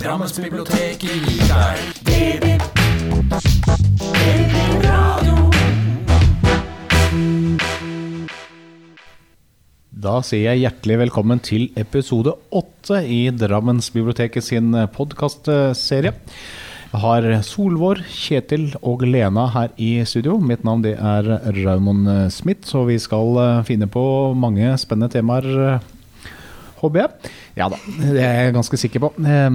Drammensbiblioteket 0.00 1.02
gir 1.04 1.42
deg 1.44 1.80
DB. 2.08 2.44
Radio. 4.80 5.34
Da 9.92 10.14
sier 10.24 10.46
jeg 10.46 10.62
hjertelig 10.62 10.96
velkommen 11.02 11.44
til 11.44 11.68
episode 11.76 12.32
åtte 12.48 13.02
i 13.04 13.26
Drammensbiblioteket 13.28 14.48
sin 14.48 14.72
podkastserie. 14.96 16.16
Jeg 16.16 17.04
har 17.04 17.28
Solvår, 17.44 18.00
Kjetil 18.08 18.70
og 18.80 19.04
Lena 19.04 19.50
her 19.52 19.76
i 19.76 19.98
studio. 20.08 20.40
Mitt 20.40 20.64
navn 20.64 20.80
det 20.88 20.96
er 20.96 21.28
Raymond 21.60 22.32
Smith, 22.32 22.64
så 22.72 22.88
vi 22.88 22.96
skal 22.96 23.36
finne 23.68 23.92
på 23.92 24.32
mange 24.32 24.72
spennende 24.80 25.12
temaer, 25.12 25.84
eh, 26.88 27.02
jeg. 27.02 27.30
Ja 27.58 27.68
da, 27.68 27.76
det 28.00 28.22
er 28.24 28.36
jeg 28.46 28.54
ganske 28.56 28.78
sikker 28.80 29.00
på. 29.04 29.10
Eh, 29.20 29.50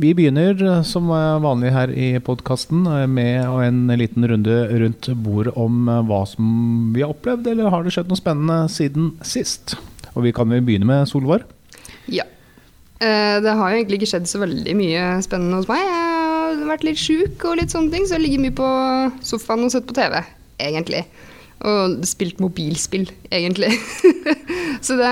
Vi 0.00 0.14
begynner 0.16 0.56
eh, 0.56 0.82
som 0.88 1.10
eh, 1.12 1.38
vanlig 1.44 1.72
her 1.74 1.92
i 1.92 2.18
podkasten 2.24 2.82
med 3.12 3.44
en 3.66 3.86
liten 3.98 4.24
runde 4.30 4.56
rundt 4.80 5.08
bordet 5.22 5.52
om 5.60 5.88
eh, 5.88 6.00
hva 6.08 6.22
som 6.26 6.92
vi 6.94 7.02
har 7.04 7.12
opplevd, 7.12 7.46
eller 7.52 7.70
har 7.70 7.82
det 7.84 7.92
skjedd 7.92 8.08
noe 8.08 8.16
spennende 8.20 8.62
siden 8.72 9.12
sist? 9.26 9.76
Og 10.14 10.22
vi 10.26 10.32
kan 10.36 10.48
vel 10.48 10.60
begynne 10.64 10.88
med 10.88 11.08
Solvår. 11.08 11.44
Ja. 12.12 12.24
Eh, 13.00 13.40
Det 13.42 13.52
har 13.58 13.70
jo 13.72 13.76
egentlig 13.80 14.00
ikke 14.02 14.10
skjedd 14.14 14.28
så 14.30 14.40
veldig 14.42 14.74
mye 14.78 15.04
spennende 15.24 15.58
hos 15.60 15.68
meg. 15.70 15.80
Jeg 15.82 16.58
har 16.60 16.68
vært 16.68 16.84
litt 16.84 17.00
sjuk 17.00 17.44
og 17.48 17.56
litt 17.58 17.72
sånne 17.72 17.90
ting, 17.90 18.04
så 18.06 18.18
jeg 18.18 18.26
ligger 18.26 18.42
mye 18.44 18.56
på 18.58 18.68
sofaen 19.24 19.64
og 19.64 19.72
sett 19.72 19.86
på 19.88 19.94
TV, 19.96 20.18
egentlig. 20.60 21.00
Og 21.62 22.00
spilt 22.08 22.40
mobilspill, 22.42 23.06
egentlig. 23.30 23.70
så 24.86 24.96
det, 24.98 25.10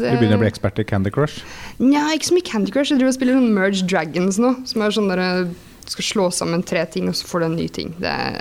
det 0.00 0.14
Du 0.14 0.22
begynner 0.22 0.38
å 0.38 0.42
bli 0.44 0.48
ekspert 0.48 0.80
i 0.80 0.86
Candy 0.88 1.12
Crush. 1.12 1.42
Nja, 1.82 2.06
ikke 2.14 2.30
så 2.30 2.36
mye 2.38 2.46
Candy 2.48 2.72
Crush. 2.72 2.92
Jeg 2.92 3.00
driver 3.00 3.12
og 3.12 3.18
spiller 3.18 3.36
sånn 3.36 3.52
Merge 3.56 3.84
Dragons 3.90 4.40
nå, 4.40 4.54
som 4.70 4.84
er 4.84 4.96
sånn 4.96 5.10
der 5.12 5.22
du 5.50 5.90
skal 5.90 6.06
slå 6.06 6.30
sammen 6.32 6.64
tre 6.64 6.86
ting, 6.88 7.10
og 7.10 7.18
så 7.18 7.28
får 7.28 7.42
du 7.42 7.48
en 7.50 7.58
ny 7.58 7.68
ting. 7.74 7.92
Det 8.00 8.08
er 8.08 8.40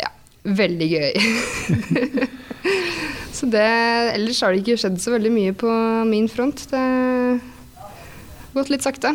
ja, 0.00 0.10
veldig 0.62 0.88
gøy. 0.94 1.12
så 3.36 3.50
det 3.52 3.68
Ellers 4.14 4.42
har 4.44 4.54
det 4.54 4.64
ikke 4.64 4.80
skjedd 4.80 5.00
så 5.02 5.12
veldig 5.16 5.34
mye 5.34 5.56
på 5.58 5.78
min 6.08 6.28
front. 6.32 6.64
Det 6.70 6.84
har 6.84 7.40
gått 8.56 8.72
litt 8.72 8.86
sakte. 8.86 9.12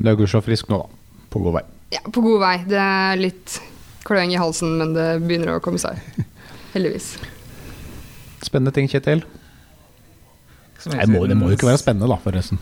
Du 0.00 0.08
er 0.08 0.16
gudskjelov 0.16 0.46
frisk 0.48 0.70
nå, 0.72 0.80
da. 0.82 1.18
På 1.30 1.42
god 1.44 1.60
vei. 1.60 1.66
Ja, 1.94 2.00
på 2.06 2.22
god 2.24 2.40
vei. 2.42 2.56
Det 2.66 2.80
er 2.80 3.20
litt 3.20 3.60
kløing 4.06 4.32
i 4.34 4.40
halsen, 4.40 4.76
men 4.80 4.94
det 4.96 5.08
begynner 5.24 5.56
å 5.56 5.62
komme 5.64 5.80
seg. 5.82 6.00
Heldigvis. 6.74 7.14
Spennende 8.44 8.72
ting, 8.74 8.88
Kjetil. 8.90 9.24
Nei, 10.88 11.06
må, 11.12 11.26
det 11.28 11.36
må 11.36 11.50
jo 11.50 11.58
ikke 11.58 11.68
være 11.68 11.82
spennende, 11.82 12.08
da, 12.08 12.16
forresten. 12.22 12.60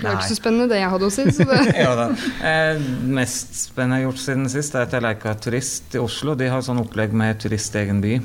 Det 0.00 0.08
var 0.08 0.16
ikke 0.16 0.30
så 0.30 0.36
spennende 0.38 0.66
det 0.72 0.78
jeg 0.80 0.90
hadde 0.94 1.06
å 1.06 1.12
si. 1.12 1.24
Så 1.36 1.44
det, 1.46 1.60
ja, 1.84 1.92
da. 1.98 2.06
Eh, 2.48 2.82
mest 3.20 3.54
spennende 3.66 4.00
jeg 4.00 4.06
har 4.06 4.08
gjort 4.08 4.22
siden 4.24 4.50
sist, 4.50 4.74
er 4.74 4.88
at 4.88 4.96
jeg 4.96 5.04
leker 5.04 5.40
turist 5.44 5.96
i 5.96 6.02
Oslo. 6.02 6.34
De 6.40 6.48
har 6.50 6.64
sånn 6.66 6.80
opplegg 6.82 7.14
med 7.16 7.40
turist 7.42 7.76
i 7.76 7.82
egen 7.84 8.00
by. 8.02 8.16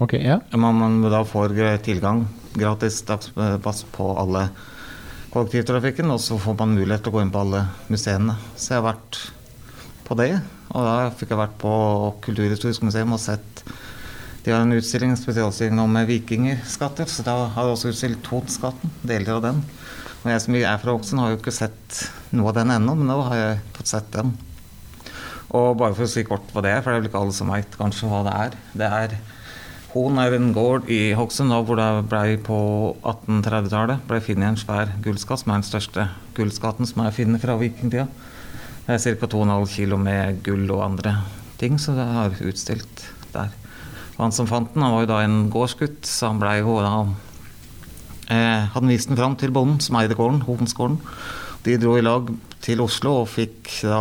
Ok, 0.00 0.16
ja. 0.16 0.40
Man, 0.56 0.80
man 0.80 1.00
da 1.12 1.22
får 1.28 1.54
eh, 1.60 1.76
tilgang, 1.84 2.24
gratis 2.56 3.02
dagspass 3.06 3.84
på 3.92 4.08
alle 4.18 4.48
kollektivtrafikken, 5.30 6.08
og 6.10 6.22
så 6.24 6.40
får 6.40 6.56
man 6.58 6.72
mulighet 6.78 7.04
til 7.04 7.12
å 7.12 7.18
gå 7.18 7.26
inn 7.26 7.34
på 7.34 7.44
alle 7.44 7.66
museene. 7.92 8.38
Så 8.56 8.72
jeg 8.72 8.80
har 8.80 8.88
vært 8.88 9.20
på 10.08 10.16
det. 10.18 10.32
Og 10.70 10.86
da 10.86 11.10
fikk 11.18 11.32
jeg 11.32 11.40
vært 11.40 11.56
på 11.60 11.72
Kulturhistorisk 12.24 12.84
museum 12.86 13.16
og 13.16 13.22
sett 13.22 13.64
De 14.44 14.52
har 14.54 14.62
en 14.62 14.76
utstilling, 14.76 15.16
spesialstilling 15.18 15.80
om 15.82 15.98
vikingskatter, 16.08 17.08
så 17.10 17.24
da 17.26 17.34
har 17.56 17.66
de 17.66 17.74
også 17.74 17.90
utstilt 17.90 18.22
Tonsskatten, 18.24 18.92
deler 19.04 19.34
av 19.36 19.42
den. 19.44 19.58
Og 20.22 20.30
jeg 20.30 20.44
som 20.44 20.56
er 20.56 20.78
fra 20.80 20.94
Oksen, 20.96 21.20
har 21.20 21.32
jo 21.32 21.40
ikke 21.40 21.52
sett 21.52 21.98
noe 22.32 22.48
av 22.48 22.56
den 22.56 22.72
ennå, 22.72 22.94
men 22.96 23.10
nå 23.10 23.18
har 23.26 23.36
jeg 23.36 23.58
fått 23.76 23.92
sett 23.92 24.08
den. 24.14 24.32
Og 25.50 25.74
bare 25.80 25.96
for 25.98 26.06
å 26.06 26.10
si 26.10 26.24
kort 26.24 26.48
hva 26.54 26.62
det 26.64 26.72
er, 26.72 26.80
for 26.80 26.92
det 26.92 26.96
er 26.96 27.02
vel 27.02 27.10
ikke 27.10 27.20
alle 27.20 27.36
som 27.36 27.52
veit 27.52 27.76
kanskje 27.76 28.08
hva 28.08 28.22
det 28.26 28.34
er. 28.46 28.58
Det 28.80 28.90
er 29.02 29.20
Hon 29.90 30.20
er 30.22 30.36
en 30.36 30.52
gård 30.54 30.86
i 30.86 31.10
Hokksund 31.18 31.50
hvor 31.66 31.74
det 31.74 31.88
ble 32.06 32.36
på 32.46 32.58
1830-tallet 33.02 34.04
ble 34.06 34.20
funnet 34.22 34.52
en 34.52 34.58
svær 34.60 34.92
gullskatt, 35.02 35.42
som 35.42 35.50
er 35.50 35.58
den 35.58 35.66
største 35.66 36.04
gullskatten 36.36 36.86
som 36.86 37.02
er 37.02 37.16
funnet 37.16 37.42
fra 37.42 37.56
vikingtida. 37.58 38.06
Det 38.90 38.98
ca. 39.20 39.26
2,5 39.30 39.68
kg 39.70 39.98
med 40.02 40.40
gull 40.42 40.64
og 40.74 40.80
andre 40.82 41.12
ting, 41.60 41.76
så 41.78 41.92
det 41.94 42.06
har 42.10 42.32
utstilt 42.42 43.02
der. 43.30 43.52
Og 44.16 44.24
han 44.24 44.32
som 44.34 44.48
fant 44.50 44.72
den, 44.74 44.82
han 44.82 44.96
var 44.96 45.04
jo 45.04 45.10
da 45.12 45.18
en 45.22 45.36
gårdsgutt, 45.52 46.00
så 46.08 46.32
han 46.32 46.40
blei 46.42 46.56
jo 46.58 46.74
da 46.82 46.94
eh, 48.34 48.66
Han 48.74 48.90
viste 48.90 49.12
den 49.12 49.20
fram 49.20 49.36
til 49.38 49.52
bonden 49.54 49.78
som 49.84 50.00
eide 50.00 50.16
gården, 50.18 50.42
Hovensgården. 50.48 50.98
De 51.62 51.76
dro 51.78 51.94
i 52.00 52.02
lag 52.02 52.32
til 52.64 52.82
Oslo 52.82 53.20
og 53.20 53.30
fikk 53.30 53.70
da 53.86 54.00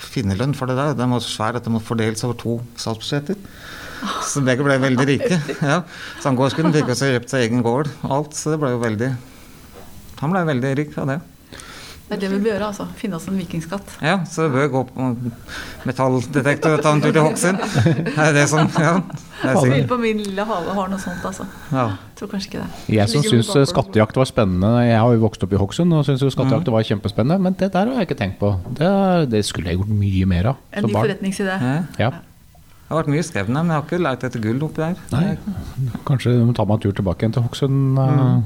finnerlønn 0.00 0.56
for 0.56 0.70
det 0.70 0.78
der. 0.78 0.96
Den 0.96 1.12
var 1.12 1.20
så 1.20 1.34
svær 1.34 1.58
at 1.58 1.66
det 1.66 1.74
måtte 1.74 1.90
fordeles 1.90 2.24
over 2.24 2.38
to 2.40 2.56
statsbudsjetter. 2.80 3.36
Så 4.24 4.40
begge 4.46 4.64
ble 4.64 4.78
veldig 4.80 5.06
rike. 5.10 5.36
Ja. 5.60 5.82
Så 6.16 6.30
han 6.30 6.38
gårdsgutten 6.38 6.72
fikk 6.78 6.94
også 6.94 7.10
kjøpt 7.12 7.34
seg 7.34 7.44
egen 7.44 7.60
gård 7.66 7.92
og 8.06 8.16
alt, 8.16 8.38
så 8.38 8.54
det 8.54 8.62
ble 8.62 8.72
jo 8.72 8.80
veldig 8.80 9.10
Han 10.24 10.32
ble 10.32 10.46
veldig 10.48 10.72
rik 10.80 10.96
av 11.00 11.12
det. 11.12 11.18
Det 12.10 12.16
er 12.16 12.20
det 12.24 12.28
vi 12.32 12.38
bør 12.42 12.50
gjøre, 12.56 12.68
altså. 12.72 12.84
Finne 12.98 13.14
oss 13.20 13.28
en 13.30 13.36
vikingskatt. 13.38 13.92
Ja, 14.02 14.16
så 14.26 14.48
vi 14.50 14.56
bør 14.58 14.70
gå 14.72 14.80
på 14.88 15.04
metalldetektor 15.86 16.72
og 16.74 16.80
ta 16.82 16.92
en 16.96 17.02
tur 17.04 17.12
til 17.14 17.22
Hokksund. 17.22 17.60
Det 17.84 18.16
er 18.18 18.32
det 18.34 18.46
som 18.50 18.66
Ja. 18.80 18.96
Det 19.40 19.48
er 19.48 19.54
Jeg 19.54 19.60
sikkert. 19.62 19.86
på 19.88 19.96
min 20.02 20.18
lille 20.20 20.44
hale 20.44 20.74
har 20.76 20.88
noe 20.90 20.98
sånt, 21.00 21.22
altså. 21.24 21.46
Ja. 21.72 21.84
Tror 22.18 22.28
kanskje 22.32 22.50
ikke 22.50 22.64
det. 22.64 22.96
Jeg 22.96 23.08
som 23.08 23.22
syns 23.24 23.48
skattejakt 23.70 24.18
var 24.20 24.28
spennende 24.28 24.72
Jeg 24.84 24.98
har 25.00 25.14
jo 25.14 25.22
vokst 25.22 25.46
opp 25.46 25.54
i 25.54 25.60
Hokksund 25.62 25.94
og 25.96 26.04
syns 26.04 26.26
skattejakt 26.34 26.68
var 26.74 26.82
kjempespennende, 26.84 27.38
men 27.46 27.54
det 27.62 27.70
der 27.72 27.86
har 27.88 28.02
jeg 28.02 28.10
ikke 28.10 28.18
tenkt 28.20 28.38
på. 28.42 28.50
Det, 28.76 28.90
det 29.32 29.44
skulle 29.48 29.70
jeg 29.70 29.78
gjort 29.80 29.88
mye 30.02 30.26
mer 30.34 30.50
av 30.52 30.56
En 30.74 30.84
ny 30.90 30.92
forretningsidé. 30.92 31.56
Ja. 31.62 31.78
Ja. 32.02 32.10
Det 32.10 32.96
har 32.96 33.04
vært 33.04 33.12
mye 33.14 33.22
skrevet, 33.22 33.48
men 33.54 33.66
jeg 33.70 33.78
har 33.78 33.84
ikke 33.86 34.02
leit 34.02 34.24
etter 34.26 34.42
gull 34.42 34.62
oppi 34.66 34.82
der. 34.82 34.96
Nei, 35.14 35.36
kanskje 36.04 36.34
du 36.34 36.44
må 36.44 36.52
ta 36.58 36.64
meg 36.66 36.80
en 36.80 36.82
tur 36.88 36.92
tilbake 36.98 37.22
igjen 37.22 37.32
til 37.38 37.46
Hokksund. 37.46 37.98
eh. 38.02 38.40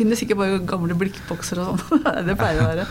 Finner 0.00 0.16
ikke 0.24 0.36
bare 0.40 0.60
gamle 0.64 0.96
blikkbokser 0.96 1.60
og 1.60 1.80
sånn. 1.84 2.04
det 2.28 2.36
pleier 2.40 2.62
å 2.64 2.68
være. 2.72 2.86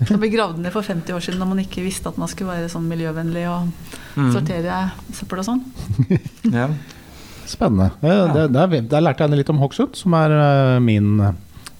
Det 0.00 0.16
ble 0.16 0.30
gravd 0.32 0.62
ned 0.64 0.72
for 0.72 0.80
50 0.86 1.12
år 1.12 1.20
siden 1.20 1.42
da 1.42 1.48
man 1.50 1.58
ikke 1.60 1.82
visste 1.84 2.08
at 2.08 2.16
man 2.16 2.30
skulle 2.32 2.54
være 2.54 2.70
sånn 2.72 2.88
miljøvennlig 2.88 3.44
og 3.52 3.68
Mm. 4.18 4.32
sortere 4.34 4.76
søppel 5.14 5.38
og 5.38 5.44
sånn. 5.46 5.60
Ja. 6.56 6.64
Spennende. 7.46 7.92
Det, 8.02 8.48
der, 8.54 8.72
der 8.90 9.04
lærte 9.04 9.22
jeg 9.28 9.38
litt 9.38 9.52
om 9.52 9.60
Hokksund, 9.62 9.94
som 9.98 10.16
er 10.18 10.34
eh, 10.34 10.78
min 10.82 11.12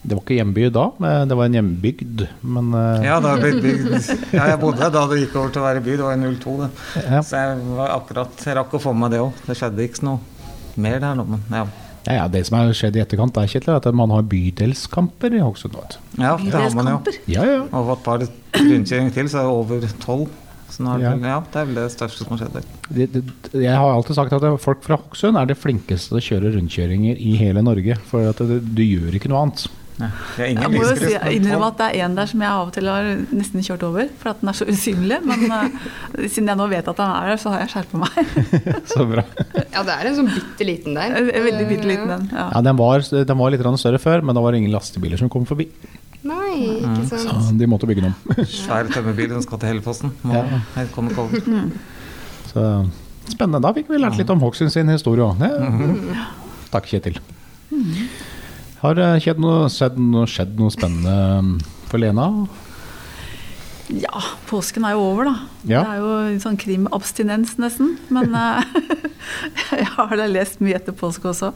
Det 0.02 0.14
var 0.14 0.20
ikke 0.22 0.36
hjemby 0.38 0.68
da, 0.72 0.84
det 1.26 1.36
var 1.40 1.48
en 1.50 1.56
hjembygd. 1.58 2.22
Men 2.46 2.70
eh, 2.78 3.08
Ja, 3.08 3.18
det 3.24 3.32
har 3.32 3.42
blitt 3.42 3.58
bygd 3.64 4.32
Ja, 4.36 4.46
jeg 4.52 4.60
bodde 4.62 4.78
der 4.84 4.94
da 4.94 5.02
det 5.10 5.18
gikk 5.24 5.34
over 5.42 5.50
til 5.56 5.62
å 5.62 5.66
være 5.66 5.82
by. 5.88 5.96
Det 5.98 6.06
var 6.06 6.14
i 6.22 6.32
02, 6.38 6.54
det. 6.62 6.70
ja. 7.10 7.20
Så 7.26 7.42
jeg 7.42 7.66
var 7.80 7.92
akkurat 7.98 8.46
Jeg 8.46 8.58
rakk 8.60 8.78
å 8.78 8.82
få 8.86 8.94
med 8.94 9.02
meg 9.08 9.16
det 9.16 9.22
òg. 9.26 9.42
Det 9.50 9.58
skjedde 9.58 9.88
ikke 9.90 10.06
noe 10.06 10.20
mer 10.80 11.00
der 11.02 11.18
nå, 11.18 11.26
men 11.34 11.42
ja. 11.50 11.64
Ja, 12.06 12.12
ja, 12.22 12.28
det 12.32 12.46
som 12.48 12.56
har 12.58 12.70
skjedd 12.76 12.96
i 12.96 13.02
etterkant, 13.02 13.36
er 13.36 13.48
Kjetil, 13.50 13.74
at 13.76 13.88
man 13.94 14.12
har 14.14 14.22
bydelskamper 14.28 15.34
i 15.36 15.42
Hokksund. 15.44 15.76
Ja, 16.16 16.36
det 16.40 16.54
har 16.54 16.70
man 16.76 16.88
jo. 16.94 17.00
Ja, 17.28 17.44
ja. 17.44 17.58
Og 17.76 17.90
et 17.92 18.04
par 18.06 18.22
rundkjøringer 18.24 19.12
til, 19.18 19.28
så 19.28 19.42
er 19.42 19.50
det 19.50 19.58
over 19.58 19.90
tolv. 20.00 20.30
Så 20.70 20.84
nå 20.86 20.92
er 20.94 20.98
det, 21.02 21.08
Ja. 21.26 21.34
ja, 21.34 21.38
det 21.50 21.58
er 21.60 21.64
vel 21.66 21.74
det 21.80 21.88
største 21.92 22.22
som 22.24 22.36
har 22.36 22.44
skjedd 22.44 22.54
der. 22.54 22.68
Det, 22.88 23.06
det, 23.12 23.22
jeg 23.64 23.74
har 23.74 23.90
alltid 23.90 24.14
sagt 24.16 24.32
at 24.32 24.46
folk 24.62 24.84
fra 24.86 24.96
Hokksund 25.00 25.36
er 25.36 25.50
det 25.50 25.58
flinkeste 25.58 26.14
til 26.14 26.20
å 26.20 26.24
kjøre 26.28 26.52
rundkjøringer 26.56 27.18
i 27.18 27.34
hele 27.40 27.62
Norge. 27.66 27.96
For 28.06 28.30
at 28.30 28.38
du 28.38 28.82
gjør 28.84 29.18
ikke 29.18 29.28
noe 29.32 29.42
annet. 29.48 29.66
Jeg 30.40 30.70
må 30.72 30.82
jo 30.82 30.94
si, 30.98 31.12
innrømme 31.36 31.68
at 31.70 31.78
det 31.80 31.88
er 31.90 32.04
en 32.06 32.14
der 32.18 32.26
som 32.30 32.40
jeg 32.44 32.50
av 32.50 32.68
og 32.68 32.72
til 32.76 32.88
har 32.90 33.08
nesten 33.36 33.64
kjørt 33.66 33.84
over, 33.88 34.08
for 34.20 34.32
at 34.32 34.40
den 34.42 34.50
er 34.52 34.58
så 34.58 34.66
usynlig. 34.70 35.18
Men 35.26 35.44
eh, 35.56 36.26
siden 36.26 36.48
jeg 36.52 36.58
nå 36.60 36.66
vet 36.72 36.90
at 36.92 37.00
den 37.02 37.14
er 37.14 37.30
der, 37.32 37.40
så 37.42 37.52
har 37.54 37.64
jeg 37.64 37.72
skjerpa 37.74 38.00
meg. 38.02 38.18
Så 38.94 39.06
bra. 39.10 39.24
ja, 39.74 39.82
det 39.86 39.94
er 39.96 40.10
en 40.10 40.16
sånn 40.20 40.30
bitte 40.32 40.66
liten 40.68 40.96
der. 40.98 41.16
Veldig 41.30 41.66
bitte 41.70 41.88
liten 41.90 42.08
den. 42.10 42.28
Ja. 42.32 42.46
Ja, 42.56 42.62
den 42.66 42.78
var, 42.80 43.04
den 43.10 43.38
var 43.42 43.54
litt 43.54 43.66
større 43.80 44.00
før, 44.02 44.22
men 44.26 44.34
da 44.36 44.42
var 44.44 44.52
det 44.56 44.62
ingen 44.64 44.72
lastebiler 44.74 45.20
som 45.20 45.30
kom 45.32 45.44
forbi. 45.48 45.68
Nei, 46.26 46.80
ikke 46.84 47.06
Så 47.08 47.20
sant. 47.22 47.54
de 47.58 47.68
måtte 47.70 47.88
bygge 47.88 48.02
den 48.04 48.12
om. 48.12 48.42
Svær 48.60 48.90
tømmerbil 48.92 49.30
som 49.36 49.44
skal 49.46 49.62
til 49.62 49.72
Hellefossen. 49.74 50.12
Må 50.26 50.34
Ja. 50.42 50.86
komme 50.92 51.14
kold. 51.16 51.32
Så 52.50 52.64
spennende. 53.30 53.62
Da 53.64 53.72
fikk 53.76 53.88
vi 53.92 54.00
lært 54.02 54.18
litt 54.20 54.30
om 54.32 54.42
Hokksund 54.44 54.72
sin 54.74 54.88
historie 54.92 55.24
òg. 55.24 55.40
Mhm. 55.40 56.10
Takk, 56.70 56.86
Kjetil. 56.90 57.20
Har 58.80 58.96
det 58.96 59.08
skjedd 59.20 59.40
noe, 59.42 59.68
skjedd 59.68 59.98
noe, 60.00 60.26
skjedd 60.30 60.56
noe 60.56 60.72
spennende 60.72 61.14
um, 61.40 61.54
for 61.90 62.00
Lena? 62.00 62.30
Ja, 63.90 64.22
påsken 64.46 64.86
er 64.86 64.94
jo 64.94 65.02
over, 65.02 65.26
da. 65.26 65.34
Ja. 65.66 65.82
Det 65.82 65.96
er 65.96 65.98
jo 66.00 66.12
en 66.28 66.40
sånn 66.40 66.56
krimabstinens, 66.60 67.56
nesten. 67.60 67.96
Men 68.14 68.32
eh, 68.40 68.62
jeg 69.82 69.88
har 69.96 70.14
da 70.16 70.28
lest 70.30 70.62
mye 70.64 70.78
etter 70.78 70.96
påske 70.96 71.28
også. 71.32 71.50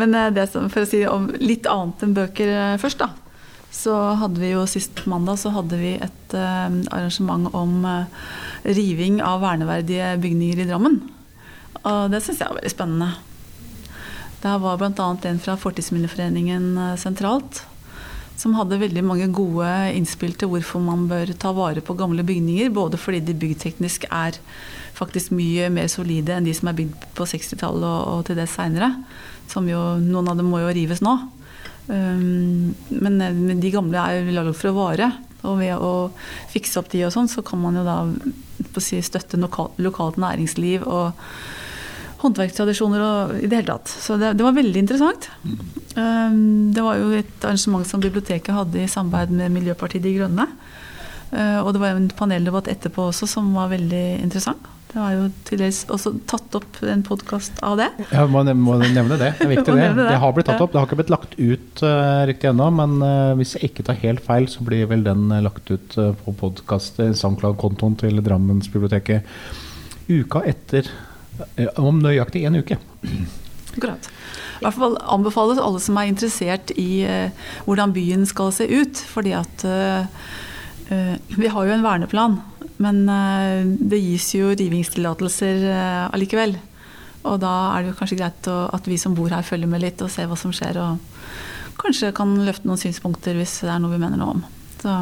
Men 0.00 0.14
eh, 0.16 0.30
det 0.34 0.46
som, 0.54 0.70
for 0.72 0.86
å 0.86 0.88
si 0.88 1.02
om 1.10 1.28
litt 1.42 1.68
annet 1.70 2.06
enn 2.06 2.16
bøker 2.16 2.54
eh, 2.54 2.78
først, 2.80 3.02
da. 3.02 3.10
Så 3.74 3.92
hadde 4.20 4.38
vi 4.38 4.52
jo 4.52 4.62
sist 4.70 5.02
mandag 5.10 5.40
så 5.42 5.50
hadde 5.50 5.74
vi 5.80 5.96
et 5.98 6.34
uh, 6.38 6.70
arrangement 6.94 7.48
om 7.58 7.80
uh, 7.82 8.28
riving 8.62 9.16
av 9.18 9.40
verneverdige 9.42 10.12
bygninger 10.22 10.60
i 10.62 10.66
Drammen. 10.68 11.00
Og 11.82 12.12
det 12.12 12.20
syns 12.22 12.38
jeg 12.38 12.52
var 12.52 12.60
veldig 12.60 12.70
spennende. 12.70 13.08
Der 14.44 14.58
var 14.60 14.76
bl.a. 14.76 15.10
en 15.24 15.40
fra 15.40 15.56
Fortidsminneforeningen 15.56 16.74
eh, 16.76 16.96
sentralt 17.00 17.64
som 18.36 18.56
hadde 18.58 18.80
veldig 18.80 19.02
mange 19.06 19.28
gode 19.32 19.68
innspill 19.94 20.34
til 20.38 20.50
hvorfor 20.50 20.82
man 20.82 21.06
bør 21.10 21.30
ta 21.38 21.52
vare 21.54 21.82
på 21.84 21.94
gamle 21.98 22.24
bygninger. 22.26 22.72
Både 22.74 22.98
fordi 22.98 23.22
de 23.24 23.36
byggteknisk 23.38 24.08
er 24.10 24.38
faktisk 24.94 25.34
mye 25.34 25.70
mer 25.72 25.86
solide 25.90 26.34
enn 26.34 26.48
de 26.48 26.54
som 26.56 26.70
er 26.70 26.78
bygd 26.80 27.06
på 27.14 27.28
60-tallet 27.30 27.86
og, 27.86 28.02
og 28.10 28.26
til 28.26 28.38
det 28.38 28.48
seinere. 28.50 28.90
Som 29.50 29.70
jo, 29.70 29.80
noen 30.02 30.32
av 30.32 30.40
dem 30.40 30.50
må 30.50 30.64
jo 30.64 30.74
rives 30.74 31.02
nå. 31.04 31.14
Um, 31.86 32.74
men, 32.90 33.20
men 33.20 33.60
de 33.62 33.72
gamle 33.74 34.02
er 34.02 34.22
jo 34.24 34.34
laget 34.34 34.58
for 34.58 34.72
å 34.72 34.78
vare. 34.80 35.12
Og 35.44 35.60
ved 35.60 35.76
å 35.78 35.94
fikse 36.50 36.80
opp 36.80 36.90
de 36.90 37.04
og 37.06 37.14
sånn, 37.14 37.30
så 37.30 37.44
kan 37.46 37.62
man 37.62 37.78
jo 37.78 37.86
da 37.86 37.98
si, 38.82 38.98
støtte 39.04 39.38
lokal, 39.38 39.70
lokalt 39.84 40.18
næringsliv 40.18 40.88
og 40.88 41.12
håndverkstradisjoner 42.24 43.04
og 43.04 43.34
i 43.38 43.48
det 43.48 43.60
hele 43.60 43.76
tatt. 43.76 43.92
Så 43.92 44.18
det, 44.20 44.34
det 44.38 44.46
var 44.46 44.56
veldig 44.56 44.84
interessant. 44.84 45.28
Um, 45.94 46.72
det 46.74 46.84
var 46.84 47.00
jo 47.00 47.10
et 47.14 47.44
arrangement 47.44 47.86
som 47.88 48.02
biblioteket 48.02 48.54
hadde 48.56 48.82
i 48.82 48.90
samarbeid 48.90 49.34
med 49.36 49.54
Miljøpartiet 49.54 50.04
De 50.04 50.14
Grønne. 50.16 50.48
Uh, 51.34 51.60
og 51.64 51.74
det 51.74 51.82
var 51.82 51.96
en 51.96 52.12
paneldebatt 52.14 52.70
etterpå 52.70 53.10
også 53.10 53.28
som 53.30 53.52
var 53.56 53.72
veldig 53.74 54.06
interessant. 54.22 54.70
Det 54.94 55.02
var 55.02 55.14
jo 55.16 55.22
til 55.42 55.58
dels 55.58 55.80
også 55.90 56.12
tatt 56.30 56.54
opp 56.54 56.76
en 56.86 57.00
podkast 57.02 57.56
av 57.66 57.80
det. 57.80 57.88
Ja, 58.12 58.28
må, 58.30 58.44
må 58.54 58.76
nevne 58.78 59.16
det. 59.18 59.32
Det 59.40 59.42
er 59.42 59.50
viktig 59.50 59.74
det. 59.80 59.88
det. 59.98 60.18
Har 60.22 60.34
blitt 60.36 60.46
tatt 60.46 60.62
opp. 60.62 60.70
Det 60.70 60.78
har 60.78 60.86
ikke 60.86 61.00
blitt 61.00 61.10
lagt 61.10 61.34
ut 61.34 61.82
uh, 61.82 62.22
riktig 62.30 62.52
ennå, 62.52 62.68
men 62.78 62.94
uh, 63.02 63.32
hvis 63.40 63.56
jeg 63.56 63.72
ikke 63.72 63.88
tar 63.88 63.98
helt 64.04 64.22
feil, 64.22 64.46
så 64.52 64.62
blir 64.62 64.86
vel 64.92 65.02
den 65.02 65.26
uh, 65.34 65.40
lagt 65.42 65.66
ut 65.72 65.98
uh, 65.98 66.12
på 66.20 66.36
podkast, 66.38 67.02
SoundCloud-kontoen 67.02 67.98
til 68.04 68.22
Drammensbiblioteket 68.22 69.26
uka 70.06 70.44
etter 70.46 70.86
om 71.80 72.00
nøyaktig 72.02 72.44
en 72.48 72.60
uke. 72.60 72.78
Akkurat. 73.74 74.10
I 74.60 74.64
hvert 74.64 74.78
fall 74.78 74.96
anbefales 75.16 75.60
alle 75.60 75.80
som 75.82 75.98
er 75.98 76.08
interessert 76.08 76.70
i 76.78 77.04
eh, 77.04 77.46
hvordan 77.66 77.92
byen 77.94 78.22
skal 78.28 78.52
se 78.54 78.68
ut. 78.70 79.00
Fordi 79.10 79.34
at 79.36 79.64
uh, 79.66 80.06
eh, 80.94 81.16
vi 81.34 81.50
har 81.50 81.66
jo 81.66 81.74
en 81.74 81.84
verneplan, 81.84 82.38
men 82.82 83.08
eh, 83.08 83.64
det 83.64 84.02
gis 84.02 84.30
jo 84.36 84.52
rivingstillatelser 84.54 85.66
eh, 85.70 86.04
allikevel. 86.14 86.56
Og 87.24 87.38
da 87.40 87.52
er 87.72 87.84
det 87.84 87.92
jo 87.92 87.98
kanskje 88.00 88.18
greit 88.20 88.48
å, 88.52 88.58
at 88.74 88.88
vi 88.90 88.98
som 89.00 89.14
bor 89.16 89.32
her 89.32 89.46
følger 89.46 89.70
med 89.70 89.84
litt 89.84 90.02
og 90.04 90.12
ser 90.12 90.28
hva 90.30 90.38
som 90.38 90.52
skjer. 90.54 90.80
Og 90.82 91.80
kanskje 91.80 92.12
kan 92.16 92.34
løfte 92.44 92.68
noen 92.68 92.80
synspunkter 92.80 93.38
hvis 93.38 93.60
det 93.64 93.72
er 93.72 93.82
noe 93.82 93.94
vi 93.94 94.02
mener 94.02 94.20
noe 94.20 94.36
om. 94.36 94.44
Så, 94.82 94.96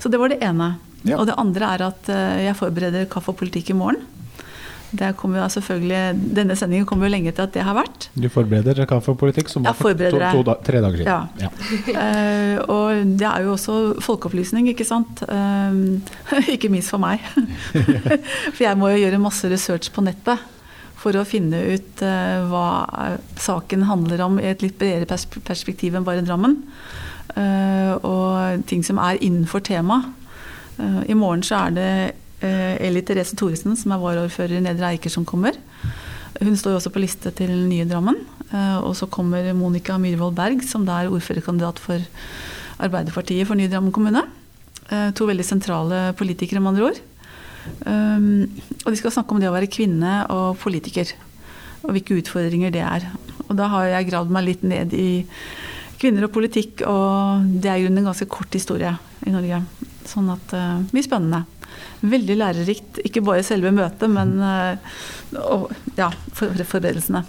så 0.00 0.12
det 0.12 0.20
var 0.22 0.32
det 0.32 0.40
ene. 0.44 0.76
Ja. 1.06 1.20
Og 1.20 1.26
det 1.28 1.36
andre 1.38 1.72
er 1.74 1.88
at 1.90 2.12
eh, 2.12 2.44
jeg 2.48 2.58
forbereder 2.58 3.10
Kaffe 3.10 3.34
og 3.34 3.40
politikk 3.42 3.74
i 3.74 3.78
morgen. 3.78 4.02
Det 4.96 5.12
kommer 5.18 5.42
jo 5.42 5.46
selvfølgelig, 5.52 6.32
denne 6.36 6.56
sendingen 6.56 6.86
kommer 6.88 7.08
jo 7.08 7.12
lenge 7.12 7.30
etter 7.32 7.46
at 7.46 7.54
det 7.54 7.64
har 7.66 7.76
vært. 7.76 8.08
Du 8.16 8.28
forbereder 8.32 8.86
kaffepolitikk, 8.88 9.50
som 9.52 9.66
var 9.66 9.76
for 9.76 9.96
to, 9.98 10.18
to, 10.20 10.42
da, 10.46 10.56
tre 10.64 10.80
dager 10.84 11.02
siden. 11.02 11.10
Ja. 11.10 11.42
Ja. 11.42 11.50
Uh, 11.92 12.56
og 12.76 13.14
det 13.20 13.28
er 13.28 13.44
jo 13.44 13.54
også 13.56 13.76
folkeopplysning, 14.04 14.70
ikke 14.72 14.86
sant. 14.88 15.22
Uh, 15.28 16.00
ikke 16.54 16.70
minst 16.72 16.94
for 16.94 17.02
meg. 17.02 17.24
for 18.56 18.64
jeg 18.64 18.80
må 18.80 18.92
jo 18.94 19.02
gjøre 19.04 19.22
masse 19.22 19.50
research 19.52 19.92
på 19.92 20.04
nettet 20.06 20.52
for 20.96 21.18
å 21.18 21.26
finne 21.28 21.60
ut 21.76 22.04
uh, 22.06 22.46
hva 22.50 22.68
saken 23.40 23.84
handler 23.90 24.24
om 24.24 24.40
i 24.40 24.48
et 24.50 24.64
litt 24.64 24.78
bredere 24.80 25.08
pers 25.08 25.28
perspektiv 25.46 25.98
enn 25.98 26.06
bare 26.06 26.24
Drammen. 26.26 26.62
Og 27.36 28.62
ting 28.70 28.80
som 28.86 28.96
er 29.02 29.18
innenfor 29.20 29.60
temaet. 29.60 30.06
I 30.80 31.12
morgen 31.18 31.42
så 31.44 31.66
er 31.66 31.74
det 31.76 31.90
Eli 32.40 33.00
Therese 33.06 33.36
Thoresen, 33.38 33.76
som 33.80 33.94
er 33.94 34.02
varaordfører 34.02 34.58
i 34.58 34.64
Nedre 34.64 34.90
Eiker, 34.92 35.12
som 35.12 35.24
kommer. 35.24 35.56
Hun 36.42 36.56
står 36.56 36.74
jo 36.74 36.80
også 36.80 36.92
på 36.92 37.00
liste 37.00 37.32
til 37.36 37.52
nye 37.68 37.86
Drammen. 37.88 38.18
Eh, 38.52 38.78
og 38.84 38.94
så 38.98 39.08
kommer 39.10 39.46
Monica 39.56 39.96
Myhrvold 40.00 40.36
Berg, 40.36 40.64
som 40.68 40.84
da 40.86 41.00
er 41.00 41.12
ordførerkandidat 41.12 41.80
for 41.82 42.02
Arbeiderpartiet 42.82 43.48
for 43.48 43.58
nye 43.58 43.70
Drammen 43.72 43.94
kommune. 43.94 44.22
Eh, 44.90 45.10
to 45.16 45.28
veldig 45.28 45.46
sentrale 45.46 46.10
politikere, 46.18 46.60
med 46.60 46.74
andre 46.74 46.90
ord. 46.90 47.04
Og 47.66 48.92
de 48.92 48.98
skal 49.00 49.10
snakke 49.10 49.34
om 49.34 49.40
det 49.42 49.48
å 49.50 49.54
være 49.56 49.66
kvinne 49.66 50.20
og 50.30 50.60
politiker. 50.62 51.08
Og 51.82 51.96
hvilke 51.96 52.20
utfordringer 52.20 52.70
det 52.70 52.84
er. 52.86 53.08
Og 53.48 53.56
da 53.58 53.66
har 53.72 53.88
jeg 53.90 54.06
gravd 54.12 54.30
meg 54.30 54.46
litt 54.46 54.62
ned 54.62 54.94
i 54.94 55.24
kvinner 55.98 56.28
og 56.28 56.34
politikk, 56.36 56.84
og 56.86 57.42
det 57.58 57.72
er 57.72 57.80
i 57.80 57.86
grunnen 57.86 58.04
en 58.04 58.10
ganske 58.12 58.28
kort 58.30 58.54
historie 58.54 58.92
i 59.26 59.34
Norge. 59.34 59.58
Sånn 60.06 60.30
at 60.30 60.54
uh, 60.54 60.78
mye 60.94 61.06
spennende. 61.06 61.42
Veldig 62.02 62.36
lærerikt. 62.36 62.98
Ikke 63.06 63.22
bare 63.24 63.42
selve 63.46 63.70
møtet, 63.72 64.10
men 64.12 64.36
uh, 64.42 64.76
og, 65.40 65.70
ja, 65.96 66.10
forberedelsene. 66.32 66.68
forberedelsene. 66.72 67.24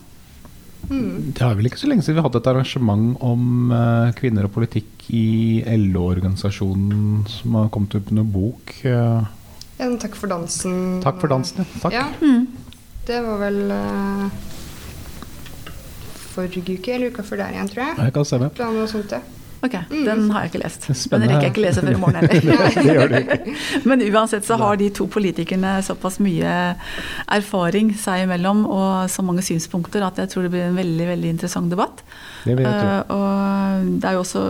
Det 0.88 1.42
er 1.44 1.56
vel 1.58 1.68
ikke 1.68 1.80
så 1.81 1.88
lenge 1.90 2.04
siden 2.06 2.16
vi 2.19 2.24
hadde 2.24 2.40
et 2.40 2.48
arrangement 2.48 3.18
om 3.25 3.72
eh, 3.75 4.12
kvinner 4.16 4.46
og 4.48 4.54
politikk 4.56 5.08
i 5.12 5.60
LO-organisasjonen 5.68 7.25
som 7.28 7.58
har 7.60 7.68
kommet 7.74 7.98
ut 7.98 8.08
med 8.12 8.22
noen 8.22 8.30
bok. 8.31 8.72
eh, 8.88 9.25
Ja, 9.81 9.90
takk 10.00 10.16
for 10.16 10.31
dansen. 10.31 11.02
takk 11.04 11.19
for 11.19 11.28
dansen, 11.34 11.66
ja. 11.66 11.81
Takk. 11.81 11.94
Ja, 11.98 12.06
det 13.10 13.19
var 13.25 13.42
vel 13.42 13.60
uh, 13.74 14.30
forrige 16.31 16.78
uke 16.78 16.96
eller 16.96 17.12
uka 17.12 17.25
før 17.25 17.44
der 17.44 17.58
igjen, 17.58 17.69
tror 17.74 17.84
jeg. 17.84 17.98
jeg 18.06 18.14
kan 18.16 18.25
stemme. 18.31 18.50
Var 18.58 18.74
noe 18.78 18.88
sånt, 18.92 19.12
ja. 19.12 19.22
Ok, 19.65 19.74
den 19.89 20.27
har 20.31 20.44
jeg 20.45 20.51
ikke 20.51 20.59
lest. 20.62 20.83
Den 21.09 21.24
rekker 21.25 21.48
jeg 21.48 21.51
ikke 21.54 21.63
lese 21.63 21.81
før 21.81 21.95
i 21.95 22.00
morgen 22.01 22.27
heller. 22.30 23.31
Men 23.89 24.04
uansett 24.06 24.45
så 24.45 24.57
har 24.62 24.77
de 24.77 24.89
to 24.94 25.07
politikerne 25.09 25.80
såpass 25.86 26.19
mye 26.21 26.51
erfaring 27.33 27.89
seg 27.98 28.27
imellom 28.27 28.65
og 28.69 29.09
så 29.09 29.25
mange 29.25 29.42
synspunkter 29.45 30.06
at 30.06 30.21
jeg 30.21 30.30
tror 30.33 30.45
det 30.45 30.54
blir 30.54 30.68
en 30.68 30.77
veldig 30.77 31.07
veldig 31.09 31.31
interessant 31.33 31.74
debatt. 31.74 32.04
Det 32.45 32.54
vil 32.59 32.68
jeg 32.69 32.83
tro. 32.83 32.94
Eh, 32.94 33.18
og 33.18 33.89
det 33.98 34.12
er 34.12 34.18
jo 34.19 34.24
også 34.25 34.45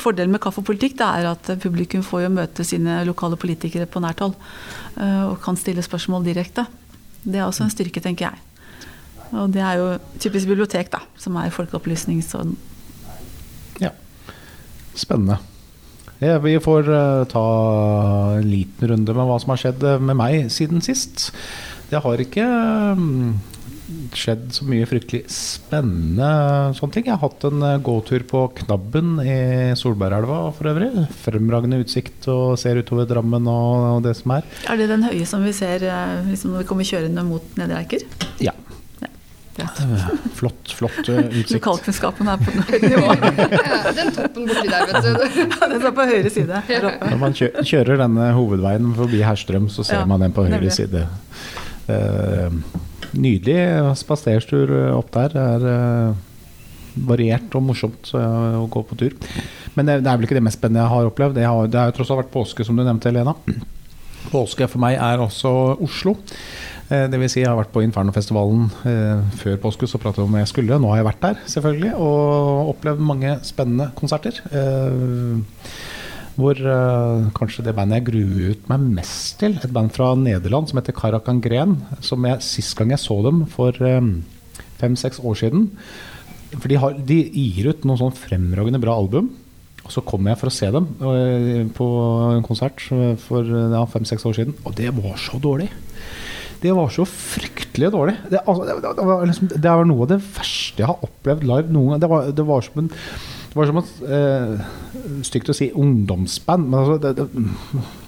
Fordelen 0.00 0.32
med 0.32 0.40
kaffe 0.40 0.62
og 0.62 0.66
politikk 0.66 0.94
det 0.96 1.06
er 1.06 1.26
at 1.28 1.48
publikum 1.60 2.02
får 2.02 2.22
jo 2.24 2.30
møte 2.32 2.64
sine 2.66 3.02
lokale 3.06 3.36
politikere 3.38 3.86
på 3.86 4.00
nært 4.02 4.22
hold. 4.24 4.32
eh, 4.96 5.24
og 5.28 5.36
kan 5.44 5.56
stille 5.60 5.84
spørsmål 5.84 6.24
direkte. 6.24 6.64
Det 7.22 7.38
er 7.38 7.44
også 7.46 7.64
en 7.66 7.72
styrke, 7.72 8.00
tenker 8.02 8.30
jeg. 8.30 8.40
Og 9.34 9.52
det 9.52 9.62
er 9.62 9.78
jo 9.80 9.86
typisk 10.20 10.48
bibliotek, 10.50 10.90
da, 10.92 11.00
som 11.20 11.36
er 11.36 11.52
folkeopplysnings- 11.54 12.34
og 12.34 12.56
Ja. 13.80 13.90
Spennende. 14.98 15.40
Ja, 16.22 16.38
vi 16.38 16.54
får 16.62 16.88
uh, 16.88 17.24
ta 17.28 17.46
en 18.38 18.46
liten 18.48 18.88
runde 18.88 19.16
med 19.16 19.28
hva 19.28 19.40
som 19.42 19.50
har 19.52 19.60
skjedd 19.60 19.82
eh, 19.84 19.98
med 20.00 20.16
meg 20.16 20.46
siden 20.54 20.84
sist. 20.84 21.32
Det 21.90 22.00
har 22.00 22.22
ikke 22.22 22.44
um, 22.96 23.34
skjedd 24.14 24.48
så 24.54 24.66
mye 24.68 24.86
fryktelig 24.88 25.24
spennende 25.32 26.28
sånne 26.78 26.94
ting. 26.94 27.06
Jeg 27.08 27.16
har 27.16 27.22
hatt 27.22 27.46
en 27.48 27.64
eh, 27.66 27.80
gåtur 27.84 28.24
på 28.28 28.44
Knabben 28.60 29.18
i 29.20 29.36
Solbergelva 29.78 30.40
for 30.56 30.70
øvrig. 30.70 30.90
Fremragende 31.24 31.82
utsikt 31.84 32.28
og 32.32 32.56
ser 32.60 32.80
utover 32.80 33.08
Drammen 33.10 33.50
og, 33.50 33.88
og 33.96 34.04
det 34.06 34.16
som 34.20 34.36
er. 34.38 34.48
Er 34.70 34.80
det 34.80 34.90
den 34.92 35.06
høye 35.06 35.28
som 35.28 35.44
vi 35.44 35.54
ser 35.56 35.84
eh, 35.88 36.20
liksom 36.30 36.54
når 36.54 36.64
vi 36.64 36.70
kommer 36.70 36.88
kjørende 36.88 37.26
mot 37.26 37.60
Nedre 37.60 37.82
Eiker? 37.82 38.06
Ja. 38.42 38.54
Ja. 39.54 39.68
Eh, 39.84 40.06
Flott, 40.34 40.72
flott 40.74 41.08
eh, 41.12 41.20
utsikt. 41.30 41.52
Lokalkunnskapen 41.58 42.30
er 42.32 42.40
på 42.42 42.54
høyt 42.70 42.86
nivå. 42.90 43.12
Den 43.94 44.10
toppen 44.16 44.48
borti 44.50 44.66
der, 44.72 44.88
vet 44.90 45.04
du. 45.06 45.44
Den 45.74 45.78
står 45.84 45.94
på 46.00 46.06
høyre 46.10 46.32
side. 46.34 46.62
Når 47.04 47.20
man 47.22 47.36
kjører 47.38 48.00
denne 48.02 48.30
hovedveien 48.34 48.90
forbi 48.98 49.22
Herstrøm, 49.22 49.68
så 49.70 49.86
ser 49.86 50.00
Ja, 50.02 50.08
man 50.10 50.24
den 50.26 50.34
på 50.34 50.42
høyre 50.48 50.56
nemlig. 50.58 50.74
side. 50.74 51.04
Eh, 51.86 52.58
nydelig 53.14 53.58
spaserstur 54.00 54.72
opp 54.96 55.12
der. 55.14 55.34
Det 55.36 55.44
er 55.54 55.68
eh, 55.70 56.22
variert 57.06 57.54
og 57.58 57.64
morsomt 57.68 58.10
eh, 58.14 58.58
å 58.58 58.66
gå 58.70 58.82
på 58.90 58.98
tur. 59.04 59.14
Men 59.78 59.86
det, 59.88 60.00
det 60.02 60.10
er 60.10 60.18
vel 60.18 60.26
ikke 60.28 60.38
det 60.40 60.44
mest 60.46 60.58
spennende 60.60 60.82
jeg 60.82 60.94
har 60.96 61.08
opplevd. 61.12 61.38
Det 61.38 61.46
har, 61.46 61.70
det 61.70 61.78
har 61.80 61.90
jo 61.92 61.96
tross 62.00 62.10
alt 62.14 62.24
vært 62.24 62.34
påske, 62.34 62.66
som 62.66 62.74
du 62.78 62.82
nevnte, 62.86 63.10
Helena. 63.12 63.34
Påske 64.32 64.66
for 64.70 64.82
meg 64.82 64.96
er 64.98 65.20
også 65.22 65.50
Oslo. 65.84 66.16
Eh, 66.90 67.06
Det 67.08 67.18
vil 67.20 67.30
si, 67.32 67.40
jeg 67.40 67.48
har 67.48 67.56
vært 67.56 67.72
på 67.72 67.82
Infernofestivalen 67.84 68.68
eh, 68.84 69.22
før 69.40 69.56
påske, 69.62 69.88
så 69.88 70.00
pratet 70.00 70.20
jeg 70.22 70.28
om 70.28 70.36
jeg 70.36 70.50
skulle. 70.50 70.78
Nå 70.80 70.90
har 70.92 71.00
jeg 71.00 71.08
vært 71.08 71.22
der, 71.24 71.42
selvfølgelig, 71.54 71.92
og 71.96 72.72
opplevd 72.74 73.04
mange 73.12 73.36
spennende 73.46 73.90
konserter. 73.98 74.40
Eh, 74.52 75.38
hvor 76.34 76.58
kanskje 77.38 77.62
det 77.62 77.76
bandet 77.78 78.00
jeg 78.00 78.06
gruet 78.08 78.64
meg 78.66 78.86
mest 78.96 79.36
til, 79.38 79.52
et 79.54 79.70
band 79.70 79.92
fra 79.94 80.08
Nederland 80.18 80.66
som 80.66 80.80
heter 80.80 80.96
Karakan 80.98 81.38
Gren, 81.38 81.76
som 82.02 82.26
jeg 82.26 82.42
sist 82.42 82.74
gang 82.74 82.90
jeg 82.90 82.98
så 82.98 83.20
dem 83.22 83.44
for 83.46 83.78
fem-seks 84.80 85.22
år 85.22 85.38
siden, 85.38 85.68
For 86.58 86.66
de, 86.70 86.74
har, 86.82 86.98
de 86.98 87.20
gir 87.30 87.70
ut 87.70 87.86
noen 87.86 88.00
sånn 88.02 88.18
fremragende 88.18 88.82
bra 88.82 88.96
album. 88.98 89.30
Og 89.84 89.94
så 89.94 90.02
kom 90.02 90.26
jeg 90.26 90.38
for 90.40 90.50
å 90.50 90.54
se 90.54 90.72
dem 90.74 90.90
på 91.78 91.86
en 92.34 92.42
konsert 92.46 92.82
for 93.22 93.54
ja, 93.54 93.84
fem-seks 93.94 94.26
år 94.26 94.34
siden, 94.34 94.58
og 94.66 94.74
det 94.74 94.90
var 94.90 95.14
så 95.22 95.38
dårlig. 95.38 95.70
Det 96.64 96.72
var 96.72 96.88
så 96.92 97.04
fryktelig 97.08 97.90
dårlig. 97.92 98.16
Det, 98.32 98.40
altså, 98.40 98.64
det, 98.64 98.76
det, 98.96 99.04
var 99.04 99.24
liksom, 99.28 99.48
det 99.52 99.72
var 99.76 99.88
noe 99.88 100.06
av 100.06 100.12
det 100.14 100.20
verste 100.24 100.80
jeg 100.80 100.88
har 100.88 101.04
opplevd 101.04 101.44
live 101.50 101.74
noen 101.74 101.94
gang. 101.94 102.04
Det 102.04 102.12
var, 102.14 102.30
det 102.40 102.46
var 102.48 102.64
som 102.64 102.84
en 102.84 102.92
det 103.54 103.60
var 103.60 103.68
som 103.70 103.76
et 103.78 103.90
eh, 104.10 104.62
Stygt 105.28 105.50
å 105.52 105.54
si 105.54 105.68
ungdomsband, 105.78 106.64
men 106.66 106.80
altså 106.80 106.96
det, 106.98 107.12
det, 107.20 107.44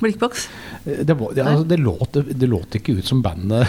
Blikkboks. 0.01 0.49
det, 0.83 1.15
var, 1.15 1.37
det, 1.37 1.45
altså, 1.45 1.69
det, 1.71 1.79
låt, 1.85 2.19
det 2.41 2.49
låt 2.51 2.75
ikke 2.81 2.97
ut 2.99 3.07
som 3.07 3.21
bandet 3.23 3.69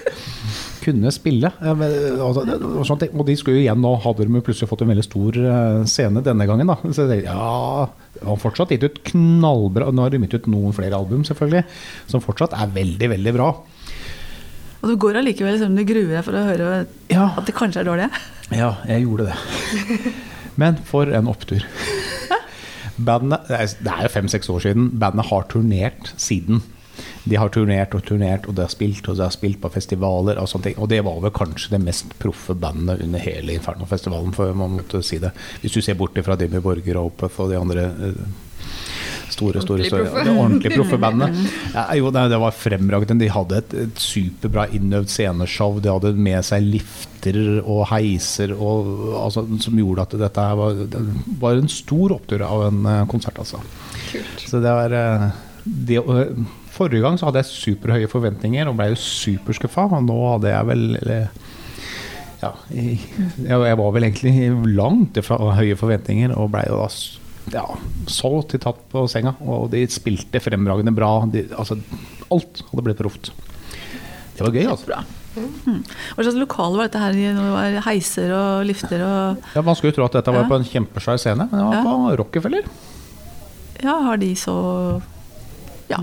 kunne 0.84 1.12
spille. 1.12 1.50
Eh, 1.60 1.74
men, 1.76 1.92
altså, 2.24 2.96
ting. 3.02 3.12
Og 3.18 3.28
de 3.28 3.36
skulle 3.36 3.58
jo 3.58 3.66
igjen 3.66 3.82
nå 3.84 3.92
hadde 4.04 4.24
de 4.24 4.42
plutselig 4.46 4.70
fått 4.70 4.86
en 4.86 4.94
veldig 4.94 5.04
stor 5.04 5.38
eh, 5.42 5.82
scene 5.90 6.24
denne 6.24 6.48
gangen. 6.48 6.72
da 6.72 6.78
Så 6.88 7.04
det, 7.10 7.20
ja, 7.26 7.84
det 8.16 8.24
var 8.24 8.40
fortsatt 8.40 8.72
gitt 8.72 8.88
ut 8.88 9.02
knallbra 9.10 9.90
Nå 9.92 10.06
har 10.06 10.14
de 10.14 10.22
gitt 10.24 10.38
ut 10.40 10.50
noen 10.54 10.76
flere 10.76 10.96
album, 10.96 11.26
selvfølgelig, 11.28 11.66
som 12.08 12.24
fortsatt 12.24 12.56
er 12.56 12.72
veldig, 12.80 13.12
veldig 13.18 13.36
bra. 13.36 13.52
Og 14.84 14.90
du 14.92 14.96
går 15.00 15.16
allikevel 15.22 15.56
selv 15.56 15.70
om 15.72 15.76
du 15.78 15.84
gruer 15.88 16.10
deg 16.18 16.24
for 16.26 16.36
å 16.36 16.44
høre 16.44 16.86
Ja. 17.08 17.30
at 17.38 17.46
det 17.48 17.54
kanskje 17.56 17.80
er 17.80 17.88
dårlig? 17.88 18.10
Ja, 18.52 18.74
jeg 18.86 19.06
gjorde 19.06 19.30
det. 19.30 20.12
Men 20.60 20.76
for 20.84 21.08
en 21.08 21.26
opptur. 21.32 21.64
Bandet, 23.00 23.48
det 23.48 23.56
er- 23.58 23.90
er 23.90 24.02
jo 24.04 24.08
fem-seks 24.12 24.48
år 24.52 24.60
siden. 24.62 24.90
Bandet 24.98 25.26
har 25.26 25.42
turnert 25.50 26.12
siden. 26.20 26.60
De 27.26 27.34
har 27.40 27.48
turnert 27.48 27.94
og 27.96 28.04
turnert, 28.04 28.46
og 28.46 28.54
de 28.54 28.62
har 28.62 28.68
spilt 28.70 29.08
og 29.08 29.16
de 29.16 29.22
har 29.24 29.30
spilt 29.34 29.58
på 29.60 29.70
festivaler. 29.72 30.38
Og 30.38 30.46
sånne 30.46 30.62
ting. 30.68 30.74
Og 30.78 30.88
det 30.88 31.02
var 31.02 31.18
vel 31.24 31.30
kanskje 31.34 31.70
det 31.70 31.80
mest 31.82 32.12
proffe 32.20 32.54
bandet 32.54 33.00
under 33.02 33.18
hele 33.18 33.56
Inferno-festivalen, 33.58 34.32
for 34.36 34.52
man 34.54 34.76
måtte 34.78 35.02
si 35.02 35.18
det. 35.18 35.32
Hvis 35.62 35.72
du 35.72 35.80
ser 35.80 35.94
bort 35.94 36.14
fra 36.22 36.36
Dimmy 36.36 36.60
Borger 36.60 36.96
og 37.00 37.06
Opeth 37.16 37.40
og 37.40 37.50
de 37.50 37.56
andre 37.58 37.86
eh, 37.88 38.12
store, 39.34 39.62
store, 39.64 39.84
Ordentlig 39.84 39.90
store 39.90 40.06
proffe. 40.08 40.24
det 40.24 40.34
ordentlig 40.34 40.72
proffe 40.78 40.98
bandet. 41.02 41.38
Ja, 41.74 41.84
jo, 41.98 42.10
det, 42.14 42.24
det 42.32 42.40
var 42.42 42.56
fremragende. 42.56 43.24
De 43.24 43.30
hadde 43.34 43.60
et, 43.60 43.76
et 43.84 44.02
superbra 44.02 44.66
innøvd 44.76 45.10
sceneshow. 45.12 45.78
De 45.82 45.92
hadde 45.92 46.14
med 46.16 46.46
seg 46.46 46.66
lifter 46.66 47.38
og 47.62 47.86
heiser 47.92 48.52
og, 48.54 48.90
altså, 49.22 49.46
som 49.64 49.78
gjorde 49.80 50.08
at 50.08 50.18
dette 50.26 50.48
var, 50.60 50.82
det 50.92 51.04
var 51.40 51.60
en 51.60 51.72
stor 51.72 52.16
opptur 52.18 52.44
av 52.46 52.66
en 52.68 52.84
eh, 52.90 53.00
konsert, 53.10 53.40
altså. 53.40 53.62
Kult. 54.10 54.44
Så 54.44 54.60
det 54.64 54.74
var 54.76 54.98
eh, 54.98 55.30
det, 55.64 56.02
eh, 56.02 56.44
Forrige 56.74 57.04
gang 57.04 57.16
så 57.20 57.28
hadde 57.28 57.38
jeg 57.44 57.52
superhøye 57.52 58.10
forventninger 58.10 58.66
og 58.66 58.74
ble 58.80 58.88
jo 58.90 58.98
superskuffa. 58.98 59.86
Og 59.94 60.08
nå 60.08 60.16
hadde 60.32 60.50
jeg 60.50 60.70
vel 60.72 60.86
ja, 62.42 62.50
jeg, 62.74 62.96
jeg 63.46 63.78
var 63.78 63.92
vel 63.94 64.08
egentlig 64.08 64.48
langt 64.74 65.20
fra 65.24 65.38
høye 65.54 65.76
forventninger 65.78 66.34
og 66.34 66.50
blei 66.50 66.64
jo 66.66 66.80
da 66.82 66.88
ja, 67.52 67.64
så 68.08 68.30
til 68.48 68.60
tatt 68.62 68.78
på 68.92 69.04
senga. 69.10 69.34
Og 69.44 69.70
de 69.74 69.84
spilte 69.92 70.40
fremragende 70.40 70.94
bra. 70.96 71.10
De, 71.30 71.44
altså, 71.58 71.76
alt 72.32 72.62
hadde 72.70 72.84
blitt 72.86 72.98
proft. 73.02 73.32
Det 74.34 74.42
var 74.46 74.50
gøy, 74.54 74.64
altså. 74.70 74.86
Bra. 74.88 75.02
Mm. 75.34 75.80
Hva 76.14 76.22
slags 76.22 76.38
lokale 76.38 76.78
var 76.78 76.86
dette 76.88 77.00
her? 77.02 77.12
Når 77.34 77.42
det 77.48 77.54
var 77.56 77.86
heiser 77.88 78.30
og 78.36 78.64
lifter 78.68 79.00
og 79.02 79.48
Ja, 79.56 79.62
man 79.66 79.74
skulle 79.74 79.92
tro 79.96 80.04
at 80.06 80.12
dette 80.14 80.30
var 80.34 80.44
Ja. 80.44 80.48
på 80.48 80.58
en 80.60 80.64
kjempesvær 80.68 81.18
scene, 81.18 81.48
men 81.50 81.58
det 81.58 81.64
var 81.66 81.74
Ja. 81.74 81.82
på 81.82 82.16
Rockefeller. 82.22 82.64
Ja, 83.82 83.96
har 84.02 84.16
de 84.16 84.32
så 84.34 85.02
Ja. 85.90 85.98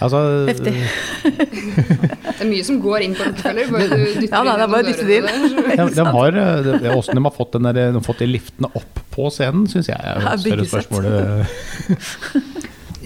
Altså, 0.00 0.18
Heftig. 0.50 0.72
Det 2.36 2.44
er 2.44 2.48
mye 2.50 2.64
som 2.66 2.76
går 2.82 3.04
inn 3.06 3.14
på 3.16 3.24
Rockefeller. 3.24 3.70
Bare 3.72 3.86
du 3.88 4.02
dytter 4.20 4.26
Ja, 4.28 4.42
da, 4.44 4.56
det 4.60 4.64
er 4.66 4.72
bare 4.72 4.82
å 4.82 4.84
inn 4.84 4.90
dytte 4.92 5.06
det 5.08 5.16
inn. 5.22 5.26
de, 5.80 5.94
de 5.96 6.04
har, 6.18 6.36
eh, 6.42 6.56
det- 6.66 6.80
det- 6.84 7.14
de 7.16 7.22
har 7.24 7.34
fått, 7.38 7.52
den 7.56 7.68
der, 7.70 7.78
de 7.80 7.96
har 7.96 8.04
fått 8.04 8.20
de 8.20 8.28
liftene 8.28 8.68
opp 8.76 9.00
på 9.16 9.30
scenen, 9.32 9.64
syns 9.72 9.88
jeg 9.88 9.96
er 9.96 10.20
et 10.34 10.44
større 10.44 10.66
spørsmål. 10.68 11.08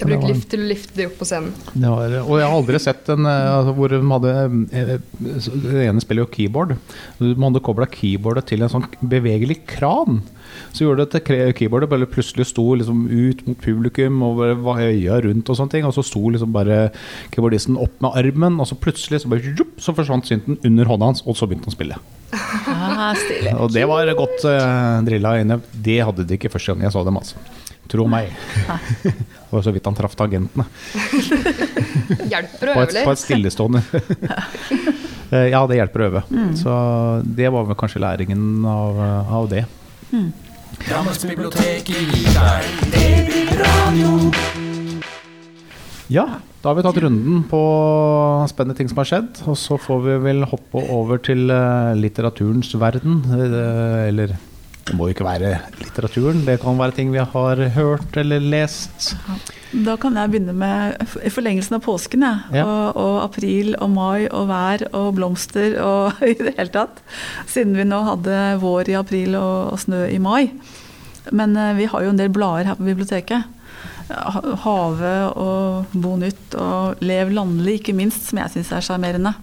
Jeg 0.01 0.07
bruker 0.09 0.31
lift 0.33 0.47
til 0.49 0.63
å 0.63 0.69
lifte 0.71 0.97
de 0.97 1.05
opp 1.11 1.17
på 1.21 1.27
scenen. 1.29 1.51
Det 1.75 1.89
var, 1.93 2.13
og 2.23 2.39
jeg 2.41 2.47
har 2.49 2.55
aldri 2.57 2.79
sett 2.81 3.09
en 3.13 3.27
eh, 3.29 3.49
altså, 3.53 3.75
hvor 3.77 3.93
de 3.93 3.99
hadde 4.01 4.31
Den 4.49 4.63
Det 4.71 5.83
ene 5.91 6.01
spiller 6.01 6.25
jo 6.25 6.31
keyboard. 6.33 6.73
man 7.21 7.51
hadde 7.51 7.61
kobla 7.67 7.85
keyboardet 7.93 8.47
til 8.49 8.65
en 8.65 8.73
sånn 8.73 8.87
bevegelig 9.03 9.59
kran. 9.69 10.23
Så 10.73 10.85
gjorde 10.85 11.07
det 11.07 11.21
at 11.21 11.57
keyboardet 11.59 11.91
bare 11.91 12.09
plutselig 12.11 12.49
sto 12.51 12.65
liksom 12.79 13.07
ut 13.11 13.45
mot 13.49 13.61
publikum 13.61 14.23
og 14.27 14.43
øya 14.81 15.21
rundt 15.25 15.51
og 15.51 15.59
sånne 15.59 15.75
ting. 15.77 15.89
Og 15.89 15.97
så 15.97 16.05
sto 16.07 16.23
liksom 16.33 16.55
bare 16.55 16.89
keyboardisten 17.35 17.79
opp 17.81 17.97
med 18.05 18.17
armen, 18.21 18.61
og 18.61 18.69
så 18.71 18.79
plutselig 18.79 19.23
så, 19.23 19.33
bare, 19.33 19.55
jupp, 19.59 19.77
så 19.83 19.95
forsvant 19.97 20.29
synten 20.29 20.61
under 20.67 20.91
hånda 20.91 21.13
hans, 21.13 21.25
og 21.27 21.39
så 21.39 21.49
begynte 21.51 21.71
han 21.71 21.75
å 21.75 21.79
spille. 21.79 22.01
Ah. 22.71 23.17
Og 23.59 23.73
det 23.75 23.87
var 23.91 24.11
godt 24.19 24.45
uh, 24.47 25.01
drilla 25.07 25.39
inne. 25.43 25.61
Det 25.73 25.99
hadde 26.05 26.27
de 26.29 26.39
ikke 26.39 26.53
første 26.53 26.75
gang 26.75 26.87
jeg 26.87 26.95
så 26.95 27.05
dem, 27.07 27.19
altså. 27.21 27.41
Tro 27.91 28.07
meg. 28.07 28.31
Det 29.51 29.57
var 29.57 29.65
så 29.67 29.73
vidt 29.75 29.87
han 29.89 29.97
traff 29.99 30.13
tangentene. 30.15 30.63
Hjelper 32.31 32.71
å 32.71 32.75
På 32.77 32.85
øve 32.85 32.87
et, 32.87 32.99
på 33.03 33.15
et 33.17 33.23
stillestående. 33.25 33.83
Eh, 35.31 35.45
ja, 35.53 35.61
det 35.71 35.77
hjelper 35.79 36.03
å 36.03 36.07
øve. 36.09 36.21
Så 36.59 36.77
det 37.23 37.53
var 37.55 37.69
vel 37.69 37.77
kanskje 37.79 38.01
læringen 38.03 38.65
av, 38.67 38.97
av 39.31 39.45
det. 39.47 39.61
Ja, 46.11 46.25
da 46.61 46.69
har 46.73 46.77
vi 46.79 46.83
tatt 46.83 46.99
runden 47.05 47.45
på 47.51 47.61
spennende 48.51 48.77
ting 48.79 48.89
som 48.91 48.99
har 48.99 49.09
skjedd. 49.09 49.43
Og 49.47 49.57
så 49.61 49.79
får 49.79 50.01
vi 50.09 50.17
vel 50.27 50.43
hoppe 50.51 50.83
over 50.91 51.21
til 51.23 51.47
eh, 51.55 51.93
litteraturens 51.99 52.73
verden. 52.81 53.21
Eh, 53.37 54.09
Eller 54.09 54.35
det 54.91 54.97
må 54.99 55.07
jo 55.07 55.15
ikke 55.15 55.25
være 55.27 55.51
litteraturen, 55.79 56.41
det 56.47 56.57
kan 56.63 56.79
være 56.81 56.95
ting 56.97 57.13
vi 57.15 57.21
har 57.23 57.61
hørt 57.77 58.17
eller 58.19 58.43
lest. 58.43 59.13
Da 59.71 59.95
kan 60.03 60.17
jeg 60.19 60.33
begynne 60.33 60.55
med 60.59 60.99
i 61.23 61.31
forlengelsen 61.31 61.77
av 61.79 61.85
påsken. 61.85 62.25
jeg. 62.27 62.59
Ja. 62.59 62.65
Og, 62.67 62.97
og 62.99 63.19
april 63.29 63.77
og 63.79 63.91
mai 63.95 64.27
og 64.27 64.49
vær 64.51 64.83
og 64.91 65.13
blomster 65.15 65.77
og 65.85 66.19
i 66.27 66.35
det 66.41 66.57
hele 66.59 66.73
tatt. 66.75 66.99
Siden 67.47 67.77
vi 67.79 67.87
nå 67.87 68.03
hadde 68.09 68.41
vår 68.65 68.91
i 68.91 68.99
april 68.99 69.39
og, 69.39 69.73
og 69.77 69.79
snø 69.85 70.03
i 70.11 70.19
mai. 70.19 70.51
Men 71.31 71.55
eh, 71.55 71.75
vi 71.79 71.87
har 71.93 72.03
jo 72.03 72.11
en 72.11 72.19
del 72.19 72.33
blader 72.35 72.73
her 72.73 72.79
på 72.81 72.89
biblioteket. 72.91 73.47
Ha- 74.11 74.57
Have 74.65 75.15
og 75.39 75.93
Bo 75.95 76.17
nytt 76.19 76.57
og 76.59 76.99
Lev 77.07 77.31
landlig, 77.31 77.79
ikke 77.79 77.95
minst, 77.95 78.27
som 78.27 78.43
jeg 78.43 78.57
syns 78.57 78.73
er 78.75 78.83
sjarmerende. 78.89 79.37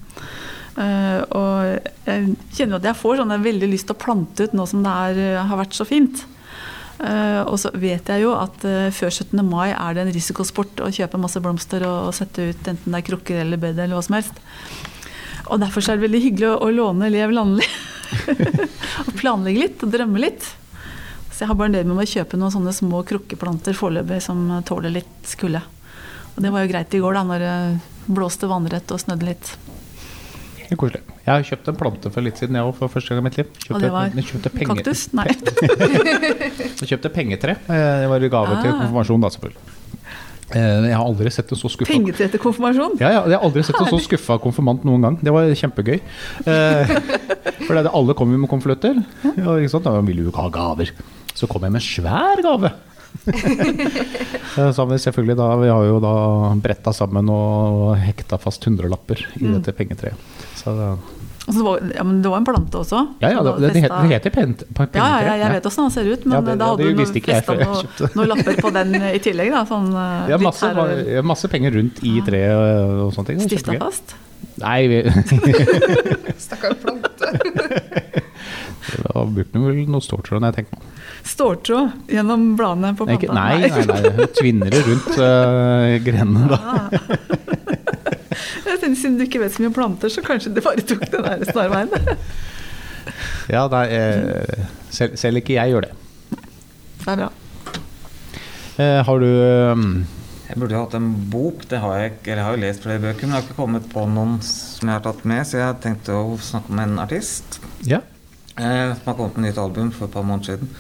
Eh, 0.78 1.22
og 1.34 2.06
jeg 2.06 2.36
kjenner 2.54 2.78
at 2.78 2.86
jeg 2.92 3.00
får 3.00 3.20
sånn, 3.20 3.32
jeg 3.34 3.46
veldig 3.48 3.70
lyst 3.72 3.88
til 3.90 3.98
å 3.98 4.02
plante 4.02 4.46
ut 4.46 4.58
nå 4.58 4.66
som 4.70 4.84
det 4.86 4.98
er, 5.08 5.22
eh, 5.24 5.46
har 5.50 5.62
vært 5.62 5.78
så 5.78 5.88
fint. 5.90 6.26
Eh, 6.98 7.42
og 7.46 7.58
så 7.62 7.72
vet 7.78 8.10
jeg 8.10 8.24
jo 8.24 8.34
at 8.38 8.62
før 8.94 9.10
17. 9.10 9.42
mai 9.46 9.70
er 9.70 9.94
det 9.94 10.04
en 10.04 10.14
risikosport 10.14 10.82
å 10.82 10.94
kjøpe 10.94 11.22
masse 11.22 11.42
blomster 11.42 11.86
og, 11.86 12.14
sette 12.14 12.50
ut 12.50 12.70
enten 12.70 12.94
det 12.94 13.02
er 13.02 13.10
krukker 13.10 13.42
eller 13.42 13.62
bed 13.62 13.78
eller 13.78 13.98
hva 13.98 14.06
som 14.06 14.18
helst. 14.18 14.38
Og 15.48 15.62
derfor 15.62 15.82
er 15.82 15.98
det 15.98 16.08
veldig 16.08 16.24
hyggelig 16.24 16.54
å 16.58 16.70
låne 16.74 17.10
Lev 17.14 17.32
landlig. 17.32 17.68
og 19.08 19.14
planlegge 19.20 19.62
litt 19.62 19.84
og 19.86 19.94
drømme 19.94 20.22
litt. 20.22 20.44
Så 21.32 21.44
jeg 21.44 21.52
har 21.52 21.58
bare 21.58 21.70
en 21.70 21.78
del 21.78 21.86
med 21.86 22.00
meg 22.00 22.10
å 22.10 22.14
kjøpe 22.18 22.38
noen 22.38 22.54
sånne 22.54 22.74
små 22.74 23.04
krukkeplanter 23.08 23.78
foreløpig 23.78 24.20
som 24.26 24.50
tåler 24.66 24.96
litt 24.98 25.36
kulde. 25.40 25.62
Og 26.36 26.44
det 26.44 26.52
var 26.54 26.66
jo 26.66 26.72
greit 26.72 26.94
i 26.94 27.02
går, 27.02 27.18
da, 27.18 27.24
når 27.26 27.46
det 27.46 27.56
blåste 28.10 28.50
vannrett 28.50 28.92
og 28.94 29.02
snødde 29.02 29.30
litt. 29.30 29.54
Er 30.72 30.76
koselig. 30.76 31.00
Jeg 31.26 31.32
har 31.32 31.44
kjøpt 31.48 31.68
en 31.72 31.76
plante 31.80 32.10
for 32.12 32.22
litt 32.26 32.36
siden, 32.42 32.56
jeg 32.60 32.64
òg, 32.68 32.74
for 32.76 32.88
første 32.92 33.10
gang 33.16 33.22
i 33.22 33.26
mitt 33.30 33.38
liv. 33.40 33.48
Kjøpte, 33.56 33.74
Og 33.76 33.82
det 33.82 33.92
var 33.94 34.10
jeg 34.12 34.26
kjøpte 34.28 34.52
penger- 34.52 34.76
kaktus? 34.82 35.02
Nei. 35.14 35.28
Jeg 36.82 36.90
kjøpte 36.92 37.10
pengetre. 37.14 37.56
Eh, 37.68 38.02
Det 38.04 38.10
var 38.12 38.24
i 38.24 38.30
gave 38.30 38.62
til 38.62 38.72
Ah. 38.72 38.80
konfirmasjon, 38.82 39.22
da, 39.22 39.30
selvfølgelig. 39.30 39.76
Eh, 40.56 40.88
Jeg 40.88 40.96
har 40.96 41.04
aldri 41.06 41.30
sett 41.32 41.52
en 41.52 41.58
så 41.60 41.68
skuffa 41.70 41.92
Pengetre 41.92 42.30
til 42.32 42.40
konfirmasjon? 42.40 43.00
ja, 43.00 43.10
ja, 43.12 43.22
jeg 43.28 43.38
har 43.40 43.44
aldri 43.44 43.64
sett 43.64 43.80
en 43.82 43.88
så 43.92 44.00
skuffa 44.00 44.38
konfirmant 44.40 44.84
noen 44.86 45.02
gang. 45.02 45.18
Det 45.24 45.32
var 45.34 45.44
kjempegøy. 45.52 46.00
Eh, 46.48 46.86
for 47.68 47.74
det, 47.76 47.80
er 47.80 47.84
det- 47.84 47.94
alle 47.96 48.14
kom 48.14 48.32
jo 48.32 48.38
med 48.38 48.50
konvolutter. 48.50 48.96
Ja? 49.24 49.80
Da 49.80 50.02
ville 50.02 50.24
jo 50.24 50.32
ikke 50.32 50.44
ha 50.44 50.50
gaver. 50.50 50.92
Så 51.36 51.48
kom 51.48 51.62
jeg 51.64 51.72
med 51.72 51.82
en 51.82 51.88
svær 51.88 52.42
gave. 52.44 52.72
Eh, 54.58 54.72
Så 54.74 54.82
har 54.82 54.88
vi 54.90 54.98
selvfølgelig 54.98 55.36
da 55.38 55.56
Vi 55.62 55.68
har 55.70 55.84
jo 55.86 56.00
da 56.02 56.12
bretta 56.62 56.90
sammen 56.96 57.30
og 57.30 57.96
hekta 58.02 58.40
fast 58.42 58.64
hundrelapper 58.66 59.20
i 59.38 59.44
Mm. 59.46 59.54
dette 59.62 59.74
pengetreet. 59.78 60.16
Så 60.68 60.74
da- 60.82 60.98
så 61.48 61.54
det, 61.56 61.64
var, 61.64 61.80
ja, 61.96 62.04
men 62.04 62.18
det 62.22 62.28
var 62.28 62.42
en 62.42 62.46
plante 62.50 62.76
også? 62.76 63.02
ja, 63.24 63.30
ja, 63.32 63.40
det, 63.46 63.52
det, 63.72 63.82
heter, 63.86 64.02
det 64.04 64.10
heter 64.18 64.34
pent, 64.36 64.64
pe- 64.76 64.88
Ja, 65.00 65.06
ja, 65.24 65.36
jeg 65.40 65.52
vet 65.54 65.68
åssen 65.70 65.86
den 65.86 65.94
ser 65.96 66.10
ut, 66.12 66.26
men 66.28 66.36
Ja, 66.36 66.42
det- 66.44 66.56
da 66.60 66.66
hadde 66.74 66.90
du 66.92 67.22
festa 67.24 67.56
noen, 67.56 68.10
noen 68.18 68.28
lapper 68.34 68.58
på 68.66 68.72
den 68.76 68.96
i 69.00 69.20
tillegg. 69.24 69.54
Da, 69.56 69.62
sånn, 69.70 69.88
eh, 70.02 70.34
Ja, 70.34 70.38
masse, 70.44 70.68
her 70.76 71.04
ja, 71.08 71.22
masse 71.24 71.48
penger 71.48 71.72
rundt 71.80 72.02
i 72.04 72.18
treet 72.28 72.52
og 73.06 73.14
sånne 73.16 73.30
ting. 73.32 73.40
Stifta 73.48 73.78
fast. 73.80 74.18
Nei, 74.60 74.88
vi 74.92 75.00
Stakkar 76.48 76.76
plante. 76.84 77.32
det 78.92 79.08
var 79.16 79.32
brukt 79.32 79.56
vel 79.56 79.82
noe 79.88 80.04
ståltråd, 80.04 80.44
jeg 80.50 80.58
tenker 80.60 80.82
meg. 80.82 80.94
Ståltråd 81.28 82.12
gjennom 82.12 82.44
bladene 82.60 82.92
på 83.00 83.08
planta. 83.08 83.34
Nei, 83.40 83.56
Nei, 83.64 83.86
nei, 83.88 84.12
nei. 84.20 84.28
Tvinner 84.36 84.76
det 84.76 84.84
rundt 84.84 85.16
uh, 85.16 85.96
grenene, 86.04 86.44
da. 86.52 86.60
Jeg 88.30 88.80
tenkte, 88.82 88.96
Siden 89.00 89.18
du 89.20 89.24
ikke 89.26 89.42
vet 89.44 89.54
så 89.56 89.64
mye 89.64 89.72
om 89.72 89.76
planter, 89.78 90.12
så 90.14 90.24
kanskje 90.26 90.54
du 90.56 90.62
bare 90.66 90.84
tok 90.84 91.06
den 91.14 91.24
der 91.28 91.46
snarveien. 91.52 91.90
Ja, 93.48 93.68
nei, 93.72 93.86
eh, 93.96 94.68
selv, 94.92 95.16
selv 95.20 95.40
ikke 95.40 95.56
jeg 95.56 95.72
gjør 95.72 95.88
det. 95.88 95.94
Det 97.04 97.14
er 97.14 97.22
bra. 97.22 97.30
Eh, 98.78 99.00
har 99.08 99.24
du 99.24 99.28
um... 99.72 99.88
Jeg 100.48 100.60
burde 100.62 100.80
hatt 100.80 100.94
en 100.96 101.08
bok. 101.32 101.64
Det 101.68 101.80
har 101.84 101.98
jeg. 102.00 102.12
Eller 102.24 102.40
jeg 102.40 102.46
har 102.46 102.56
jo 102.56 102.62
lest 102.62 102.84
flere 102.86 103.02
bøker, 103.04 103.28
men 103.28 103.36
jeg 103.36 103.42
har 103.42 103.48
ikke 103.48 103.58
kommet 103.58 103.88
på 103.92 104.04
noen 104.12 104.38
som 104.44 104.88
jeg 104.88 104.96
har 104.96 105.04
tatt 105.08 105.26
med, 105.28 105.44
så 105.48 105.60
jeg 105.60 105.80
tenkte 105.84 106.16
å 106.16 106.38
snakke 106.40 106.72
om 106.72 106.80
en 106.84 107.00
artist 107.04 107.60
Ja. 107.88 108.00
eh, 108.56 108.94
som 108.96 109.10
har 109.12 109.18
kommet 109.18 109.38
med 109.38 109.50
nytt 109.50 109.60
album 109.64 109.92
for 109.92 110.08
et 110.08 110.16
par 110.16 110.24
måneder 110.28 110.54
siden. 110.56 110.72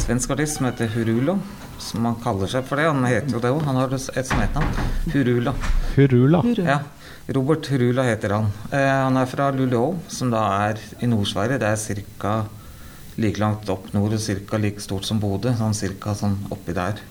Svensk 0.00 0.32
artist 0.36 0.56
som 0.56 0.70
heter 0.70 0.88
Hurulo. 0.94 1.36
Som 1.80 2.04
han 2.04 2.16
kaller 2.24 2.48
seg 2.48 2.64
for 2.68 2.76
det. 2.80 2.88
Han 2.88 3.04
heter 3.08 3.36
jo 3.36 3.40
det 3.44 3.52
òg. 3.52 3.62
Han 3.68 3.76
har 3.80 3.92
et 3.92 4.00
som 4.26 4.40
heter 4.40 4.60
han. 4.60 5.54
Hurula. 5.96 6.42
Hurula. 6.44 6.68
Ja. 6.70 6.80
Robert 7.30 7.66
Hurula 7.70 8.02
heter 8.06 8.34
han. 8.34 8.48
Eh, 8.72 8.86
han 8.86 9.16
er 9.16 9.28
fra 9.30 9.50
Luleå, 9.54 9.94
som 10.08 10.30
da 10.32 10.44
er 10.68 10.80
i 11.00 11.08
Nord-Sverige. 11.10 11.60
Det 11.62 11.68
er 11.68 12.02
ca. 12.18 12.34
like 13.20 13.40
langt 13.40 13.68
opp 13.68 13.92
nord 13.92 14.14
og 14.16 14.20
ca. 14.20 14.56
like 14.58 14.80
stort 14.80 15.04
som 15.04 15.20
Bodø. 15.20 15.52
Sånn 15.58 15.76
cirka 15.76 16.14
sånn 16.14 16.38
oppi 16.50 16.74
der. 16.74 17.02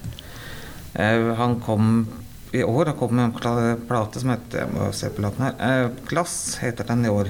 Eh, 0.94 1.36
han 1.38 1.60
kom 1.62 2.08
i 2.52 2.64
år 2.66 2.90
han 2.90 2.98
kom 2.98 3.14
med 3.14 3.28
en 3.46 3.82
plate 3.88 4.20
som 4.20 4.32
heter 4.34 4.64
Jeg 4.64 4.74
må 4.74 4.90
se 4.96 5.10
på 5.10 5.22
platen 5.22 5.46
her. 5.46 5.56
Eh, 5.62 5.90
Glass 6.10 6.58
heter 6.64 6.88
den 6.88 7.06
i 7.06 7.14
år. 7.14 7.30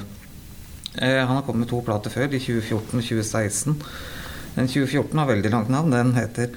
Eh, 0.96 1.20
han 1.20 1.36
har 1.36 1.44
kommet 1.44 1.66
med 1.66 1.70
to 1.70 1.82
plater 1.84 2.14
før, 2.14 2.32
i 2.32 2.40
2014 2.40 3.00
og 3.00 3.04
2016. 3.04 3.76
Den 4.56 4.68
2014 4.68 5.20
har 5.20 5.28
veldig 5.28 5.52
langt 5.52 5.70
navn. 5.70 5.92
Den 5.92 6.16
heter 6.16 6.56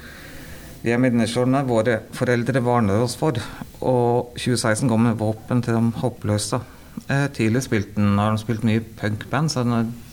Vi 0.82 0.90
er 0.90 0.98
menneskene 0.98 1.62
våre 1.68 2.00
foreldre 2.16 2.62
varner 2.64 3.04
oss 3.04 3.14
for. 3.18 3.38
Og 3.86 4.34
2016 4.34 4.88
kom 4.90 5.04
med 5.06 5.18
'Våpen 5.18 5.62
til 5.62 5.74
de 5.74 5.92
håpløse'. 6.02 6.60
Eh, 7.08 7.28
tidligere 7.28 7.62
spilte 7.62 8.00
han, 8.00 8.18
har 8.18 8.32
de 8.32 8.38
spilt 8.38 8.64
mye 8.64 8.82
punkband, 8.98 9.50
så 9.50 9.64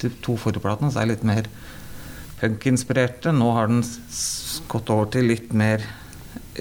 de 0.01 0.09
to 0.21 0.37
forplatene 0.37 0.93
er 0.95 1.05
litt 1.05 1.23
mer 1.23 1.43
punkinspirerte. 2.39 3.33
Nå 3.35 3.51
har 3.53 3.67
den 3.67 3.83
gått 4.67 4.89
over 4.89 5.09
til 5.11 5.27
litt 5.27 5.53
mer 5.53 5.83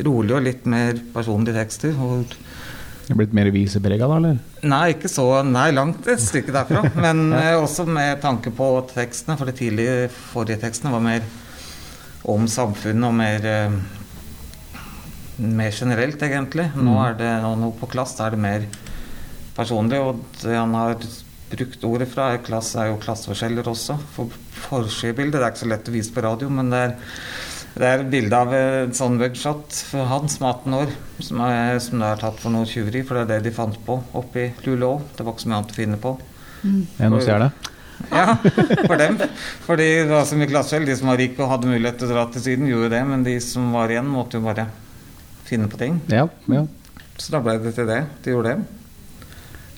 rolig 0.04 0.34
og 0.34 0.42
litt 0.42 0.66
mer 0.66 0.98
personlige 1.14 1.54
tekster. 1.54 1.94
Og 2.00 2.24
Det 3.08 3.14
er 3.14 3.20
blitt 3.22 3.32
mer 3.32 3.50
viseprega, 3.50 4.06
da, 4.08 4.16
eller? 4.16 4.38
Nei, 4.62 4.92
ikke 4.92 5.08
så 5.08 5.42
Nei, 5.42 5.70
langt 5.70 6.06
et 6.06 6.20
stykke 6.20 6.52
derfra. 6.52 6.90
Men 7.04 7.30
ja. 7.32 7.56
også 7.56 7.86
med 7.86 8.20
tanke 8.20 8.50
på 8.50 8.86
tekstene, 8.94 9.36
for 9.36 9.46
de 9.46 9.52
tidlige 9.52 10.08
forrige 10.08 10.60
tekstene 10.60 10.92
var 10.92 11.00
mer 11.00 11.22
om 12.28 12.48
samfunnet 12.50 13.08
og 13.08 13.14
mer 13.14 13.46
eh, 13.46 13.78
mer 15.38 15.72
generelt, 15.74 16.22
egentlig. 16.22 16.68
Nå 16.76 16.98
er 17.04 17.18
det 17.18 17.32
nå, 17.42 17.72
på 17.78 17.90
klass 17.90 18.16
da 18.18 18.28
er 18.28 18.36
det 18.36 18.42
mer 18.42 18.68
personlig, 19.56 20.00
og 20.02 20.22
det 20.42 20.54
han 20.56 20.74
har 20.78 20.96
brukt 21.48 21.84
ordet 21.88 22.08
fra, 22.12 22.32
er 22.34 22.42
klass 22.44 22.74
er 22.76 22.90
jo 22.90 23.02
klasseforskjeller 23.02 23.70
også. 23.70 23.98
For 24.14 24.32
forsidebildet 24.68 25.38
det 25.38 25.44
er 25.46 25.52
ikke 25.54 25.64
så 25.64 25.70
lett 25.72 25.90
å 25.90 25.94
vise 25.94 26.14
på 26.14 26.24
radio, 26.26 26.50
men 26.52 26.74
det 26.74 26.82
er 26.88 26.98
det 27.78 27.86
er 27.86 28.00
et 28.02 28.08
bilde 28.10 28.34
av 28.34 28.52
en 28.56 28.94
sånn 28.96 29.18
mugshot 29.20 29.76
for 29.90 30.08
han 30.10 30.24
som 30.32 30.48
er 30.48 30.56
18 30.56 30.76
år, 30.80 30.94
som 31.22 31.42
er, 31.46 31.76
som 31.84 32.00
er 32.02 32.18
tatt 32.18 32.40
for 32.42 32.50
noe 32.50 32.66
tjuveri, 32.66 33.04
for 33.06 33.14
det 33.14 33.22
er 33.22 33.28
det 33.36 33.50
de 33.50 33.54
fant 33.54 33.76
på 33.86 34.00
oppe 34.18 34.40
i 34.42 34.46
Luleå. 34.64 34.96
Det 35.14 35.22
var 35.22 35.36
ikke 35.36 35.44
så 35.44 35.50
mye 35.52 35.58
annet 35.60 35.74
å 35.74 35.78
finne 35.78 35.98
på. 36.02 36.14
Ja, 36.98 37.10
nå 37.12 37.20
ser 37.22 37.44
det. 37.44 37.52
Ja, 38.10 38.34
for 38.88 38.98
dem. 38.98 39.20
Fordi 39.66 39.86
det 40.00 40.10
var 40.10 40.26
så 40.26 40.38
mye 40.40 40.50
klasseskjell. 40.50 40.88
De 40.90 40.96
som 40.98 41.12
var 41.12 41.20
rike 41.22 41.42
og 41.44 41.52
hadde 41.52 41.70
mulighet 41.70 42.00
til 42.00 42.10
å 42.10 42.16
dra 42.16 42.26
til 42.34 42.44
Syden, 42.48 42.68
gjorde 42.70 42.90
det, 42.96 43.04
men 43.12 43.24
de 43.26 43.36
som 43.44 43.70
var 43.74 43.94
igjen, 43.94 44.10
måtte 44.10 44.40
jo 44.40 44.46
bare 44.48 44.66
finne 45.48 45.68
på 45.72 45.80
ting. 45.80 46.00
Ja, 46.12 46.26
ja. 46.52 46.66
Så 47.18 47.32
da 47.34 47.40
ble 47.42 47.56
det 47.64 47.74
til 47.74 47.88
det. 47.90 48.02
De 48.24 48.34
gjorde 48.34 48.52
det. 48.56 48.74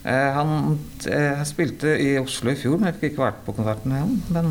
Eh, 0.01 0.33
han 0.37 0.79
eh, 1.13 1.41
spilte 1.49 1.95
i 2.01 2.15
Oslo 2.21 2.53
i 2.53 2.59
fjor, 2.59 2.79
men 2.81 2.91
jeg 2.91 2.99
fikk 3.01 3.15
ikke 3.15 3.27
vært 3.27 3.41
på 3.47 3.55
konserten 3.57 3.93
med 3.93 4.01
han. 4.05 4.19
Men, 4.33 4.51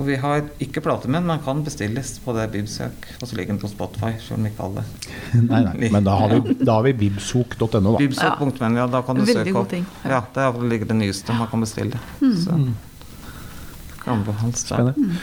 og 0.00 0.06
vi 0.06 0.14
har 0.22 0.44
ikke 0.62 0.80
plate 0.82 1.10
med 1.10 1.20
den, 1.20 1.26
men 1.28 1.42
kan 1.44 1.60
bestilles 1.66 2.12
på 2.24 2.32
det 2.36 2.46
Bibsøk. 2.54 3.08
Og 3.20 3.26
så 3.28 3.36
ligger 3.36 3.52
den 3.56 3.60
på 3.62 3.68
Spotify, 3.70 4.12
selv 4.22 4.38
om 4.40 4.46
ikke 4.48 4.66
alle. 4.68 4.84
Nei, 5.50 5.60
nei. 5.66 5.90
Men 5.92 6.06
da 6.06 6.14
har 6.22 6.32
vi, 6.36 6.54
da 6.62 6.78
har 6.78 6.86
vi 6.86 6.94
bibsok.no, 7.02 7.66
da. 7.90 7.96
Bibsøk.men, 8.00 8.78
ja, 8.80 8.86
da 8.90 9.02
kan 9.06 9.18
du 9.20 9.24
Veldig 9.26 9.42
søke 9.50 9.58
opp. 9.64 9.68
ting, 9.74 9.86
Ja. 10.04 10.16
ja. 10.16 10.22
Der 10.38 10.62
ligger 10.70 10.90
det 10.94 10.96
nyeste 11.02 11.36
man 11.36 11.50
kan 11.52 11.66
bestille. 11.66 11.98
Så 12.20 12.56
kan 14.00 14.16
anbefales 14.20 14.64
der. 14.70 14.90
Spennende. 14.94 15.20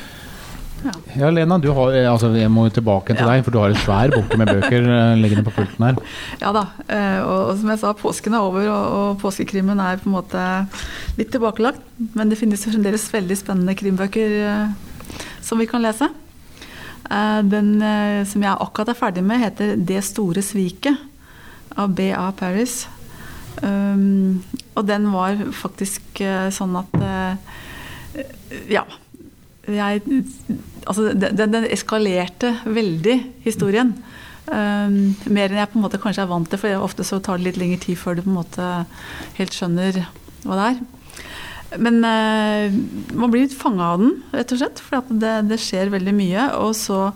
Ja, 1.17 1.29
Lena, 1.33 1.57
du 1.57 1.71
har, 1.73 1.91
eh, 1.97 2.05
altså, 2.11 2.29
jeg 2.37 2.49
må 2.53 2.67
tilbake 2.71 3.15
til 3.15 3.25
Ja. 3.25 3.31
deg, 3.33 3.43
for 3.43 3.51
du 3.51 3.57
har 3.59 3.69
en 3.73 3.75
svær 3.81 4.11
bunke 4.13 4.37
med 4.37 4.47
bøker 4.47 4.85
eh, 4.85 5.15
liggende 5.17 5.43
på 5.43 5.51
pulten 5.55 5.83
her. 5.87 5.95
Ja 6.41 6.51
da. 6.53 6.65
eh, 6.87 7.19
Og, 7.23 7.49
og 7.51 7.57
som 7.57 7.69
jeg 7.73 7.79
sa, 7.81 7.93
påsken 7.93 8.33
er 8.37 8.45
over, 8.45 8.67
og, 8.69 8.85
og 8.97 9.17
påskekrimmen 9.21 9.79
er 9.79 9.97
på 9.97 10.07
en 10.09 10.15
måte 10.15 10.67
litt 11.17 11.31
tilbakelagt. 11.33 11.81
Men 12.15 12.29
det 12.29 12.37
finnes 12.37 12.63
fremdeles 12.63 13.07
veldig 13.13 13.37
spennende 13.37 13.75
krimbøker 13.75 14.69
som 15.41 15.57
vi 15.59 15.65
kan 15.65 15.81
lese. 15.81 16.09
Den 17.47 17.79
som 18.27 18.43
jeg 18.43 18.57
akkurat 18.59 18.89
er 18.91 18.97
ferdig 18.99 19.23
med, 19.23 19.39
heter 19.39 19.75
'Det 19.77 20.03
store 20.03 20.41
sviket' 20.43 20.97
av 21.77 21.89
B.A. 21.95 22.31
Paris. 22.31 22.85
Um, 23.63 24.43
og 24.75 24.85
den 24.85 25.09
var 25.11 25.35
faktisk 25.51 26.19
sånn 26.51 26.75
at 26.77 27.37
Ja. 28.69 28.83
Jeg, 29.67 30.01
altså, 30.87 31.09
den, 31.11 31.51
den 31.51 31.67
eskalerte 31.67 32.53
veldig, 32.65 33.17
historien. 33.43 33.95
Um, 34.47 35.15
mer 35.27 35.51
enn 35.51 35.59
jeg 35.59 35.71
på 35.73 35.75
en 35.75 35.83
måte 35.83 35.99
kanskje 35.99 36.23
er 36.23 36.29
vant 36.29 36.47
til, 36.47 36.61
for 36.61 36.85
ofte 36.85 37.03
så 37.03 37.19
tar 37.19 37.39
det 37.39 37.49
litt 37.49 37.57
lengre 37.59 37.81
tid 37.83 37.99
før 37.99 38.15
du 38.15 38.21
på 38.23 38.31
en 38.31 38.37
måte 38.37 38.67
helt 39.35 39.57
skjønner 39.57 40.05
hva 40.45 40.55
det 40.55 40.67
er. 40.69 40.77
Men 41.83 41.99
uh, 41.99 42.71
man 43.11 43.33
blir 43.33 43.43
litt 43.43 43.57
fanga 43.57 43.91
av 43.91 43.99
den, 43.99 44.13
rett 44.31 44.53
og 44.55 44.61
slett. 44.61 44.79
For 44.79 45.11
det, 45.11 45.33
det 45.49 45.59
skjer 45.59 45.91
veldig 45.91 46.15
mye. 46.15 46.47
Og 46.63 46.71
så, 46.79 47.09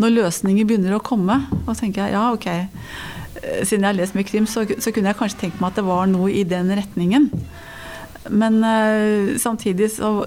når 0.00 0.14
løsninger 0.16 0.68
begynner 0.68 0.96
å 0.96 1.04
komme, 1.04 1.42
og 1.66 1.74
tenker 1.76 2.06
jeg 2.06 2.16
ja, 2.16 2.24
ok. 2.32 2.48
eh, 2.48 3.60
Siden 3.68 3.84
jeg 3.84 3.90
har 3.90 3.98
lest 4.00 4.16
mye 4.16 4.28
krim, 4.30 4.48
så, 4.48 4.64
så 4.80 4.94
kunne 4.94 5.12
jeg 5.12 5.20
kanskje 5.20 5.42
tenkt 5.44 5.60
meg 5.60 5.74
at 5.74 5.82
det 5.82 5.88
var 5.90 6.08
noe 6.08 6.32
i 6.32 6.46
den 6.48 6.72
retningen. 6.72 7.28
Men 8.30 8.58
uh, 8.64 9.36
samtidig 9.38 9.90
så, 9.94 10.26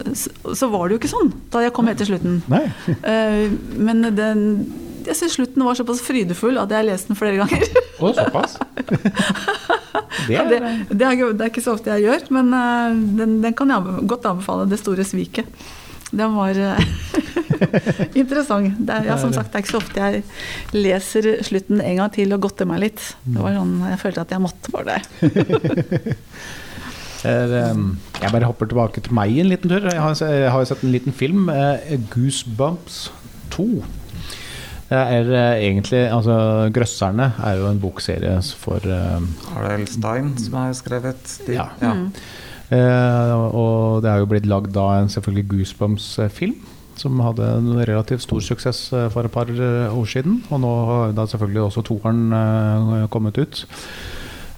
så 0.56 0.70
var 0.72 0.88
det 0.88 0.96
jo 0.96 1.02
ikke 1.02 1.12
sånn 1.12 1.34
da 1.54 1.66
jeg 1.66 1.74
kom 1.76 1.90
helt 1.90 2.02
til 2.02 2.14
slutten. 2.14 2.42
Eh, 3.12 3.52
men 3.82 4.04
den 4.16 4.42
jeg 5.06 5.18
synes 5.18 5.34
slutten 5.34 5.64
var 5.66 5.78
såpass 5.78 6.02
frydefull 6.06 6.60
at 6.62 6.72
jeg 6.72 6.78
har 6.78 6.86
lest 6.86 7.10
den 7.10 7.18
flere 7.18 7.40
ganger. 7.40 7.64
Å, 7.98 8.12
såpass? 8.18 8.58
Det 10.28 10.36
er, 10.38 10.48
det, 10.48 10.58
det, 10.92 11.06
er, 11.08 11.32
det 11.34 11.44
er 11.44 11.50
ikke 11.50 11.64
så 11.64 11.74
ofte 11.74 11.90
jeg 11.96 12.06
gjør, 12.06 12.26
men 12.36 12.52
uh, 12.54 12.92
den, 13.18 13.38
den 13.42 13.56
kan 13.58 13.72
jeg 13.72 14.04
godt 14.12 14.28
anbefale. 14.30 14.68
'Det 14.70 14.78
store 14.80 15.06
sviket'. 15.08 15.50
Den 16.12 16.36
var 16.36 16.58
interessant. 18.22 18.76
Det 18.78 18.94
er, 18.94 19.08
ja, 19.08 19.18
som 19.20 19.34
sagt, 19.34 19.52
det 19.52 19.60
er 19.60 19.64
ikke 19.64 19.72
så 19.72 19.82
ofte 19.82 20.04
jeg 20.04 20.24
leser 20.76 21.30
slutten 21.48 21.82
en 21.82 22.02
gang 22.02 22.12
til 22.14 22.36
og 22.36 22.44
godter 22.46 22.68
meg 22.70 22.84
litt. 22.84 23.06
Det 23.24 23.40
var 23.40 23.56
sånn, 23.56 23.78
Jeg 23.94 24.02
følte 24.04 24.26
at 24.28 24.36
jeg 24.36 24.44
måtte 24.44 24.76
bare 24.76 25.00
det. 25.00 25.02
Jeg 27.28 28.32
bare 28.32 28.48
hopper 28.50 28.70
tilbake 28.70 29.02
til 29.06 29.14
meg 29.14 29.38
en 29.38 29.52
liten 29.52 29.70
tur. 29.70 29.86
Jeg 29.86 30.02
har, 30.02 30.60
jo 30.60 30.66
sett 30.66 30.84
en 30.84 30.94
liten 30.94 31.14
film, 31.14 31.50
eh, 31.50 31.98
'Goosebumps 32.10 33.12
2'. 33.54 33.84
Det 34.92 35.00
er 35.00 35.30
eh, 35.32 35.70
egentlig 35.70 36.02
Altså, 36.12 36.70
'Grøsserne' 36.76 37.32
er 37.48 37.54
jo 37.56 37.68
en 37.70 37.80
bokserie 37.80 38.42
for 38.60 38.84
eh, 38.84 39.22
Harald 39.54 39.88
Stein 39.88 40.38
som 40.38 40.54
har 40.54 40.74
skrevet 40.74 41.40
de. 41.48 41.56
Ja. 41.56 41.96
Eh, 42.72 43.34
og 43.56 44.04
det 44.04 44.12
er 44.12 44.20
jo 44.20 44.28
blitt 44.28 44.46
lagd 44.46 44.74
da 44.76 45.00
en 45.00 45.10
selvfølgelig 45.10 45.48
Goosebumps-film. 45.48 46.56
Som 46.96 47.20
hadde 47.24 47.48
en 47.58 47.72
relativt 47.80 48.22
stor 48.22 48.40
suksess 48.44 48.90
for 48.90 49.24
et 49.24 49.32
par 49.32 49.48
år 49.48 50.06
siden. 50.06 50.44
Og 50.50 50.60
nå 50.60 50.72
har 50.86 51.14
da 51.16 51.26
selvfølgelig 51.26 51.62
også 51.62 51.82
toeren 51.88 52.34
uh, 52.34 53.08
kommet 53.10 53.38
ut. 53.38 53.66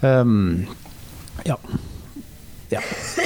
Um, 0.02 0.66
ja. 1.46 1.56
Ja. 2.74 2.82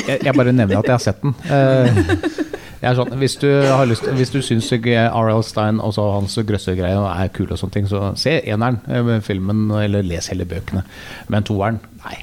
Jeg, 0.08 0.22
jeg 0.26 0.36
bare 0.38 0.54
nevner 0.56 0.80
at 0.80 0.90
jeg 0.92 0.98
har 0.98 1.04
sett 1.04 1.24
den. 1.24 1.36
Eh, 1.52 2.94
sånn, 2.98 3.14
hvis 3.20 3.38
du, 3.42 3.50
har 3.66 3.88
lyst, 3.90 4.06
hvis 4.20 4.32
du 4.34 4.40
syns 4.46 4.70
R.L. 4.72 5.44
Stein 5.46 5.82
og 5.84 5.96
så 5.98 6.06
hans 6.14 6.38
grøssergreier 6.48 7.08
er 7.10 7.32
kule, 7.34 7.52
og 7.56 7.62
sånne 7.62 7.78
ting, 7.80 7.90
så 7.90 8.12
se 8.20 8.38
eneren 8.46 8.80
eh, 8.88 9.14
filmen, 9.26 9.68
eller 9.82 10.06
les 10.06 10.30
hele 10.32 10.48
bøkene. 10.50 10.86
Men 11.34 11.48
toeren, 11.48 11.82
nei. 12.06 12.20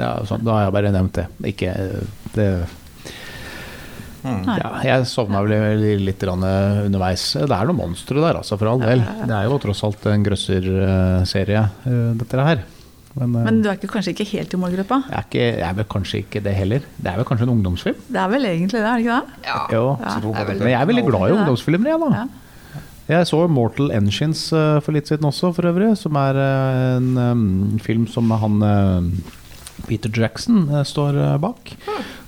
Det 0.00 0.10
sånn, 0.30 0.44
da 0.46 0.56
har 0.56 0.68
jeg 0.68 0.76
bare 0.78 0.92
nevnt 0.94 1.18
det. 1.18 1.26
Ikke 1.52 1.74
det 2.36 2.50
Nei. 4.20 4.56
ja, 4.60 4.70
Jeg 4.84 5.06
sovna 5.08 5.40
vel 5.44 5.80
litt 6.04 6.24
underveis. 6.28 7.22
Det 7.40 7.56
er 7.56 7.68
noen 7.70 7.78
monstre 7.78 8.20
der, 8.20 8.40
altså, 8.42 8.58
for 8.60 8.68
all 8.68 8.82
del. 8.82 9.00
Det 9.00 9.32
er 9.32 9.48
jo 9.48 9.56
tross 9.62 9.80
alt 9.86 10.04
en 10.10 10.26
grøsserserie, 10.26 11.62
eh, 11.88 12.02
dette 12.20 12.44
her. 12.50 12.64
Men, 13.20 13.36
eh, 13.36 13.46
Men 13.46 13.62
du 13.62 13.68
er 13.68 13.78
ikke, 13.78 13.92
kanskje 13.92 14.14
ikke 14.16 14.28
helt 14.32 14.54
i 14.56 14.60
målgruppa? 14.60 15.02
jeg, 15.06 15.16
er 15.18 15.26
ikke, 15.28 15.46
jeg 15.60 15.68
er 15.68 15.78
vel 15.78 15.88
kanskje 15.92 16.22
ikke 16.24 16.44
det 16.44 16.54
heller. 16.56 16.86
Det 16.96 17.12
er 17.12 17.20
vel 17.20 17.28
kanskje 17.28 17.46
en 17.48 17.54
ungdomsfilm? 17.56 18.04
Det 18.08 18.20
er 18.24 18.28
vel 18.32 18.48
egentlig 18.48 18.78
det, 18.80 18.86
er 18.86 18.96
det 18.96 19.06
ikke 19.06 19.18
det? 19.18 19.48
Ja. 19.50 19.58
Jo. 19.76 19.84
Ja. 20.00 20.14
Jeg 20.14 20.22
på. 20.22 20.62
Men 20.64 20.72
jeg 20.72 20.80
er 20.80 20.88
veldig 20.92 21.04
glad 21.10 21.26
i 21.26 21.36
ungdomsfilmer, 21.38 21.92
jeg, 21.92 22.00
da. 22.00 22.22
Ja. 22.22 22.28
Jeg 23.10 23.26
så 23.26 23.40
Mortal 23.50 23.90
Engines 23.90 24.44
eh, 24.54 24.76
for 24.84 24.94
litt 24.94 25.08
siden 25.10 25.26
også, 25.26 25.50
for 25.56 25.66
øvrig. 25.66 25.90
Som 25.98 26.14
er 26.20 26.38
eh, 26.38 26.96
en 27.00 27.08
um, 27.18 27.78
film 27.82 28.06
som 28.06 28.30
han 28.30 28.62
eh, 28.62 29.08
Peter 29.88 30.10
Jackson 30.12 30.68
eh, 30.70 30.82
står 30.86 31.16
eh, 31.18 31.36
bak. 31.42 31.72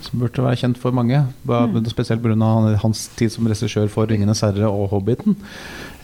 Som 0.03 0.19
burde 0.23 0.43
være 0.45 0.57
kjent 0.63 0.79
for 0.83 0.91
mange. 0.95 1.21
ba- 1.47 1.67
Spesielt 1.89 2.23
pga. 2.23 2.77
hans 2.83 3.09
tid 3.17 3.31
som 3.33 3.47
regissør 3.47 3.89
for 3.89 4.07
'Ringenes 4.07 4.41
herre' 4.43 4.69
og 4.71 4.91
'Hobbiten'. 4.91 5.37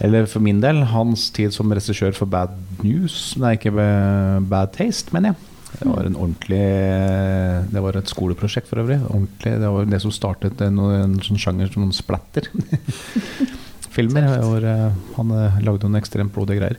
Eller 0.00 0.26
for 0.26 0.40
min 0.40 0.60
del 0.60 0.84
hans 0.84 1.30
tid 1.30 1.50
som 1.52 1.70
regissør 1.70 2.12
for 2.14 2.26
'Bad 2.26 2.50
News'. 2.84 3.36
Nei, 3.38 3.56
ikke 3.56 3.72
'Bad 3.72 4.72
Taste', 4.76 5.12
mener 5.12 5.30
jeg. 5.30 5.36
Det 5.80 5.86
var 5.86 6.06
en 6.06 6.16
ordentlig 6.16 7.70
Det 7.72 7.82
var 7.82 7.96
et 7.96 8.08
skoleprosjekt 8.08 8.68
for 8.68 8.76
øvrig. 8.80 9.00
Ordentlig, 9.10 9.52
det 9.60 9.68
var 9.68 9.84
det 9.84 10.00
som 10.00 10.10
startet 10.10 10.60
en, 10.62 10.78
en 10.78 11.18
sånn 11.20 11.36
sjanger 11.38 11.70
som 11.72 11.90
splatter. 11.92 12.48
Filmer. 13.98 14.28
Hvor 14.44 14.64
eh, 14.72 14.84
han 15.18 15.32
eh, 15.36 15.58
lagde 15.66 15.88
noen 15.88 15.98
ekstremt 16.00 16.32
blodige 16.34 16.62
greier. 16.62 16.78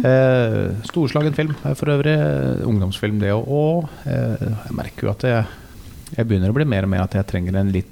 Eh, 0.00 0.60
storslagen 0.88 1.34
film 1.36 1.56
for 1.74 1.92
øvrig. 1.96 2.14
eh, 2.16 2.62
Ungdomsfilm, 2.70 3.18
det 3.22 3.34
òg. 3.34 3.48
Og 3.50 3.90
eh, 4.06 4.46
jeg 4.48 4.76
merker 4.78 5.08
jo 5.08 5.12
at 5.12 5.26
jeg, 5.28 5.44
jeg 6.16 6.30
begynner 6.30 6.54
å 6.54 6.56
bli 6.56 6.68
mer 6.70 6.86
og 6.86 6.94
mer 6.94 7.04
at 7.08 7.18
jeg 7.18 7.28
trenger 7.34 7.58
en 7.60 7.74
litt 7.74 7.90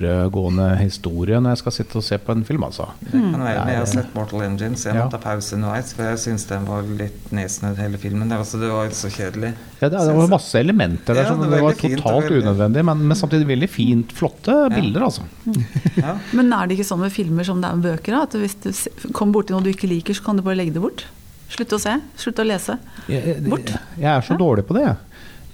dypere 0.00 0.76
historie 0.80 1.38
når 1.40 1.54
jeg 1.54 1.60
skal 1.62 1.72
sitte 1.72 1.96
og 2.00 2.04
se 2.04 2.18
på 2.18 2.32
en 2.34 2.44
film, 2.44 2.64
altså. 2.66 2.86
Det 3.00 3.12
kan 3.12 3.40
være, 3.40 3.64
men 3.64 3.72
jeg 3.72 3.78
har 3.80 3.86
sett 3.90 4.14
Mortal 4.14 4.42
Engines. 4.46 4.84
Jeg 4.84 4.94
Ja. 4.94 5.04
måtte 5.04 5.16
ta 5.16 5.18
pause 5.30 5.54
underveis, 5.56 5.92
for 5.94 6.02
jeg 6.04 6.18
syns 6.18 6.44
den 6.48 6.64
var 6.66 6.82
litt 6.82 7.30
nedsnødd 7.32 7.76
hele 7.78 7.98
filmen. 7.98 8.28
Det, 8.28 8.36
var- 8.36 8.44
altså, 8.44 8.60
det 8.60 8.70
var 8.70 8.88
så 8.90 9.08
kjedelig. 9.10 9.54
Ja, 9.80 9.88
det, 9.88 9.98
det 9.98 10.14
var 10.16 10.28
masse 10.28 10.54
elementer 10.58 11.14
der 11.14 11.22
Ja, 11.22 11.28
som 11.28 11.40
det 11.40 11.50
det 11.50 11.62
var 11.62 11.72
totalt 11.72 12.24
veldig- 12.24 12.42
unødvendig, 12.42 12.84
men, 12.84 13.08
men 13.08 13.16
samtidig 13.16 13.46
veldig 13.46 13.68
fint, 13.70 14.12
flotte 14.12 14.70
bilder, 14.74 15.02
altså. 15.02 15.22
Ja. 15.96 16.18
Men 16.32 16.52
er 16.52 16.66
det 16.66 16.78
ikke 16.78 16.88
sånn 16.90 17.00
med 17.00 17.12
filmer 17.12 17.44
som 17.44 17.60
det 17.60 17.70
er 17.70 17.76
med 17.76 17.84
bøker? 17.90 18.12
Da? 18.12 18.22
At 18.22 18.32
hvis 18.32 18.56
du 18.60 19.12
kommer 19.12 19.32
borti 19.40 19.50
noe 19.52 19.62
du 19.62 19.70
ikke 19.72 19.88
liker, 19.88 20.14
så 20.14 20.22
kan 20.24 20.36
du 20.36 20.42
bare 20.42 20.56
legge 20.56 20.72
det 20.74 20.82
bort? 20.82 21.04
Slutte 21.48 21.76
å 21.76 21.80
se, 21.80 21.92
slutte 22.18 22.42
å 22.42 22.46
lese. 22.46 22.78
Jeg, 23.08 23.36
jeg, 23.38 23.78
jeg 23.98 24.10
er 24.10 24.20
så 24.26 24.36
dårlig 24.36 24.66
på 24.66 24.74
det. 24.74 24.82
jeg. 24.88 24.96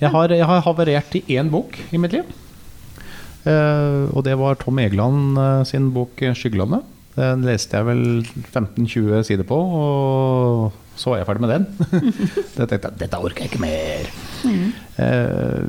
Jeg 0.02 0.10
har, 0.10 0.28
jeg 0.34 0.44
har 0.48 0.62
havarert 0.64 1.14
i 1.14 1.20
én 1.36 1.50
bok 1.52 1.76
i 1.92 1.98
mitt 2.00 2.12
liv. 2.16 2.24
Eh, 3.48 4.04
og 4.14 4.22
det 4.26 4.36
var 4.38 4.54
Tom 4.60 4.78
Egeland 4.78 5.38
eh, 5.38 5.62
sin 5.68 5.90
bok 5.94 6.20
eh, 6.22 6.34
'Skyggelandet'. 6.34 6.84
Den 7.16 7.42
leste 7.44 7.76
jeg 7.76 7.84
vel 7.84 8.04
15-20 8.54 9.18
sider 9.28 9.44
på, 9.44 9.56
og 9.60 10.72
så 10.96 11.10
var 11.12 11.18
jeg 11.20 11.26
ferdig 11.28 11.42
med 11.44 11.50
den. 11.52 11.66
Da 12.56 12.64
tenkte 12.64 12.88
jeg 12.88 12.98
dette 13.02 13.18
orker 13.20 13.44
jeg 13.44 13.50
ikke 13.50 13.60
mer. 13.60 14.08
Eh, 14.96 15.60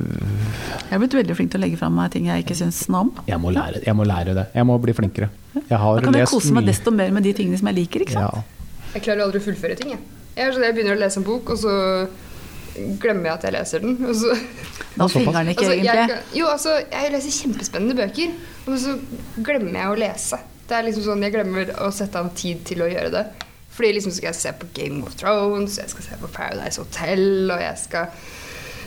Jeg 0.87 0.95
er 0.95 1.01
blitt 1.03 1.17
veldig 1.17 1.35
flink 1.35 1.51
til 1.51 1.59
å 1.59 1.63
legge 1.65 1.79
fram 1.81 1.95
meg 1.97 2.11
ting 2.13 2.29
jeg 2.29 2.45
ikke 2.45 2.55
syns 2.61 2.79
noe 2.93 3.01
om. 3.07 3.11
jeg, 3.27 3.39
må 3.43 3.51
lære, 3.55 3.81
jeg 3.85 3.95
må 3.97 4.05
lære 4.07 4.35
det. 4.37 4.45
Jeg 4.55 4.65
må 4.69 4.77
bli 4.83 4.93
flinkere. 4.95 5.29
Jeg 5.67 5.77
har 5.83 5.99
Da 5.99 6.05
kan 6.07 6.19
jeg 6.21 6.31
kose 6.31 6.53
meg 6.55 6.65
desto 6.69 6.91
mer 6.95 7.11
med 7.11 7.23
de 7.27 7.33
tingene 7.33 7.57
som 7.59 7.67
jeg 7.71 7.75
liker. 7.81 8.05
ikke 8.05 8.13
sant? 8.15 8.39
Ja. 8.39 8.43
Jeg 8.93 9.03
klarer 9.07 9.25
aldri 9.25 9.41
å 9.41 9.47
fullføre 9.47 9.75
ting. 9.79 9.91
Jeg. 9.95 9.99
Er 10.37 10.51
sånn, 10.53 10.63
jeg 10.65 10.75
begynner 10.77 10.95
å 10.95 11.01
lese 11.03 11.19
en 11.19 11.25
bok, 11.27 11.49
og 11.49 11.57
så 11.59 11.73
glemmer 12.99 13.29
jeg 13.29 13.33
at 13.33 13.43
jeg 13.47 13.53
leser 13.57 13.79
den. 13.83 13.97
Og 14.09 14.15
så, 14.15 14.33
Da 14.97 15.07
såpass. 15.07 15.33
den 15.37 15.47
ikke 15.53 15.65
altså, 15.65 15.73
jeg, 15.77 15.85
egentlig. 15.85 16.15
kan- 16.15 16.37
jo, 16.39 16.45
altså, 16.47 16.75
jeg 16.91 17.11
leser 17.13 17.37
kjempespennende 17.41 17.95
bøker, 17.95 18.35
og 18.67 18.77
så 18.79 18.97
glemmer 19.43 19.79
jeg 19.79 19.87
å 19.93 19.99
lese. 20.03 20.39
Det 20.67 20.77
er 20.77 20.83
liksom 20.87 21.03
sånn, 21.03 21.23
Jeg 21.23 21.33
glemmer 21.33 21.73
å 21.85 21.91
sette 21.91 22.15
av 22.19 22.29
tid 22.35 22.63
til 22.65 22.81
å 22.85 22.89
gjøre 22.89 23.11
det. 23.11 23.25
Fordi 23.73 23.89
liksom 23.93 24.11
skal 24.13 24.27
jeg 24.31 24.35
se 24.35 24.51
på 24.59 24.67
Game 24.73 25.03
of 25.03 25.15
Thrones, 25.17 25.77
jeg 25.77 25.89
skal 25.89 26.03
se 26.03 26.17
på 26.21 26.27
Paradise 26.31 26.77
Hotel, 26.77 27.49
og 27.51 27.59
jeg 27.59 27.77
skal 27.81 28.05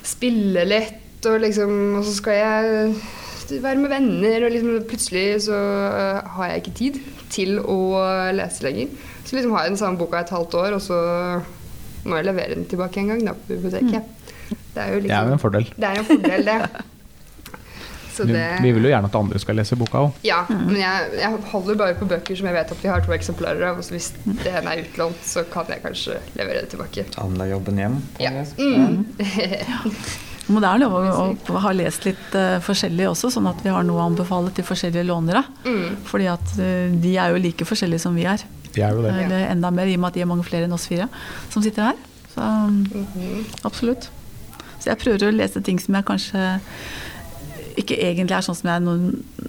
spille 0.07 0.65
litt, 0.69 1.27
og 1.27 1.41
liksom 1.43 1.97
Og 1.99 2.05
så 2.07 2.15
skal 2.21 2.33
jeg 2.39 3.63
være 3.63 3.79
med 3.79 3.91
venner, 3.91 4.45
og 4.47 4.51
liksom 4.53 4.81
plutselig 4.89 5.43
så 5.47 5.55
øh, 5.55 6.23
har 6.37 6.49
jeg 6.51 6.63
ikke 6.63 6.75
tid 6.79 6.97
til 7.31 7.59
å 7.63 7.77
lese 8.35 8.63
lenger. 8.67 8.89
Så 9.25 9.37
liksom 9.37 9.53
har 9.55 9.63
jeg 9.67 9.71
den 9.75 9.79
samme 9.79 9.99
boka 9.99 10.19
et 10.23 10.31
halvt 10.31 10.55
år, 10.55 10.75
og 10.79 10.81
så 10.83 10.99
må 12.07 12.21
jeg 12.21 12.29
levere 12.31 12.59
den 12.59 12.69
tilbake 12.71 13.03
en 13.03 13.13
gang 13.13 13.25
da, 13.27 13.37
på 13.37 13.55
biblioteket. 13.55 14.13
Det 14.47 14.83
er 14.83 14.93
jo 14.95 15.01
Det 15.07 15.17
er 15.17 15.31
jo 15.31 15.39
en 15.39 15.43
fordel. 15.43 15.73
Det 15.75 15.89
er 15.89 16.03
en 16.03 16.07
fordel, 16.13 16.47
det. 16.47 16.61
Vi, 18.25 18.33
det 18.33 18.59
vi 18.63 18.71
vil 18.73 18.87
jo 18.87 18.89
gjerne 18.89 19.11
at 19.11 19.17
andre 19.19 19.41
skal 19.43 19.59
lese 19.59 19.77
boka 19.77 20.01
òg. 20.07 20.21
Ja, 20.25 20.39
men 20.49 20.79
jeg, 20.79 21.09
jeg 21.21 21.41
holder 21.51 21.77
bare 21.77 21.97
på 21.99 22.09
bøker 22.09 22.39
som 22.39 22.49
jeg 22.49 22.57
vet 22.57 22.71
at 22.73 22.81
vi 22.81 22.89
har 22.89 23.03
to 23.05 23.13
eksemplarer 23.13 23.67
av. 23.69 23.81
Og 23.81 23.85
så 23.85 23.93
hvis 23.93 24.07
det 24.25 24.53
ene 24.53 24.73
er 24.73 24.87
utlånt, 24.87 25.21
så 25.21 25.45
kan 25.53 25.69
jeg 25.69 25.83
kanskje 25.85 26.17
levere 26.39 26.63
det 26.63 26.71
tilbake. 26.73 27.05
Ta 27.13 27.27
med 27.29 27.43
deg 27.43 27.53
jobben 27.53 27.83
hjem. 27.83 27.99
Ja. 28.23 28.33
Mm. 28.57 29.05
Men 30.47 30.63
det 30.63 30.71
er 30.71 30.81
lov 30.85 30.95
å, 30.97 31.29
å 31.35 31.61
ha 31.65 31.73
lest 31.75 32.07
litt 32.07 32.37
uh, 32.39 32.57
forskjellig 32.63 33.09
også, 33.11 33.33
sånn 33.35 33.49
at 33.51 33.65
vi 33.65 33.73
har 33.75 33.85
noe 33.87 33.99
å 33.99 34.07
anbefale 34.07 34.53
til 34.55 34.67
forskjellige 34.67 35.09
lånere. 35.09 35.43
Mm. 35.67 35.97
Fordi 36.07 36.29
at 36.31 36.53
uh, 36.61 36.87
de 36.95 37.17
er 37.19 37.35
jo 37.35 37.43
like 37.43 37.67
forskjellige 37.67 38.05
som 38.07 38.15
vi 38.17 38.29
er. 38.31 38.47
De 38.77 38.83
er 38.85 38.93
jo 38.95 39.03
det. 39.07 39.15
Eller 39.25 39.47
enda 39.51 39.71
mer, 39.73 39.89
i 39.91 39.97
og 39.97 40.03
med 40.05 40.13
at 40.13 40.19
de 40.19 40.23
er 40.27 40.31
mange 40.31 40.45
flere 40.47 40.69
enn 40.69 40.77
oss 40.77 40.87
fire 40.91 41.09
som 41.51 41.65
sitter 41.65 41.91
her. 41.91 42.05
Så 42.37 42.45
Mhm. 42.45 43.47
absolutt. 43.65 44.11
Så 44.79 44.91
jeg 44.93 44.99
prøver 45.01 45.27
å 45.31 45.35
lese 45.35 45.63
ting 45.65 45.79
som 45.81 45.95
jeg 45.97 46.05
kanskje 46.05 46.61
ikke 47.81 47.97
egentlig 47.99 48.37
er 48.37 48.45
sånn 48.45 48.57
som 48.57 48.71
jeg 48.71 48.85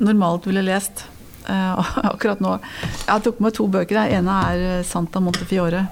normalt 0.02 0.48
ville 0.50 0.64
lest. 0.66 1.06
Eh, 1.48 1.86
akkurat 2.12 2.42
nå 2.44 2.58
Jeg 3.08 3.24
tok 3.24 3.40
med 3.44 3.54
to 3.56 3.68
bøker. 3.72 4.02
Den 4.02 4.18
ene 4.22 4.40
er 4.52 4.66
eh, 4.80 4.84
Santa 4.88 5.20
Montefiore. 5.24 5.86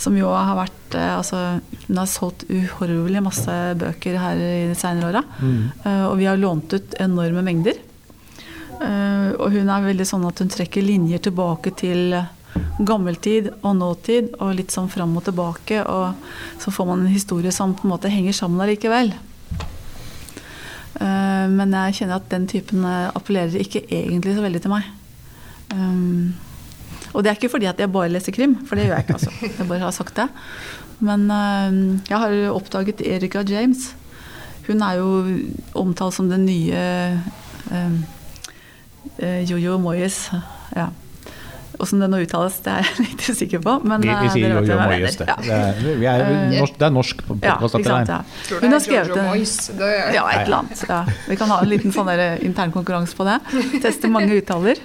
Som 0.00 0.16
jo 0.18 0.30
har 0.32 0.56
vært 0.58 0.94
eh, 0.98 1.12
Altså, 1.18 1.60
hun 1.86 2.00
har 2.00 2.06
solgt 2.10 2.46
uhorvelig 2.50 3.22
masse 3.22 3.54
bøker 3.78 4.18
her 4.18 4.36
i 4.42 4.68
de 4.72 4.74
senere 4.78 5.12
åra. 5.12 5.22
Eh, 5.42 6.04
og 6.08 6.16
vi 6.18 6.26
har 6.30 6.36
lånt 6.40 6.72
ut 6.74 6.94
enorme 7.02 7.42
mengder. 7.46 7.78
Eh, 8.82 9.30
og 9.38 9.52
hun 9.54 9.68
er 9.70 9.84
veldig 9.86 10.06
sånn 10.08 10.26
at 10.26 10.38
hun 10.42 10.50
trekker 10.50 10.82
linjer 10.82 11.22
tilbake 11.28 11.74
til 11.78 12.16
gammeltid 12.78 13.50
og 13.62 13.76
nåtid, 13.78 14.32
og 14.40 14.56
litt 14.58 14.74
sånn 14.74 14.90
fram 14.92 15.16
og 15.18 15.26
tilbake. 15.28 15.82
Og 15.84 16.62
så 16.62 16.72
får 16.74 16.88
man 16.88 17.04
en 17.04 17.14
historie 17.14 17.52
som 17.54 17.74
på 17.76 17.86
en 17.86 17.94
måte 17.94 18.12
henger 18.12 18.36
sammen 18.36 18.62
allikevel. 18.64 19.14
Eh, 21.00 21.46
men 21.52 21.76
jeg 21.78 22.00
kjenner 22.00 22.18
at 22.18 22.30
den 22.32 22.48
typen 22.50 22.86
eh, 22.88 23.10
appellerer 23.12 23.60
ikke 23.62 23.84
egentlig 23.88 24.36
så 24.36 24.44
veldig 24.44 24.62
til 24.64 24.74
meg. 24.74 24.90
Um, 25.72 26.34
og 27.12 27.24
det 27.24 27.30
er 27.30 27.38
ikke 27.38 27.52
fordi 27.54 27.68
at 27.70 27.80
jeg 27.80 27.92
bare 27.92 28.10
leser 28.12 28.34
krim, 28.34 28.58
for 28.68 28.76
det 28.76 28.86
gjør 28.86 28.98
jeg 28.98 29.06
ikke. 29.06 29.18
altså. 29.18 29.32
Jeg 29.58 29.68
bare 29.68 29.84
har 29.86 29.96
sagt 29.96 30.16
det. 30.20 30.28
Men 31.02 31.26
eh, 31.34 31.82
jeg 32.08 32.22
har 32.24 32.38
oppdaget 32.54 33.04
Erika 33.04 33.42
James. 33.48 33.92
Hun 34.68 34.82
er 34.86 35.00
jo 35.00 35.08
omtalt 35.74 36.14
som 36.14 36.28
den 36.30 36.44
nye 36.46 36.82
eh, 37.72 37.94
eh, 39.18 39.40
Jojo 39.50 39.78
Moyes. 39.82 40.28
Ja. 40.76 40.92
Åssen 41.82 42.02
det 42.02 42.08
nå 42.12 42.20
uttales, 42.22 42.58
det 42.62 42.72
er 42.72 42.86
jeg 42.86 43.04
litt 43.06 43.24
usikker 43.26 43.62
på. 43.64 43.74
Men, 43.82 44.04
Vi, 44.04 44.10
vi 44.10 44.28
eh, 44.28 44.34
sier 44.34 44.54
Jojo 44.54 44.76
Moyes, 44.78 45.16
det. 45.20 45.26
Det 45.42 45.56
er, 45.56 45.80
vi 46.00 46.08
er, 46.10 46.24
norsk, 46.54 46.76
det 46.78 46.86
er 46.86 46.94
norsk 46.94 47.22
Ja, 47.22 47.28
podkast, 47.28 47.78
ikke 47.78 47.90
sant, 47.90 48.12
ja. 48.12 48.58
Hun 48.62 48.76
har 48.76 48.84
skrevet 48.84 49.14
det. 49.16 49.88
Ja, 50.14 50.26
et 50.30 50.44
eller 50.44 50.58
annet. 50.60 50.84
Ja. 50.88 51.00
Vi 51.28 51.38
kan 51.40 51.50
ha 51.54 51.62
en 51.64 51.72
liten 51.72 51.94
sånn 51.94 52.10
internkonkurranse 52.12 52.46
intern 52.52 52.76
konkurranse 52.76 53.18
på 53.18 53.26
det. 53.26 53.38
Teste 53.82 54.10
mange 54.12 54.36
uttaler. 54.38 54.78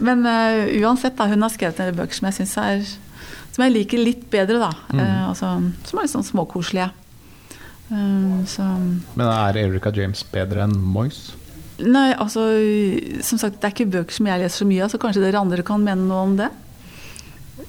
Men 0.00 0.24
uh, 0.24 0.64
uansett, 0.80 1.18
da, 1.18 1.28
hun 1.28 1.44
har 1.44 1.52
skrevet 1.52 1.82
en 1.82 1.90
del 1.90 2.00
bøker 2.00 2.18
som 2.18 2.30
jeg 2.30 2.40
syns 2.40 2.56
er 2.62 2.80
Som 3.52 3.66
jeg 3.66 3.74
liker 3.74 4.00
litt 4.00 4.24
bedre, 4.32 4.60
da. 4.62 4.72
Uh, 4.94 5.28
altså, 5.28 5.52
som 5.88 6.00
er 6.00 6.08
litt 6.08 6.16
sånn 6.16 6.26
småkoselige. 6.26 6.90
Eh, 7.88 8.44
så 8.46 8.62
Men 9.14 9.26
er 9.26 9.56
Erica 9.56 9.92
James 9.94 10.20
bedre 10.32 10.66
enn 10.66 10.76
Moyes? 10.76 11.32
Nei, 11.78 12.08
altså 12.18 12.42
Som 13.22 13.38
sagt, 13.38 13.60
det 13.60 13.68
er 13.68 13.74
ikke 13.74 13.90
bøker 13.92 14.16
som 14.16 14.26
jeg 14.26 14.40
leser 14.42 14.64
så 14.64 14.66
mye 14.66 14.82
av, 14.86 14.90
så 14.90 14.98
kanskje 15.02 15.22
dere 15.22 15.38
andre 15.38 15.62
kan 15.66 15.84
mene 15.84 16.08
noe 16.08 16.24
om 16.26 16.32
det? 16.40 16.48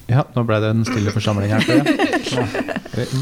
Ja, 0.10 0.24
nå 0.34 0.42
ble 0.50 0.58
det 0.64 0.70
en 0.74 0.84
stille 0.88 1.12
forsamling 1.14 1.52
her. 1.54 1.66
Ja. 2.30 2.44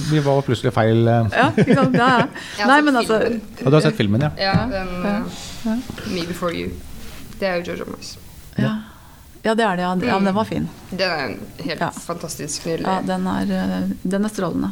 Vi 0.10 0.20
var 0.26 0.40
plutselig 0.42 0.72
feil 0.74 1.08
eh. 1.08 1.28
Ja, 1.36 1.46
ikke 1.54 1.76
sant? 1.78 1.94
Ja, 2.00 2.08
ja. 2.60 2.66
Nei, 2.68 2.78
men 2.84 2.96
altså 2.98 3.20
Ja, 3.28 3.68
du 3.70 3.76
har 3.78 3.84
sett 3.86 3.96
filmen, 4.00 4.24
ja? 4.26 4.32
Ja, 4.42 4.56
den 4.72 4.90
uh, 5.06 5.78
Me 6.12 6.24
Before 6.28 6.52
You. 6.56 6.72
Det 7.40 7.48
er 7.48 7.60
jo 7.62 7.72
Jojo 7.76 7.86
Moyes. 7.92 8.16
ja. 8.58 8.72
ja, 9.46 9.54
det 9.54 9.64
er 9.68 9.78
det. 9.80 9.84
Ja. 9.86 9.92
ja, 10.10 10.18
den 10.24 10.36
var 10.36 10.48
fin. 10.50 10.66
Den 10.90 11.04
er 11.08 11.24
en 11.28 11.38
helt 11.68 11.84
Ja. 11.86 11.92
fantastisk 11.92 12.66
nydelig. 12.66 12.88
Ja, 12.90 12.98
den 13.06 13.28
er, 13.32 13.54
eh, 13.60 13.92
den 14.04 14.26
er 14.28 14.34
strålende. 14.34 14.72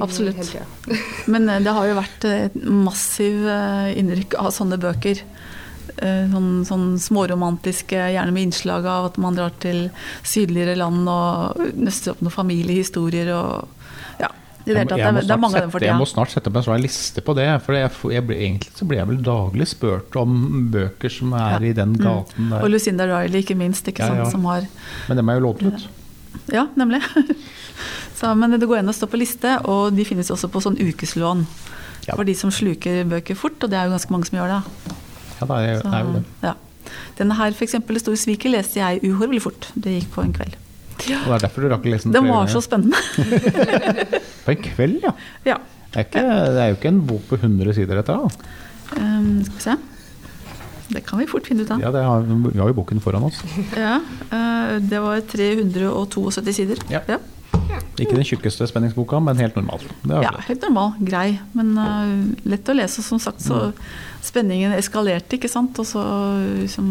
Absolutt. 0.00 0.54
Men 1.32 1.48
eh, 1.48 1.60
det 1.64 1.72
har 1.76 1.86
jo 1.90 1.94
vært 1.98 2.24
et 2.30 2.54
massiv 2.64 3.46
eh, 3.46 3.92
innrykk 4.00 4.34
av 4.40 4.50
sånne 4.56 4.78
bøker. 4.80 5.20
Eh, 5.98 6.24
Sånn, 6.32 6.62
sånn 6.64 6.86
småromantiske, 7.02 7.98
gjerne 8.14 8.32
med 8.32 8.46
innslag 8.48 8.86
av 8.88 9.10
at 9.10 9.18
man 9.20 9.34
drar 9.36 9.52
til 9.60 9.90
sydligere 10.24 10.76
land 10.80 11.04
og 11.10 11.60
nøster 11.76 12.14
opp 12.14 12.22
noen 12.24 12.32
familiehistorier 12.32 13.28
og 13.36 13.68
ja. 14.22 14.30
I 14.64 14.70
det 14.72 14.76
hele 14.78 14.78
Jeg 14.78 14.88
tatt, 14.88 14.96
det 14.96 15.02
jeg, 15.02 15.08
er, 15.08 15.12
må 15.12 15.20
det 15.20 15.24
er 15.24 15.28
snart 15.28 15.42
mange 15.42 15.56
av 15.58 15.62
dem 15.66 15.70
for 15.74 15.82
tida. 15.82 15.90
jeg 15.90 15.98
må 16.00 16.06
snart 16.08 16.30
sette 16.32 16.48
opp 16.48 16.56
en 16.60 16.64
sånn 16.68 16.80
liste 16.86 17.24
på 17.26 17.34
det. 17.36 17.48
For 17.66 17.76
jeg, 17.76 17.90
jeg 18.14 18.24
ble, 18.28 18.36
egentlig 18.46 18.72
så 18.78 18.86
blir 18.88 19.00
jeg 19.02 19.10
vel 19.10 19.20
daglig 19.26 19.66
spurt 19.68 20.16
om 20.22 20.36
bøker 20.72 21.10
som 21.12 21.34
er 21.36 21.58
Ja. 21.58 21.68
i 21.68 21.72
den 21.76 21.92
Mm. 21.98 22.04
gaten 22.06 22.52
Og. 22.60 22.68
Lucinda 22.70 23.04
Riley, 23.10 23.42
ikke 23.42 23.58
minst, 23.58 23.84
ikke 23.90 24.06
Ja, 24.06 24.08
sant, 24.14 24.22
ja. 24.24 24.30
som 24.30 24.44
har 24.48 24.64
Men 25.08 25.16
dem 25.20 25.28
er 25.28 25.40
jo 25.40 25.44
lånt 25.50 25.62
ut. 25.66 25.88
Ja, 26.54 26.68
nemlig. 26.78 27.02
Så, 28.22 28.30
men 28.38 28.54
det 28.54 28.68
går 28.70 28.78
an 28.78 28.90
å 28.92 28.94
stå 28.94 29.08
på 29.10 29.18
liste, 29.18 29.56
og 29.66 29.96
de 29.96 30.04
finnes 30.06 30.28
også 30.30 30.46
på 30.52 30.60
sånn 30.62 30.76
ukeslån. 30.78 31.40
Ja. 32.06 32.14
For 32.14 32.26
de 32.26 32.34
som 32.38 32.52
sluker 32.54 33.00
bøker 33.10 33.34
fort, 33.38 33.56
og 33.58 33.72
det 33.72 33.80
er 33.80 33.88
jo 33.88 33.96
ganske 33.96 34.14
mange 34.14 34.28
som 34.28 34.38
gjør 34.38 34.52
det. 34.52 34.60
Ja, 35.40 35.48
det 35.48 35.56
er, 35.58 35.80
Så, 35.80 35.90
er 35.90 36.04
jo 36.06 36.12
det. 36.14 36.22
Ja. 36.44 36.52
Denne 37.18 37.38
her, 37.38 37.56
for 37.56 37.66
eksempel, 37.66 37.98
Det 37.98 38.04
store 38.04 38.20
sviket, 38.20 38.52
leste 38.54 38.78
jeg 38.78 39.02
uhorvelig 39.08 39.42
fort. 39.42 39.66
Det 39.74 39.96
gikk 39.96 40.14
på 40.14 40.22
en 40.22 40.36
kveld. 40.36 40.54
Og 41.02 41.26
det 41.26 41.34
er 41.34 41.44
derfor 41.48 41.66
du 41.66 41.68
rakk 41.72 41.88
å 41.88 41.90
lese 41.90 42.06
den 42.06 42.14
Den 42.14 42.30
var 42.30 42.46
så 42.52 42.62
spennende. 42.62 42.98
På 44.44 44.54
en 44.54 44.62
kveld, 44.68 45.02
ja. 45.02 45.12
ja. 45.48 45.58
Det 45.90 45.98
er, 45.98 46.06
ikke, 46.06 46.22
det 46.22 46.62
er 46.62 46.70
jo 46.70 46.78
ikke 46.78 46.92
en 46.92 47.02
bok 47.10 47.26
på 47.28 47.40
100 47.40 47.74
sider, 47.76 47.98
dette. 47.98 48.14
Um, 48.94 49.42
skal 49.48 49.58
vi 49.58 49.64
se. 49.66 49.76
Det 50.92 51.02
kan 51.08 51.20
vi 51.20 51.26
fort 51.26 51.48
finne 51.48 51.66
ut 51.66 51.74
av. 51.74 51.82
Ja, 51.82 51.90
det 51.94 52.06
har, 52.06 52.22
vi 52.22 52.58
har 52.60 52.70
jo 52.70 52.78
boken 52.78 53.02
foran 53.02 53.26
oss. 53.26 53.42
Ja, 53.74 53.98
uh, 54.30 54.78
det 54.78 55.02
var 55.02 55.20
372 55.26 56.52
sider. 56.52 56.86
Ja. 56.92 57.02
Ikke 58.00 58.16
den 58.16 58.26
tjukkeste 58.26 58.66
spenningsboka, 58.70 59.20
men 59.22 59.40
helt 59.40 59.56
normal. 59.58 59.82
Det 60.02 60.22
Ja, 60.24 60.32
helt 60.48 60.64
normal. 60.64 60.94
Grei. 61.04 61.26
Men 61.56 61.74
uh, 61.76 62.46
lett 62.48 62.68
å 62.68 62.76
lese. 62.76 63.04
Som 63.04 63.20
sagt, 63.22 63.44
så 63.44 63.70
spenningen 64.24 64.74
eskalerte, 64.76 65.36
ikke 65.36 65.50
sant. 65.52 65.78
Og 65.82 65.88
så 65.88 66.02
liksom 66.62 66.88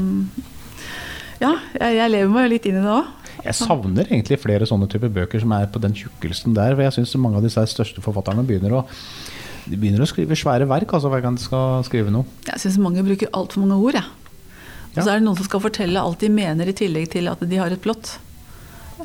Ja, 1.41 1.56
jeg, 1.74 1.97
jeg 1.97 2.13
lever 2.13 2.32
meg 2.32 2.45
jo 2.45 2.54
litt 2.54 2.69
inn 2.69 2.80
i 2.80 2.86
det 2.86 2.93
òg. 3.00 3.17
Jeg 3.41 3.58
savner 3.58 4.06
egentlig 4.06 4.38
flere 4.43 4.67
sånne 4.69 4.86
typer 4.91 5.10
bøker 5.10 5.41
som 5.41 5.54
er 5.58 5.65
på 5.71 5.82
den 5.82 5.95
tjukkelsen 5.97 6.54
der. 6.58 6.76
For 6.78 6.86
jeg 6.86 7.00
syns 7.00 7.17
mange 7.17 7.41
av 7.41 7.47
disse 7.47 7.65
største 7.74 8.04
forfatterne 8.06 8.45
begynner 8.45 8.82
å 8.82 8.88
de 9.62 9.78
begynner 9.78 10.02
å 10.02 10.10
skrive 10.10 10.34
svære 10.38 10.65
verk 10.69 10.89
altså 10.97 11.10
hver 11.12 11.21
gang 11.21 11.36
de 11.38 11.43
skal 11.43 11.84
skrive 11.86 12.10
noe. 12.13 12.26
Jeg 12.47 12.63
syns 12.63 12.80
mange 12.82 13.04
bruker 13.06 13.30
altfor 13.38 13.62
mange 13.62 13.78
ord, 13.78 14.00
jeg. 14.00 14.08
Og 14.91 14.97
så 14.97 15.13
er 15.13 15.19
det 15.19 15.26
noen 15.28 15.38
som 15.39 15.47
skal 15.47 15.62
fortelle 15.63 16.02
alt 16.02 16.19
de 16.19 16.30
mener, 16.34 16.67
i 16.67 16.76
tillegg 16.76 17.12
til 17.13 17.30
at 17.32 17.43
de 17.47 17.60
har 17.62 17.71
et 17.71 17.84
plott. 17.84 18.17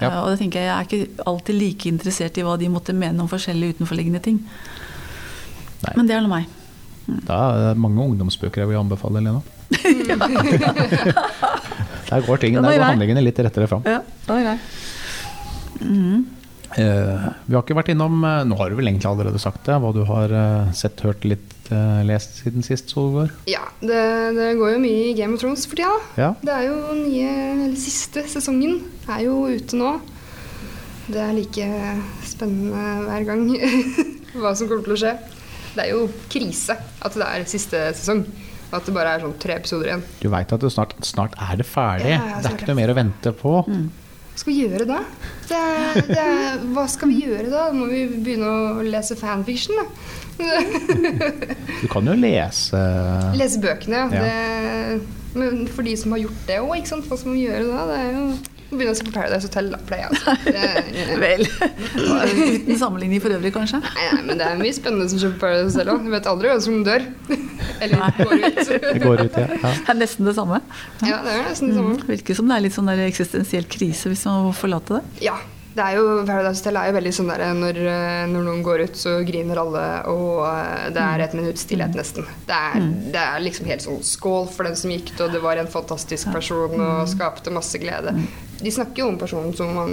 Ja. 0.01 0.09
Eh, 0.11 0.21
Og 0.23 0.29
det 0.33 0.39
tenker 0.43 0.57
jeg, 0.61 0.67
jeg 0.69 0.77
er 0.77 0.85
ikke 0.87 1.07
alltid 1.33 1.55
like 1.61 1.85
interessert 1.91 2.35
i 2.39 2.43
hva 2.47 2.55
de 2.61 2.69
måtte 2.73 2.93
mene 2.97 3.19
om 3.23 3.29
forskjellige 3.31 3.71
utenforliggende 3.77 4.21
ting. 4.25 4.39
Nei. 5.85 5.93
Men 5.97 6.05
det 6.09 6.15
er 6.17 6.21
nå 6.25 6.31
meg. 6.33 6.45
Er 7.07 7.53
det 7.63 7.77
mange 7.79 8.03
ungdomsbøker 8.03 8.59
jeg 8.65 8.69
vil 8.73 8.81
anbefale, 8.81 9.19
Lena. 9.23 9.41
der 12.11 12.21
går 12.27 12.37
ting, 12.43 12.53
der 12.55 12.61
er 12.71 12.79
går 12.79 12.85
handlingene 12.93 13.23
litt 13.25 13.39
rettere 13.39 13.67
fram. 13.71 13.83
Ja, 13.87 14.01
det 14.27 14.33
er 14.41 14.45
grei. 14.51 14.59
Eh, 16.77 17.29
vi 17.47 17.57
har 17.57 17.63
ikke 17.65 17.77
vært 17.79 17.89
innom 17.95 18.21
eh, 18.21 18.43
Nå 18.45 18.57
har 18.59 18.69
du 18.69 18.77
vel 18.77 18.91
egentlig 18.91 19.09
allerede 19.09 19.41
sagt 19.41 19.63
det, 19.65 19.79
hva 19.81 19.95
du 19.97 20.03
har 20.11 20.33
eh, 20.37 20.75
sett, 20.77 21.01
hørt, 21.07 21.25
litt 21.25 21.53
lest 22.07 22.37
siden 22.45 22.63
sist, 22.63 22.93
Solvår? 22.93 23.33
Ja, 23.51 23.65
det, 23.81 24.03
det 24.37 24.53
går 24.55 24.77
jo 24.77 24.83
mye 24.85 25.09
i 25.09 25.15
Game 25.19 25.35
of 25.35 25.41
Thrones 25.43 25.65
for 25.67 25.75
tida. 25.75 25.97
Ja. 26.15 26.29
Det 26.39 26.53
er 26.55 26.69
jo 26.69 26.77
nye, 26.95 27.33
eller 27.57 27.73
siste 27.81 28.23
sesongen 28.31 28.77
er 29.11 29.25
jo 29.25 29.41
ute 29.51 29.81
nå. 29.81 29.97
Det 31.09 31.19
er 31.25 31.35
like 31.35 31.67
spennende 32.23 32.85
hver 33.09 33.27
gang 33.27 33.43
hva 34.39 34.55
som 34.55 34.71
kommer 34.71 34.87
til 34.87 34.95
å 34.95 35.01
skje. 35.01 35.17
Det 35.75 35.89
er 35.89 35.91
jo 35.91 36.07
krise 36.31 36.79
at 36.79 37.19
det 37.19 37.27
er 37.33 37.51
siste 37.51 37.83
sesong. 37.99 38.23
At 38.71 38.87
det 38.87 38.95
bare 38.95 39.17
er 39.17 39.27
sånn 39.27 39.35
tre 39.43 39.59
episoder 39.59 39.91
igjen. 39.91 40.07
Du 40.23 40.31
veit 40.31 40.55
at 40.55 40.63
det 40.63 40.71
snart, 40.75 40.95
snart 41.07 41.35
er 41.51 41.59
det 41.59 41.67
ferdig. 41.67 42.15
Ja, 42.15 42.39
det 42.45 42.53
er 42.53 42.61
ikke 42.61 42.71
noe 42.71 42.79
mer 42.85 42.95
å 42.95 43.01
vente 43.03 43.35
på. 43.43 43.59
Hva 43.67 44.06
skal 44.37 44.53
vi 44.53 44.63
gjøre 44.65 44.87
da? 44.89 45.01
Det 45.49 45.61
det 46.11 46.27
hva 46.75 46.87
skal 46.91 47.11
vi 47.13 47.23
gjøre 47.25 47.51
da? 47.53 47.67
Må 47.75 47.89
vi 47.91 48.05
begynne 48.13 48.51
å 48.51 48.85
lese 48.87 49.17
fanfiction, 49.19 49.81
da? 49.81 49.87
Du 51.81 51.87
kan 51.89 52.05
jo 52.05 52.13
lese 52.19 52.81
Lese 53.39 53.61
bøkene, 53.63 54.03
ja. 54.13 54.27
Det, 54.27 55.01
men 55.37 55.65
for 55.73 55.87
de 55.87 55.95
som 55.97 56.13
har 56.13 56.21
gjort 56.27 56.45
det 56.49 56.61
òg, 56.61 56.77
hva 56.85 57.17
skal 57.17 57.33
man 57.33 57.41
gjøre 57.41 57.65
da? 57.71 57.87
Det 57.91 57.97
er 58.03 58.13
jo 58.19 58.27
begynne 58.71 58.93
å 58.93 58.99
se 58.99 59.07
på 59.07 59.13
Paradise 59.15 59.47
Hotel, 59.47 59.71
da. 59.73 59.81
Pleier 59.87 60.07
jeg 60.07 60.11
altså. 60.13 60.35
Det, 60.47 60.97
Vel. 61.23 61.45
Uten 61.47 62.81
sammenligning 62.81 63.23
for 63.23 63.37
øvrig, 63.37 63.53
kanskje. 63.55 63.81
Nei, 63.87 64.07
nei, 64.11 64.23
men 64.27 64.43
det 64.43 64.49
er 64.51 64.61
mye 64.61 64.77
spennende 64.77 65.09
som 65.13 65.23
skjer 65.23 65.35
på 65.37 65.43
Paradise 65.47 65.77
Hotel 65.77 65.93
òg. 65.95 66.07
Du 66.07 66.15
vet 66.15 66.31
aldri 66.33 66.53
hvem 66.53 66.63
som 66.67 66.79
dør. 66.87 67.09
Eller 67.85 68.21
går 68.21 68.37
ut. 68.47 68.63
Det 68.97 69.03
går 69.03 69.27
ut, 69.27 69.37
ja. 69.37 69.49
ja. 69.51 69.75
Det 69.75 69.93
er 69.93 70.01
nesten 70.01 70.29
det 70.29 70.37
samme. 70.39 70.63
Ja, 71.05 71.21
det 71.25 71.35
er 71.35 71.45
nesten 71.51 71.73
det 71.73 71.77
samme. 71.81 71.99
Mm. 71.99 72.07
Virker 72.15 72.39
som 72.39 72.49
det 72.49 72.57
er 72.57 72.65
litt 72.67 72.77
sånn 72.77 72.89
der 72.91 73.05
eksistensiell 73.07 73.69
krise 73.71 74.13
hvis 74.13 74.25
man 74.29 74.49
må 74.49 74.57
forlate 74.57 74.99
det. 74.99 75.29
Ja. 75.29 75.37
Det 75.77 75.85
er 75.85 75.99
jo, 75.99 76.05
Paradise 76.25 76.63
Hotel 76.63 76.79
er 76.81 76.89
jo 76.89 76.93
veldig 76.97 77.11
sånn 77.13 77.27
der 77.29 77.43
når, 77.53 77.79
eh, 77.85 78.23
når 78.33 78.45
noen 78.47 78.63
går 78.65 78.87
ut, 78.87 78.95
så 78.97 79.19
griner 79.29 79.59
alle, 79.61 79.83
og 80.09 80.39
eh, 80.49 80.87
det 80.97 81.03
er 81.03 81.25
et 81.27 81.35
minutts 81.37 81.67
stillhet 81.67 81.93
nesten. 81.99 82.25
Det 82.49 82.61
er, 82.71 82.87
det 83.13 83.21
er 83.21 83.45
liksom 83.45 83.69
helt 83.69 83.85
sånn 83.85 84.01
skål 84.09 84.49
for 84.55 84.65
den 84.65 84.79
som 84.81 84.95
gikk 84.95 85.13
ut, 85.13 85.27
og 85.27 85.35
det 85.37 85.43
var 85.45 85.61
en 85.61 85.69
fantastisk 85.69 86.33
person 86.33 86.81
og 86.81 87.11
skapte 87.13 87.53
masse 87.53 87.77
glede. 87.83 88.17
De 88.61 88.73
snakker 88.73 89.03
jo 89.05 89.11
om 89.13 89.19
personen 89.21 89.53
som 89.57 89.77
om 89.77 89.93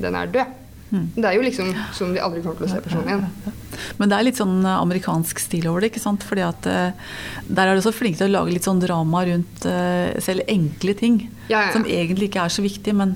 den 0.00 0.18
er 0.18 0.32
død. 0.34 0.56
Det 0.90 1.22
er 1.22 1.36
jo 1.36 1.42
liksom 1.44 1.68
som 1.94 2.10
de 2.14 2.18
aldri 2.22 2.40
kommer 2.42 2.58
til 2.58 2.66
å 2.66 2.70
se 2.72 2.80
personen 2.82 3.06
igjen. 3.06 3.52
Men 4.00 4.10
det 4.10 4.16
er 4.16 4.26
litt 4.26 4.40
sånn 4.40 4.56
eh, 4.64 4.78
amerikansk 4.82 5.38
stil 5.38 5.68
over 5.70 5.84
det. 5.84 5.92
ikke 5.92 6.02
sant? 6.02 6.24
Fordi 6.26 6.42
at 6.42 6.66
eh, 6.66 7.12
Der 7.46 7.70
er 7.70 7.78
du 7.78 7.84
så 7.84 7.92
flinke 7.94 8.18
til 8.18 8.32
å 8.32 8.40
lage 8.40 8.56
litt 8.56 8.66
sånn 8.66 8.82
drama 8.82 9.22
rundt 9.28 9.66
eh, 9.70 10.18
selv 10.22 10.50
enkle 10.50 10.96
ting. 10.98 11.20
Ja, 11.46 11.68
ja. 11.68 11.72
Som 11.76 11.86
egentlig 11.86 12.32
ikke 12.32 12.42
er 12.42 12.54
så 12.56 12.64
viktig. 12.66 12.96
Men 12.98 13.14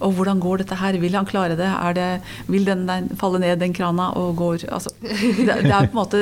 og 0.00 0.14
hvordan 0.16 0.40
går 0.42 0.62
dette 0.62 0.78
her? 0.80 0.96
Vil 1.02 1.16
han 1.16 1.28
klare 1.28 1.56
det? 1.58 1.68
Er 1.68 1.96
det 1.96 2.08
vil 2.50 2.66
den 2.68 2.86
der 2.88 3.08
falle 3.20 3.40
ned 3.42 3.60
den 3.60 3.74
krana 3.76 4.10
og 4.18 4.32
går 4.38 4.64
altså, 4.72 4.92
det, 5.02 5.46
det 5.46 5.72
er 5.72 5.88
på 5.90 5.92
en 5.92 5.98
måte 6.00 6.20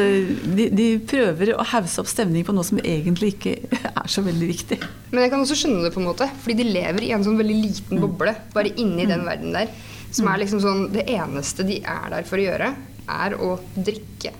de, 0.58 0.68
de 0.74 0.88
prøver 1.08 1.54
å 1.54 1.66
hausse 1.72 2.00
opp 2.02 2.10
stemning 2.10 2.46
på 2.46 2.54
noe 2.56 2.66
som 2.66 2.80
egentlig 2.82 3.34
ikke 3.36 3.54
er 3.92 4.10
så 4.10 4.24
veldig 4.26 4.48
viktig. 4.50 4.80
Men 5.12 5.24
jeg 5.24 5.34
kan 5.34 5.44
også 5.44 5.58
skjønne 5.62 5.84
det, 5.86 5.92
på 5.94 6.02
en 6.02 6.08
måte, 6.10 6.28
fordi 6.42 6.58
de 6.62 6.72
lever 6.72 7.06
i 7.06 7.12
en 7.16 7.24
sånn 7.26 7.38
veldig 7.38 7.58
liten 7.62 8.02
boble. 8.02 8.34
Bare 8.54 8.74
inni 8.76 9.06
den 9.08 9.24
verden 9.28 9.54
der. 9.56 9.70
Som 10.08 10.28
er 10.30 10.40
liksom 10.40 10.60
sånn 10.62 10.86
Det 10.94 11.04
eneste 11.12 11.66
de 11.68 11.82
er 11.84 12.06
der 12.14 12.28
for 12.28 12.40
å 12.40 12.46
gjøre, 12.46 12.72
er 13.08 13.34
å 13.40 13.54
drikke 13.76 14.32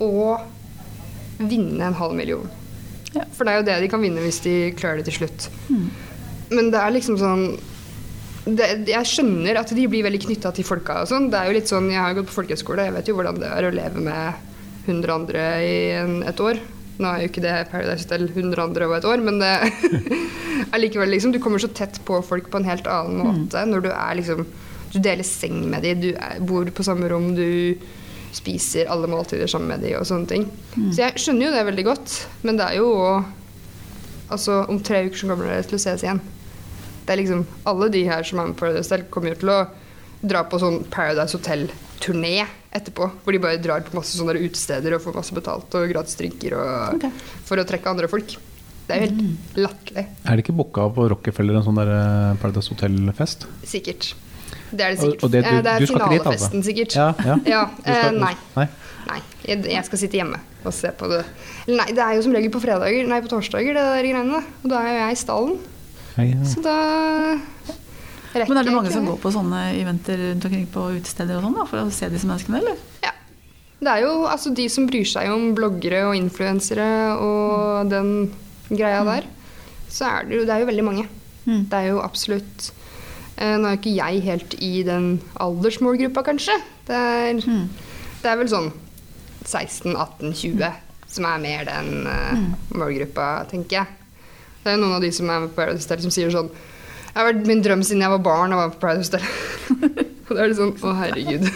og 0.00 1.40
vinne 1.40 1.88
en 1.88 1.96
halv 1.96 2.16
million. 2.16 2.46
Ja. 3.12 3.24
For 3.34 3.44
det 3.44 3.52
er 3.52 3.60
jo 3.60 3.66
det 3.66 3.80
de 3.82 3.90
kan 3.92 4.02
vinne 4.04 4.22
hvis 4.24 4.42
de 4.44 4.54
klarer 4.78 5.00
det 5.00 5.10
til 5.10 5.22
slutt. 5.22 5.48
Men 6.50 6.70
det 6.72 6.80
er 6.80 6.94
liksom 6.94 7.18
sånn 7.20 7.44
det, 8.44 8.68
Jeg 8.88 9.08
skjønner 9.08 9.60
at 9.60 9.72
de 9.76 9.86
blir 9.90 10.04
veldig 10.06 10.22
knytta 10.26 10.52
til 10.56 10.66
folka 10.66 11.02
og 11.02 11.10
sånn. 11.10 11.28
Det 11.32 11.38
er 11.40 11.50
jo 11.50 11.56
litt 11.58 11.70
sånn, 11.70 11.90
Jeg 11.92 12.00
har 12.00 12.16
gått 12.16 12.30
på 12.30 12.38
folkehøyskole, 12.40 12.86
jeg 12.88 12.96
vet 12.96 13.10
jo 13.10 13.16
hvordan 13.18 13.40
det 13.42 13.50
er 13.52 13.68
å 13.68 13.72
leve 13.74 14.04
med 14.04 14.46
100 14.88 15.14
andre 15.14 15.46
i 15.64 15.74
en, 15.98 16.14
et 16.26 16.40
år. 16.40 16.60
Nå 17.00 17.08
er 17.08 17.22
jo 17.22 17.30
ikke 17.30 17.44
det 17.44 17.54
Paradise 17.70 18.04
Hotel 18.04 18.26
100 18.28 18.62
andre 18.62 18.86
over 18.88 19.00
et 19.00 19.08
år, 19.08 19.22
men 19.24 19.40
det 19.40 19.52
er 20.72 20.82
likevel 20.82 21.12
liksom 21.14 21.32
Du 21.32 21.40
kommer 21.40 21.62
så 21.62 21.70
tett 21.72 22.00
på 22.04 22.18
folk 22.26 22.50
på 22.52 22.60
en 22.60 22.68
helt 22.68 22.88
annen 22.90 23.22
måte 23.24 23.62
når 23.68 23.86
du 23.86 23.90
er 23.92 24.18
liksom 24.18 24.44
Du 24.92 24.98
deler 25.00 25.24
seng 25.24 25.62
med 25.70 25.86
dem, 25.86 26.02
du 26.02 26.10
er, 26.12 26.40
bor 26.44 26.68
på 26.76 26.84
samme 26.84 27.08
rom, 27.08 27.30
du 27.36 27.76
spiser 28.36 28.86
alle 28.92 29.08
måltider 29.10 29.48
sammen 29.50 29.72
med 29.72 29.82
dem 29.82 29.96
og 29.98 30.06
sånne 30.06 30.28
ting. 30.30 30.44
Så 30.94 31.00
jeg 31.02 31.18
skjønner 31.18 31.48
jo 31.48 31.54
det 31.54 31.64
veldig 31.66 31.84
godt, 31.88 32.12
men 32.46 32.60
det 32.60 32.68
er 32.68 32.76
jo 32.78 32.90
Altså, 34.30 34.60
om 34.70 34.78
tre 34.78 35.00
uker 35.08 35.18
så 35.18 35.26
kommer 35.26 35.48
dere 35.50 35.64
til 35.66 35.74
å 35.74 35.80
ses 35.82 36.04
igjen. 36.04 36.20
Det 37.10 37.16
er 37.16 37.22
liksom 37.24 37.40
Alle 37.66 37.88
de 37.90 38.04
her 38.06 38.22
som 38.22 38.38
er 38.38 38.46
med 38.46 38.54
på 38.54 38.62
Paradise 38.68 38.86
Hotel, 38.86 39.06
kommer 39.10 39.32
jo 39.32 39.38
til 39.40 39.50
å 39.50 39.58
dra 40.30 40.44
på 40.46 40.60
sånn 40.62 40.84
Paradise 40.92 41.34
Hotel-turné 41.34 42.44
etterpå. 42.70 43.08
Hvor 43.24 43.34
de 43.34 43.40
bare 43.42 43.58
drar 43.58 43.82
på 43.82 43.96
masse 43.98 44.14
sånne 44.14 44.36
utesteder 44.38 44.94
og 44.94 45.02
får 45.02 45.16
masse 45.18 45.34
betalt 45.34 45.74
og 45.74 45.88
gratis 45.90 46.14
drinker 46.20 46.54
og, 46.54 47.00
okay. 47.00 47.10
for 47.48 47.58
å 47.58 47.64
trekke 47.66 47.90
andre 47.90 48.06
folk. 48.12 48.36
Det 48.86 48.94
er 48.94 49.02
jo 49.02 49.08
helt 49.08 49.58
latterlig. 49.58 50.04
Er 50.22 50.38
det 50.38 50.44
ikke 50.44 50.54
booka 50.60 50.86
på 50.94 51.08
Rockefeller 51.16 51.58
en 51.58 51.66
sånn 51.66 51.80
der 51.82 51.90
eh, 51.96 52.38
Paradise 52.44 52.70
Hotel-fest? 52.70 53.48
Sikkert. 53.66 54.12
Det 54.70 54.86
er 54.86 54.94
det 54.94 55.00
sikkert. 55.02 55.24
og 55.26 55.30
det- 55.34 55.42
du- 55.42 55.50
Eh, 55.50 55.62
det 55.66 55.72
er 55.74 55.80
du 55.80 55.86
skal 55.90 55.98
ikke 55.98 56.10
dit, 56.14 56.30
altså? 56.30 56.46
finalefesten, 56.46 56.62
sikkert. 56.62 56.94
Ja, 56.94 57.08
ja. 57.26 57.36
Ja, 57.56 57.64
skal- 57.80 58.14
eh, 58.14 58.20
nei. 58.20 58.34
nei. 58.54 58.68
Nei, 59.10 59.20
jeg, 59.48 59.64
jeg 59.66 59.84
skal 59.90 59.98
sitte 59.98 60.18
hjemme 60.20 60.38
og 60.62 60.72
se 60.76 60.88
på 60.94 61.08
det. 61.10 61.24
Eller 61.66 61.76
Nei, 61.82 61.90
det 61.96 61.98
er 62.06 62.14
jo 62.14 62.22
som 62.22 62.32
regel 62.38 62.50
på 62.54 62.60
fredager, 62.62 63.08
nei, 63.08 63.20
på 63.24 63.30
torsdager, 63.34 63.74
det 63.74 63.82
der 63.82 64.02
greiene. 64.06 64.44
Og 64.62 64.70
da 64.70 64.78
er 64.84 64.90
jo 64.92 64.98
jeg 65.00 65.16
i 65.18 65.20
stallen. 65.24 65.58
Så 66.16 66.62
da 66.64 66.76
rekker 68.34 68.50
Men 68.50 68.60
er 68.60 68.66
det 68.66 68.74
mange 68.74 68.92
som 68.94 69.06
går 69.08 69.18
på 69.22 69.32
sånne 69.34 69.62
eventer 69.78 70.20
rundt 70.20 70.46
omkring 70.46 70.66
på 70.70 70.86
utesteder 70.98 71.38
og 71.38 71.46
sånn 71.46 71.70
for 71.70 71.82
å 71.82 71.94
se 71.94 72.10
disse 72.12 72.28
menneskene, 72.28 72.60
eller? 72.62 72.82
Ja. 73.04 73.14
Det 73.80 73.94
er 73.94 74.04
jo 74.04 74.26
altså 74.28 74.52
de 74.54 74.66
som 74.70 74.86
bryr 74.90 75.08
seg 75.08 75.30
om 75.32 75.54
bloggere 75.56 76.04
og 76.10 76.18
influensere 76.18 76.88
og 77.16 77.88
den 77.90 78.30
greia 78.68 79.00
der. 79.08 79.26
Så 79.90 80.06
er 80.06 80.28
det 80.28 80.36
jo, 80.36 80.44
det 80.46 80.54
er 80.54 80.62
jo 80.62 80.68
veldig 80.68 80.84
mange. 80.86 81.06
Mm. 81.46 81.64
Det 81.70 81.78
er 81.78 81.88
jo 81.88 82.02
absolutt 82.04 82.66
eh, 83.40 83.56
Nå 83.56 83.64
er 83.64 83.72
jo 83.72 83.80
ikke 83.80 83.96
jeg 83.96 84.20
helt 84.26 84.54
i 84.60 84.74
den 84.86 85.08
aldersmålgruppa, 85.40 86.22
kanskje. 86.28 86.58
Det 86.86 87.00
er, 87.00 87.40
det 88.20 88.30
er 88.30 88.38
vel 88.38 88.52
sånn 88.52 88.70
16-18-20 89.48 90.68
som 91.10 91.26
er 91.26 91.40
mer 91.42 91.64
den 91.66 92.06
eh, 92.06 92.44
målgruppa, 92.76 93.32
tenker 93.50 93.80
jeg. 93.80 93.99
Det 94.60 94.68
er 94.70 94.74
jo 94.76 94.82
noen 94.84 94.96
av 94.98 95.02
de 95.04 95.10
som 95.16 95.26
er 95.32 95.38
med 95.44 95.50
på 95.52 95.58
Paradise 95.62 95.86
Hotel 95.88 96.00
som 96.04 96.12
sier 96.14 96.28
sånn 96.34 96.50
Jeg 96.52 97.16
har 97.16 97.28
vært 97.30 97.48
min 97.48 97.62
drøm 97.64 97.82
siden 97.86 98.04
jeg 98.04 98.12
var 98.12 98.22
barn 98.26 98.52
å 98.54 98.58
være 98.60 98.72
på 98.74 98.82
Paradise 98.84 99.10
Hotel. 99.10 99.24
Og 100.30 100.34
da 100.36 100.40
er 100.44 100.48
det 100.52 100.58
sånn 100.60 100.74
Å, 100.76 100.78
herregud. 101.00 101.44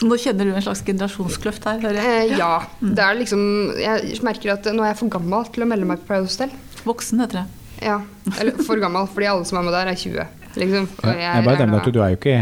Så 0.00 0.06
nå 0.08 0.16
kjenner 0.16 0.48
du 0.48 0.54
en 0.56 0.64
slags 0.64 0.80
generasjonskløft 0.86 1.66
her, 1.68 1.76
hører 1.82 1.98
jeg. 2.00 2.30
Eh, 2.30 2.38
ja. 2.40 2.54
Det 2.80 3.02
er 3.04 3.18
liksom 3.18 3.40
Jeg 3.76 4.14
merker 4.24 4.54
at 4.54 4.64
nå 4.72 4.80
er 4.86 4.94
jeg 4.94 4.98
for 5.02 5.12
gammel 5.12 5.44
til 5.52 5.66
å 5.66 5.68
melde 5.68 5.88
meg 5.90 6.00
på 6.00 6.08
Paradise 6.14 6.38
Hotel. 6.38 6.52
Voksen, 6.88 7.20
heter 7.20 7.36
det. 7.42 7.46
Ja. 7.84 7.98
Eller 8.40 8.56
for 8.64 8.80
gammel, 8.80 9.04
fordi 9.12 9.28
alle 9.28 9.44
som 9.48 9.58
er 9.60 9.66
med 9.66 9.74
der, 9.76 9.90
er 9.92 9.98
20. 10.00 10.24
Liksom. 10.56 10.86
Jeg, 11.04 11.20
jeg 11.20 11.44
bare 11.44 11.58
er 11.58 11.62
nevner 11.66 11.82
at 11.84 11.92
du 11.92 12.00
er 12.00 12.14
jo 12.14 12.18
ikke 12.20 12.38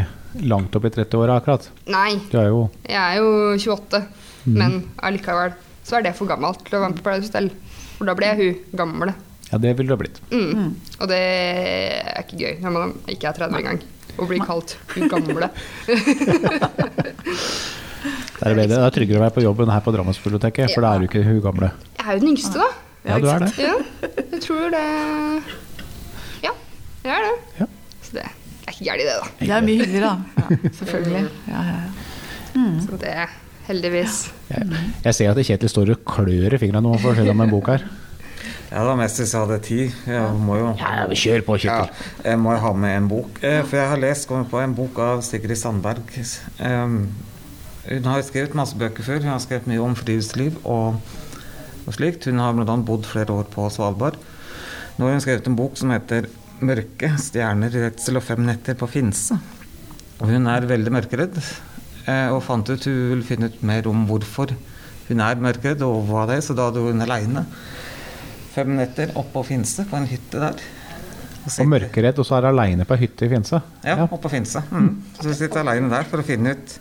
langt 0.48 0.76
opp 0.78 0.86
i 0.86 0.92
30-åra 0.94 1.40
akkurat. 1.40 1.66
Nei, 1.90 2.12
Du 2.30 2.36
er 2.38 2.46
jo 2.52 2.60
jeg 2.86 3.00
er 3.00 3.18
jo 3.18 3.26
28. 3.58 4.00
Men 4.54 4.78
allikevel 5.04 5.56
så 5.88 5.98
er 5.98 6.04
det 6.06 6.14
for 6.16 6.28
gammelt 6.30 6.62
til 6.66 6.78
å 6.78 6.82
være 6.84 6.92
med 6.94 7.00
på 7.00 7.06
Paradise 7.08 7.32
Hotel. 7.32 7.50
For 7.98 8.06
da 8.08 8.14
ble 8.18 8.30
hun 8.38 8.58
gamle. 8.78 9.14
Ja, 9.48 9.58
det 9.58 9.72
ville 9.78 9.88
du 9.90 9.94
ha 9.96 10.00
blitt. 10.00 10.18
Mm. 10.30 10.74
Og 11.00 11.08
det 11.10 11.18
er 11.18 12.20
ikke 12.22 12.38
gøy 12.38 12.58
når 12.62 12.74
man 12.76 12.92
ikke 13.10 13.30
er 13.30 13.38
30 13.40 13.58
engang. 13.62 13.80
Å 14.18 14.26
bli 14.28 14.38
kalt 14.42 14.76
hun 14.94 15.10
gamle. 15.12 15.50
Det 18.38 18.46
er, 18.46 18.54
bedre, 18.54 18.68
det 18.70 18.76
er 18.78 18.92
tryggere 18.94 19.18
å 19.18 19.22
være 19.24 19.34
på 19.34 19.42
jobb 19.42 19.60
enn 19.64 19.70
her 19.74 19.80
på 19.82 19.90
Drammensbiblioteket, 19.90 20.70
for 20.70 20.84
da 20.86 20.92
er 20.94 21.02
du 21.02 21.06
ikke 21.08 21.24
hun 21.26 21.40
gamle. 21.42 21.72
Jeg 21.98 22.04
er 22.04 22.14
jo 22.14 22.20
den 22.22 22.30
yngste, 22.30 22.60
da. 22.62 22.68
Ja, 23.08 23.16
du 23.18 23.26
er 23.32 23.42
det. 23.42 23.48
Ja, 23.58 23.72
jeg 24.30 24.40
tror 24.44 24.68
det 24.74 24.82
Ja, 26.44 26.52
jeg 27.02 27.12
er 27.16 27.26
det. 27.26 27.32
Ja. 27.58 27.66
Så 28.06 28.14
det 28.14 28.22
er 28.28 28.70
ikke 28.70 28.86
gærent, 28.86 29.02
det, 29.02 29.16
da. 29.18 29.26
Det 29.40 29.50
er 29.56 29.66
mye 29.66 29.82
hyggeligere, 29.82 30.12
da. 30.12 30.14
Ja, 30.38 30.70
selvfølgelig. 30.78 31.24
Ja, 31.50 31.64
ja, 31.66 31.76
ja. 31.82 32.70
Så 32.86 33.00
det 33.02 33.16
heldigvis. 33.68 34.18
Jeg, 34.50 34.66
jeg 35.04 35.16
ser 35.16 35.30
at 35.32 35.46
Kjetil 35.46 35.70
står 35.72 35.94
og 35.94 36.04
klør 36.08 36.56
i 36.56 36.60
fingrene 36.60 36.84
nå 36.84 36.94
for 36.96 37.10
å 37.10 37.14
fortelle 37.14 37.34
om 37.34 37.44
en 37.44 37.52
bok 37.52 37.70
her. 37.74 37.84
Ja, 38.68 38.82
det 38.82 38.88
var 38.90 38.98
mest 39.00 39.20
hvis 39.20 39.30
jeg 39.32 39.40
hadde 39.40 39.58
tid. 39.64 39.94
Jeg 40.08 40.40
må 40.44 40.58
jo 40.58 40.72
Ja, 40.76 41.06
kjør 41.08 41.44
på, 41.46 41.56
Ja, 41.64 41.78
jeg 42.24 42.40
må 42.40 42.52
ha 42.60 42.72
med 42.76 42.96
en 42.98 43.06
bok. 43.08 43.38
Eh, 43.40 43.62
For 43.64 43.80
jeg 43.80 43.88
har 43.94 44.02
lest 44.02 44.28
kommet 44.28 44.50
på 44.52 44.60
en 44.60 44.74
bok 44.76 44.98
av 45.00 45.22
Sigrid 45.24 45.56
Sandberg. 45.56 46.04
Um, 46.60 46.98
Hun 47.88 48.04
har 48.04 48.20
skrevet 48.26 48.56
masse 48.58 48.76
bøker 48.76 49.06
før. 49.06 49.22
Hun 49.24 49.32
har 49.32 49.40
skrevet 49.40 49.70
mye 49.70 49.80
om 49.80 49.96
friluftsliv 49.96 50.58
og, 50.68 50.98
og 51.86 51.96
slikt. 51.96 52.28
Hun 52.28 52.42
har 52.44 52.52
bl.a. 52.52 52.76
bodd 52.84 53.08
flere 53.08 53.32
år 53.32 53.48
på 53.54 53.70
Svalbard. 53.72 54.20
Nå 54.98 55.06
har 55.06 55.16
hun 55.16 55.24
skrevet 55.24 55.48
en 55.48 55.56
bok 55.56 55.78
som 55.80 55.94
heter 55.94 56.28
'Mørke 56.58 57.12
stjerner, 57.22 57.70
redsel 57.70 58.18
og 58.18 58.24
fem 58.26 58.42
netter 58.44 58.74
på 58.74 58.88
Finse'. 58.90 59.38
Og 60.18 60.26
hun 60.28 60.46
er 60.50 60.66
veldig 60.66 60.90
mørkeredd, 60.90 61.36
eh, 61.38 61.50
og 62.08 62.42
fant 62.44 62.70
ut 62.70 62.86
hun 62.88 62.98
ville 63.12 63.26
finne 63.26 63.50
ut 63.50 63.62
mer 63.68 63.88
om 63.90 64.06
hvorfor 64.08 64.54
hun 65.08 65.20
er 65.24 65.40
mørkredd, 65.40 65.82
og 65.84 66.08
hva 66.08 66.26
det 66.28 66.38
er, 66.38 66.44
så 66.44 66.56
da 66.56 66.68
hadde 66.68 66.84
hun 66.84 67.04
aleine 67.04 67.44
fem 68.58 68.74
netter 68.78 69.14
oppå 69.18 69.44
Finse, 69.46 69.86
på 69.88 69.98
en 69.98 70.08
hytte 70.10 70.42
der. 70.42 70.62
Og 71.46 71.54
og 71.62 71.70
mørkeredd, 71.70 72.18
og 72.18 72.26
så 72.26 72.38
er 72.38 72.48
hun 72.48 72.56
aleine 72.56 72.86
på 72.88 72.96
ei 72.96 73.04
hytte 73.04 73.28
i 73.28 73.32
Finse. 73.32 73.60
Ja, 73.86 73.96
oppå 74.08 74.30
Finse. 74.32 74.64
Mm. 74.70 74.90
Så 75.20 75.28
vi 75.30 75.36
sitter 75.38 75.62
aleine 75.62 75.90
der 75.92 76.08
for 76.08 76.22
å 76.22 76.26
finne 76.26 76.56
ut, 76.56 76.74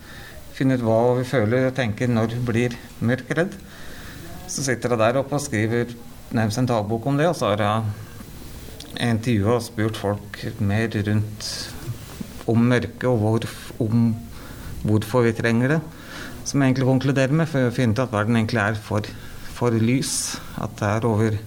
finne 0.57 0.77
ut 0.77 0.85
hva 0.85 0.99
vi 1.19 1.27
føler 1.27 1.69
og 1.69 1.77
tenker 1.77 2.09
når 2.11 2.37
hun 2.37 2.45
blir 2.47 2.75
mørkredd. 3.05 3.55
Så 4.49 4.65
sitter 4.65 4.95
hun 4.95 5.03
der 5.03 5.21
oppe 5.21 5.37
og 5.37 5.43
skriver 5.43 5.93
nærmest 6.35 6.63
en 6.63 6.69
dagbok 6.69 7.07
om 7.07 7.19
det, 7.19 7.29
og 7.29 7.37
så 7.37 7.53
har 7.53 7.63
hun 7.67 7.91
intervjua 8.97 9.59
og 9.59 9.65
spurt 9.67 9.99
folk 9.99 10.41
mer 10.65 10.89
rundt 10.89 11.51
om 12.49 12.63
mørket 12.71 13.05
og 13.09 13.19
hvor, 13.21 13.45
om 13.83 14.07
hvorfor 14.87 15.27
vi 15.27 15.35
trenger 15.37 15.75
det. 15.75 15.81
Som 16.47 16.61
jeg 16.61 16.71
egentlig 16.71 16.87
konkluderer 16.87 17.35
med, 17.35 17.49
for 17.51 17.67
å 17.67 17.75
finne 17.75 17.95
ut 17.95 18.01
at 18.03 18.13
verden 18.13 18.39
egentlig 18.39 18.63
er 18.63 18.79
for, 18.79 19.07
for 19.57 19.75
lys. 19.75 20.15
At 20.63 20.77
det 20.79 20.89
er 20.89 21.07
over 21.09 21.37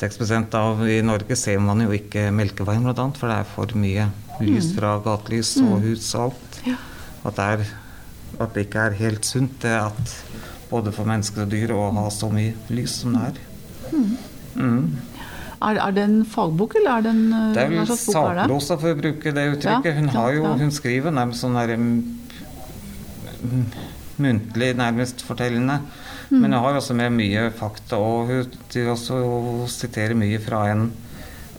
6% 0.00 0.54
av 0.56 0.80
I 0.88 1.00
Norge 1.04 1.36
ser 1.36 1.60
man 1.60 1.82
jo 1.84 1.92
ikke 1.92 2.30
Melkeveien 2.32 2.86
bl.a., 2.86 3.10
for 3.18 3.28
det 3.28 3.38
er 3.42 3.50
for 3.50 3.76
mye 3.76 4.08
lys 4.40 4.70
fra 4.76 4.94
gatelys 5.04 5.56
og 5.60 5.82
hus 5.84 6.06
og 6.14 6.30
alt. 6.30 6.60
At, 7.20 7.36
det 7.36 7.46
er, 7.46 7.64
at 8.40 8.54
det 8.54 8.66
ikke 8.68 8.86
er 8.88 8.96
helt 9.02 9.28
sunt 9.28 9.58
det 9.64 9.74
at 9.76 10.14
både 10.70 10.94
for 10.94 11.08
mennesker 11.08 11.44
og 11.44 11.52
dyr 11.52 11.74
å 11.74 11.90
ha 11.98 12.06
så 12.14 12.30
mye 12.32 12.54
lys 12.72 13.00
som 13.02 13.18
det 13.18 13.26
er. 13.32 13.40
Mm. 13.90 14.96
Er, 15.60 15.76
er 15.76 15.92
det 15.92 16.04
en 16.06 16.20
fagbok, 16.24 16.78
eller 16.80 16.90
er 16.94 17.04
det 17.04 17.10
en 17.12 17.24
Det 17.52 17.64
er 17.66 17.72
vel 17.74 17.90
sakprosa, 17.90 18.78
for 18.80 18.94
å 18.94 18.96
bruke 18.96 19.34
det 19.36 19.44
uttrykket. 19.52 19.98
Hun, 19.98 20.08
har 20.14 20.32
jo, 20.32 20.46
hun 20.62 20.72
skriver 20.72 21.12
nærmest 21.12 21.44
sånn 21.44 21.58
mm, 21.58 21.98
muntlig, 24.20 24.72
nærmest 24.78 25.24
fortellende. 25.26 25.80
Mm. 26.30 26.40
Men 26.40 26.52
hun 26.52 26.58
har 26.62 26.78
også 26.78 26.96
med 26.96 27.14
mye 27.16 27.48
fakta, 27.56 27.98
og 27.98 28.30
hun 28.30 28.90
også 28.92 29.20
hun 29.20 29.64
siterer 29.70 30.16
mye 30.18 30.40
fra 30.42 30.66
en 30.70 30.90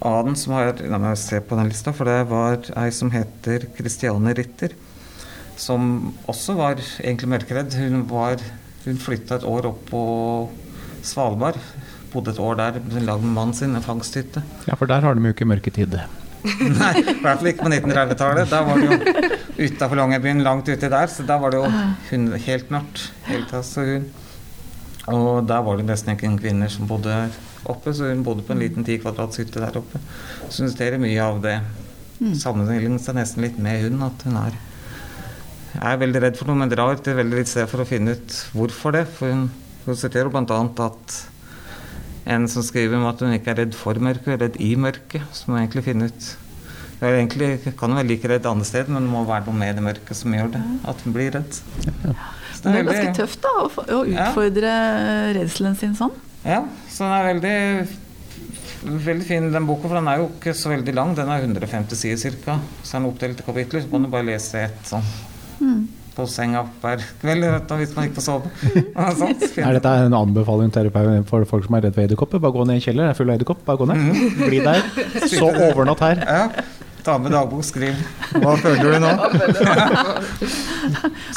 annen 0.01 0.37
som 0.39 0.55
har 0.57 0.79
La 0.89 0.97
meg 1.01 1.17
se 1.19 1.41
på 1.45 1.57
den 1.59 1.69
lista, 1.69 1.93
for 1.93 2.09
det 2.09 2.23
var 2.31 2.63
ei 2.81 2.89
som 2.95 3.11
heter 3.13 3.67
Christiane 3.77 4.33
Ritter. 4.37 4.73
Som 5.61 6.13
også 6.31 6.55
var 6.57 6.79
egentlig 7.03 7.29
mørkeredd. 7.35 7.75
Hun, 7.77 8.05
var, 8.09 8.41
hun 8.85 8.97
flytta 8.97 9.37
et 9.37 9.45
år 9.45 9.69
opp 9.69 9.83
på 9.91 10.03
Svalbard. 11.05 11.59
Bodde 12.11 12.33
et 12.33 12.41
år 12.41 12.57
der 12.59 12.79
sammen 12.81 13.27
med 13.27 13.35
mannen 13.35 13.53
sin, 13.55 13.75
en 13.77 13.85
fangsthytte. 13.85 14.41
Ja, 14.67 14.75
for 14.79 14.89
der 14.89 15.05
har 15.05 15.15
de 15.15 15.29
jo 15.29 15.35
ikke 15.35 15.47
mørketid. 15.47 15.99
Nei, 16.81 16.93
i 17.01 17.19
hvert 17.21 17.37
fall 17.37 17.51
ikke 17.51 17.67
på 17.67 17.71
1930-tallet. 17.71 18.49
Da 18.49 18.63
var 18.65 18.81
det 18.81 18.87
jo 18.89 19.67
utafor 19.67 19.99
Longyearbyen, 19.99 20.41
langt 20.45 20.69
uti 20.71 20.89
der. 20.89 21.11
Så 21.11 21.25
da 21.27 21.37
var 21.41 21.53
det 21.53 21.61
jo 21.61 21.69
hun, 22.09 22.27
helt 22.47 22.73
mørkt. 22.73 23.05
Helt, 23.29 23.53
altså, 23.53 23.85
hun. 23.85 24.09
Og 25.11 25.45
der 25.49 25.63
var 25.65 25.77
det 25.77 25.87
nesten 25.87 26.13
ikke 26.13 26.33
kvinner 26.41 26.69
som 26.71 26.89
bodde 26.89 27.13
oppe, 27.69 27.93
så 27.93 28.09
hun 28.09 28.23
bodde 28.25 28.45
på 28.45 28.53
en 28.55 28.61
liten 28.61 28.85
ti 28.85 28.97
kvadrats 29.01 29.41
hytte 29.41 29.61
der 29.61 29.77
oppe. 29.81 30.01
Så 30.49 30.63
hun 30.63 30.71
siterer 30.73 31.01
mye 31.01 31.21
av 31.21 31.41
det. 31.43 31.57
Sammenligner 32.37 33.01
seg 33.01 33.17
nesten 33.17 33.45
litt 33.45 33.57
med 33.61 33.81
hun, 33.87 34.03
at 34.05 34.27
hun 34.27 34.37
er 34.43 34.57
Jeg 35.71 35.87
er 35.87 35.99
veldig 36.01 36.21
redd 36.21 36.37
for 36.37 36.49
noe, 36.49 36.59
men 36.59 36.69
drar 36.69 36.99
til 36.99 37.15
veldig 37.17 37.37
litt 37.39 37.49
sted 37.49 37.69
for 37.71 37.81
å 37.81 37.87
finne 37.87 38.17
ut 38.17 38.37
hvorfor 38.53 38.93
det. 38.97 39.05
For 39.09 39.31
hun, 39.31 39.47
siterer 39.97 40.29
bl.a. 40.29 40.59
at 40.85 41.15
en 42.25 42.47
som 42.47 42.63
skriver 42.63 42.97
om 42.97 43.05
at 43.09 43.19
hun 43.23 43.33
ikke 43.33 43.51
er 43.53 43.59
redd 43.63 43.73
for 43.77 43.97
mørket, 43.97 44.25
hun 44.27 44.33
er 44.35 44.43
redd 44.45 44.57
i 44.61 44.75
mørket. 44.75 45.23
Så 45.33 45.47
må 45.49 45.55
hun 45.57 45.63
egentlig 45.65 45.83
finne 45.87 46.05
ut 46.11 46.29
Hun 47.01 47.07
er 47.09 47.15
egentlig, 47.17 47.73
kan 47.79 47.95
være 47.97 48.05
like 48.11 48.29
redd 48.29 48.45
andre 48.45 48.65
steder, 48.65 48.91
men 48.93 49.07
det 49.07 49.09
må 49.09 49.23
være 49.25 49.47
noe 49.47 49.57
med 49.57 49.75
det 49.79 49.81
mørket 49.87 50.13
som 50.19 50.33
gjør 50.37 50.51
det. 50.53 50.61
At 50.85 51.01
hun 51.01 51.13
blir 51.15 51.31
redd. 51.33 51.49
Så 51.57 52.69
Men 52.69 52.75
det 52.75 52.81
er 52.81 52.85
ganske 52.91 53.15
tøft 53.17 53.41
da, 53.41 53.53
å, 53.65 54.03
utfordre 54.05 54.69
Ja. 54.69 55.31
redselen 55.33 55.75
sin 55.79 55.95
sånn. 55.97 56.13
Ja, 56.45 56.59
så 56.89 57.07
den 57.07 57.13
er 57.17 57.27
veldig 57.33 57.97
Veldig 58.81 59.25
fin 59.27 59.51
den 59.53 59.65
boka, 59.69 59.85
for 59.87 59.93
den 59.99 60.07
er 60.09 60.17
jo 60.17 60.29
ikke 60.31 60.53
så 60.57 60.71
veldig 60.71 60.93
lang. 60.97 61.11
Den 61.15 61.29
er 61.29 61.43
150 61.43 61.95
sider 61.99 62.33
ca. 62.45 62.55
Så 62.81 62.95
er 62.97 62.99
den 63.03 63.09
oppdelt 63.11 63.39
i 63.39 63.43
kapitler. 63.45 63.81
Så 63.83 63.91
kan 63.91 64.01
du 64.01 64.09
bare 64.09 64.25
lese 64.25 64.57
ett 64.63 64.79
sånn 64.89 65.05
på 66.21 66.27
senga 66.29 66.63
hver 66.81 67.01
kveld 67.21 67.45
vet 67.47 67.67
du, 67.69 67.73
hvis 67.79 67.95
man 67.95 68.07
ikke 68.07 68.19
får 68.19 68.27
sove. 68.27 68.51
Er 69.65 69.77
dette 69.77 69.95
en 70.05 70.17
anbefaling 70.17 70.73
for 71.29 71.47
folk 71.49 71.65
som 71.67 71.77
er 71.77 71.87
redd 71.87 71.97
for 71.97 72.05
edderkopper? 72.05 72.41
Bare 72.43 72.55
gå 72.55 72.67
ned 72.67 72.77
i 72.77 72.81
en 72.81 72.85
kjeller, 72.85 73.09
det 73.09 73.15
er 73.15 73.17
full 73.17 73.31
av 73.31 73.39
edderkopp. 73.39 73.65
Bare 73.65 73.81
gå 73.81 73.89
ned. 73.89 73.97
Bli 74.41 74.61
der. 74.65 74.85
Så 75.31 75.49
overnatt 75.49 76.05
her. 76.05 76.23
Ja. 76.25 76.43
Ta 77.01 77.15
med 77.17 77.33
dagbok, 77.33 77.63
skriv. 77.65 77.97
Hva 78.37 78.53
føler 78.61 78.85
du 78.85 78.99
nå? 79.01 79.11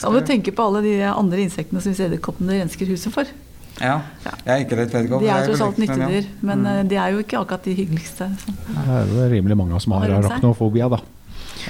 Da 0.01 0.11
må 0.11 0.20
du 0.20 0.27
tenke 0.29 0.53
på 0.53 0.66
alle 0.68 0.83
de 0.85 0.94
andre 1.09 1.44
insektene 1.47 1.81
som 1.81 1.94
edderkoppene 1.94 2.59
rensker 2.61 2.88
huset 2.92 3.12
for. 3.14 3.29
Ja. 3.81 3.97
Jeg 4.44 4.53
er 4.53 4.62
ikke 4.66 4.79
redd 4.79 4.92
for 4.92 5.01
edderkopper. 5.01 5.25
De 5.25 5.33
er 5.33 5.49
tross 5.49 5.64
alt 5.64 5.81
nyttedyr, 5.81 6.29
men 6.44 6.66
mm. 6.66 6.92
de 6.92 7.01
er 7.01 7.16
jo 7.16 7.25
ikke 7.25 7.40
akkurat 7.40 7.64
de 7.64 7.77
hyggeligste. 7.81 8.29
Så. 8.44 8.55
Det 8.68 9.25
er 9.25 9.33
rimelig 9.33 9.57
mange 9.59 9.81
som 9.81 9.97
har 9.97 10.18
arachnofobia, 10.20 10.90
da. 10.92 11.01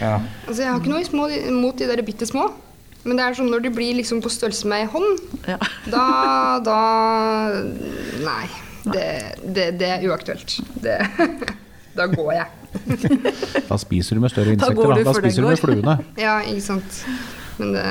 Ja. 0.01 0.19
Altså, 0.49 0.63
jeg 0.65 0.71
har 0.73 0.81
ikke 0.81 0.91
noe 0.91 1.07
små, 1.07 1.29
mot 1.55 1.79
de 1.79 1.89
der 1.91 2.03
bitte 2.07 2.27
små. 2.29 2.49
Men 3.05 3.19
det 3.19 3.25
er 3.25 3.37
sånn 3.37 3.51
når 3.53 3.67
de 3.67 3.73
blir 3.77 3.97
liksom 3.99 4.23
på 4.25 4.33
størrelse 4.33 4.69
med 4.71 4.85
ei 4.85 4.91
hånd, 4.93 5.25
Ja. 5.49 5.59
da, 5.95 6.05
da 6.65 6.79
Nei. 8.25 8.47
Det, 8.85 9.05
det, 9.45 9.67
det 9.81 9.89
er 9.95 10.03
uaktuelt. 10.11 10.59
Det, 10.85 10.99
da 11.99 12.07
går 12.13 12.33
jeg. 12.37 12.47
Da 13.71 13.77
spiser 13.81 14.19
du 14.19 14.25
med 14.25 14.33
større 14.33 14.53
insekter. 14.57 14.77
Da, 14.77 14.97
Da, 14.99 15.05
da 15.07 15.15
spiser 15.17 15.45
du 15.45 15.49
med 15.49 15.61
fluene. 15.61 15.99
Ja, 16.21 16.41
ikke 16.45 16.65
sant. 16.65 17.05
Men 17.61 17.77
det 17.77 17.85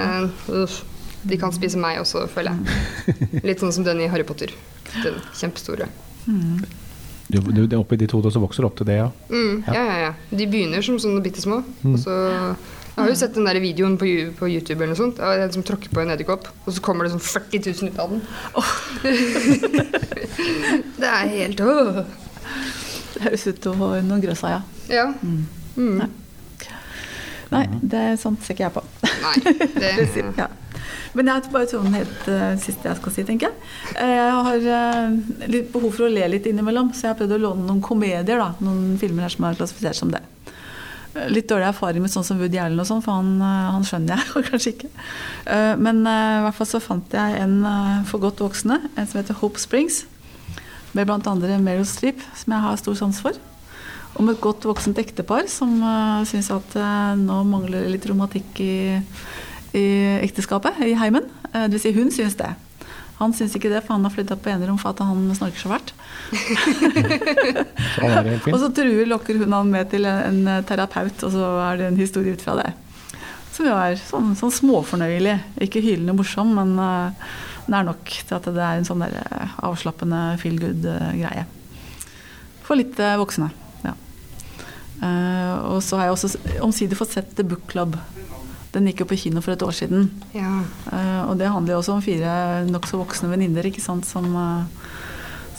uff. 0.64 0.82
De 1.24 1.38
kan 1.40 1.54
spise 1.56 1.80
meg 1.80 2.02
også, 2.02 2.26
føler 2.28 2.52
jeg. 2.52 3.42
Litt 3.48 3.62
sånn 3.64 3.72
som 3.72 3.86
den 3.88 4.02
i 4.04 4.10
Harry 4.12 4.26
Potter. 4.28 4.52
Den 5.06 5.22
kjempestore. 5.40 5.88
Du, 6.28 7.40
du, 7.40 7.62
det 7.64 7.78
er 7.78 7.80
oppi 7.80 7.96
ditt 7.98 8.12
hode 8.12 8.30
så 8.36 8.42
vokser 8.44 8.66
det 8.66 8.68
opp 8.68 8.76
til 8.82 8.90
det, 8.90 8.98
ja. 9.00 9.08
Mm, 9.32 9.64
ja, 9.72 9.84
ja, 9.88 9.96
ja. 10.04 10.10
De 10.36 10.48
begynner 10.52 10.84
som 10.84 11.00
sånne 11.00 11.24
bitte 11.24 11.42
små. 11.42 11.62
Og 11.88 11.96
så 12.04 12.18
Jeg 12.94 13.02
har 13.02 13.10
jo 13.10 13.16
sett 13.18 13.34
den 13.34 13.48
der 13.48 13.58
videoen 13.58 13.96
på, 13.98 14.06
på 14.38 14.48
YouTube 14.52 14.78
eller 14.78 14.94
noe 14.94 15.00
sånt. 15.00 15.22
Av 15.24 15.42
en 15.42 15.54
som 15.56 15.64
tråkker 15.66 15.90
på 15.90 16.04
en 16.04 16.14
edderkopp, 16.14 16.46
og 16.62 16.76
så 16.76 16.84
kommer 16.86 17.08
det 17.08 17.16
sånn 17.16 17.24
40 17.26 17.64
000 17.74 17.90
ut 17.90 18.02
av 18.04 18.12
den. 18.14 18.22
det 21.02 21.10
er 21.10 21.32
helt 21.32 21.64
åh. 21.66 22.04
Det 23.14 23.24
høres 23.26 23.48
ut 23.50 23.70
ha 23.82 23.90
noen 24.06 24.22
grøssa, 24.22 24.52
ja. 24.54 24.62
Ja. 24.94 25.08
Mm. 25.24 26.04
Nei, 27.54 27.64
det 27.82 28.04
er 28.12 28.20
sånt 28.22 28.46
ser 28.46 28.56
ikke 28.56 28.68
jeg 28.68 28.76
på. 28.78 28.84
Nei, 29.24 29.34
det 29.82 29.94
ja. 30.38 30.48
Men 31.14 31.30
jeg 31.30 31.36
har 31.36 31.50
bare 31.54 31.70
sånn 31.70 31.94
helt 31.94 32.30
uh, 32.30 32.54
siste 32.62 32.90
jeg 32.90 33.00
skal 33.00 33.14
si, 33.14 33.26
tenker 33.28 33.52
jeg. 33.52 33.74
Eh, 34.02 34.14
Jeg 34.18 34.46
har 34.48 34.64
uh, 34.66 35.50
litt 35.50 35.70
behov 35.74 35.94
for 35.94 36.08
å 36.08 36.14
le 36.14 36.26
litt 36.34 36.50
innimellom, 36.50 36.90
så 36.94 37.08
jeg 37.08 37.14
har 37.14 37.20
prøvd 37.22 37.36
å 37.38 37.44
låne 37.44 37.68
noen 37.68 37.84
komedier. 37.86 38.38
da, 38.42 38.54
Noen 38.66 38.96
filmer 39.02 39.28
her 39.28 39.34
som 39.34 39.46
er 39.50 39.60
klassifisert 39.60 40.00
som 40.00 40.14
det. 40.14 40.24
Litt 41.14 41.46
dårlig 41.46 41.68
erfaring 41.68 42.02
med 42.02 42.10
sånn 42.10 42.26
som 42.26 42.40
Woody 42.42 42.58
Allen 42.58 42.82
og 42.82 42.88
sånn, 42.90 43.04
for 43.06 43.20
han, 43.20 43.36
eh, 43.38 43.70
han 43.76 43.86
skjønner 43.86 44.18
jeg 44.18 44.46
kanskje 44.50 44.74
ikke. 44.74 44.90
Eh, 45.46 45.74
Men 45.78 46.02
eh, 46.10 46.40
i 46.40 46.44
hvert 46.48 46.58
fall 46.58 46.70
så 46.72 46.82
fant 46.82 47.14
jeg 47.14 47.38
en 47.44 47.60
for 48.10 48.24
godt 48.24 48.42
voksne, 48.42 48.80
en 48.96 49.10
som 49.10 49.20
heter 49.22 49.38
Hope 49.38 49.62
Springs. 49.62 50.04
Med 50.94 51.10
andre 51.10 51.58
Meryl 51.62 51.86
Streep, 51.90 52.22
som 52.38 52.54
jeg 52.54 52.66
har 52.66 52.82
stor 52.82 52.98
sans 52.98 53.22
for. 53.22 53.38
Om 54.18 54.30
et 54.30 54.42
godt 54.42 54.66
voksent 54.70 55.00
ektepar 55.02 55.48
som 55.50 55.80
uh, 55.82 56.22
syns 56.30 56.52
at 56.54 56.76
nå 57.18 57.40
mangler 57.50 57.88
litt 57.90 58.06
romantikk 58.06 58.60
i, 58.62 59.00
i 59.74 59.86
ekteskapet, 60.22 60.84
i 60.86 60.94
heimen. 60.94 61.26
Uh, 61.50 61.66
vil 61.66 61.82
si, 61.82 61.96
hun 61.98 62.14
syns 62.14 62.38
det. 62.38 62.52
Han 63.18 63.34
syns 63.34 63.58
ikke 63.58 63.72
det, 63.74 63.82
for 63.82 63.96
han 63.96 64.06
har 64.06 64.14
flytta 64.14 64.38
på 64.38 64.54
enerom 64.54 64.78
for 64.78 64.94
at 64.94 65.02
han 65.02 65.26
snorker 65.34 65.64
så 65.64 65.74
fælt. 65.74 65.96
Og 68.54 68.60
så 68.62 68.70
truer 68.76 69.08
lokker 69.10 69.40
hun 69.42 69.56
han 69.56 69.72
med 69.72 69.90
til 69.92 70.08
en, 70.10 70.48
en 70.48 70.66
terapeut, 70.68 71.24
og 71.26 71.32
så 71.34 71.50
er 71.68 71.80
det 71.80 71.90
en 71.90 72.00
historie 72.00 72.36
ut 72.36 72.44
fra 72.44 72.54
det. 72.60 72.70
Som 73.54 73.70
jo 73.70 73.76
er 73.78 73.98
sånn, 74.02 74.30
sånn 74.38 74.54
småfornøyelig. 74.54 75.38
Ikke 75.66 75.84
hylende 75.84 76.16
morsom, 76.18 76.50
men 76.58 76.70
uh, 76.80 77.10
det 77.68 77.76
er 77.78 77.88
nok 77.88 78.14
til 78.14 78.38
at 78.40 78.46
det 78.50 78.64
er 78.64 78.80
en 78.80 78.88
sånn 78.88 79.04
der 79.06 79.14
eh, 79.22 79.60
avslappende 79.64 80.22
feel 80.42 80.58
good-greie. 80.60 81.46
For 82.66 82.80
litt 82.80 82.98
uh, 83.00 83.20
voksne. 83.22 83.50
Ja. 83.86 83.94
Uh, 85.04 85.56
og 85.76 85.80
så 85.86 86.00
har 86.00 86.10
jeg 86.10 86.18
også 86.18 86.30
omsider 86.66 87.00
fått 87.00 87.16
sett 87.16 87.30
The 87.38 87.46
Book 87.48 87.64
Club. 87.72 87.92
Den 88.74 88.90
gikk 88.90 89.04
jo 89.04 89.10
på 89.12 89.20
kino 89.22 89.42
for 89.46 89.54
et 89.54 89.62
år 89.62 89.76
siden. 89.78 90.08
Ja. 90.34 90.64
Eh, 90.90 91.22
og 91.30 91.38
det 91.38 91.52
handler 91.54 91.76
jo 91.76 91.82
også 91.84 91.94
om 91.94 92.02
fire 92.02 92.64
nokså 92.66 92.98
voksne 92.98 93.30
venninner 93.30 93.68
som, 93.78 94.02
eh, 94.02 94.83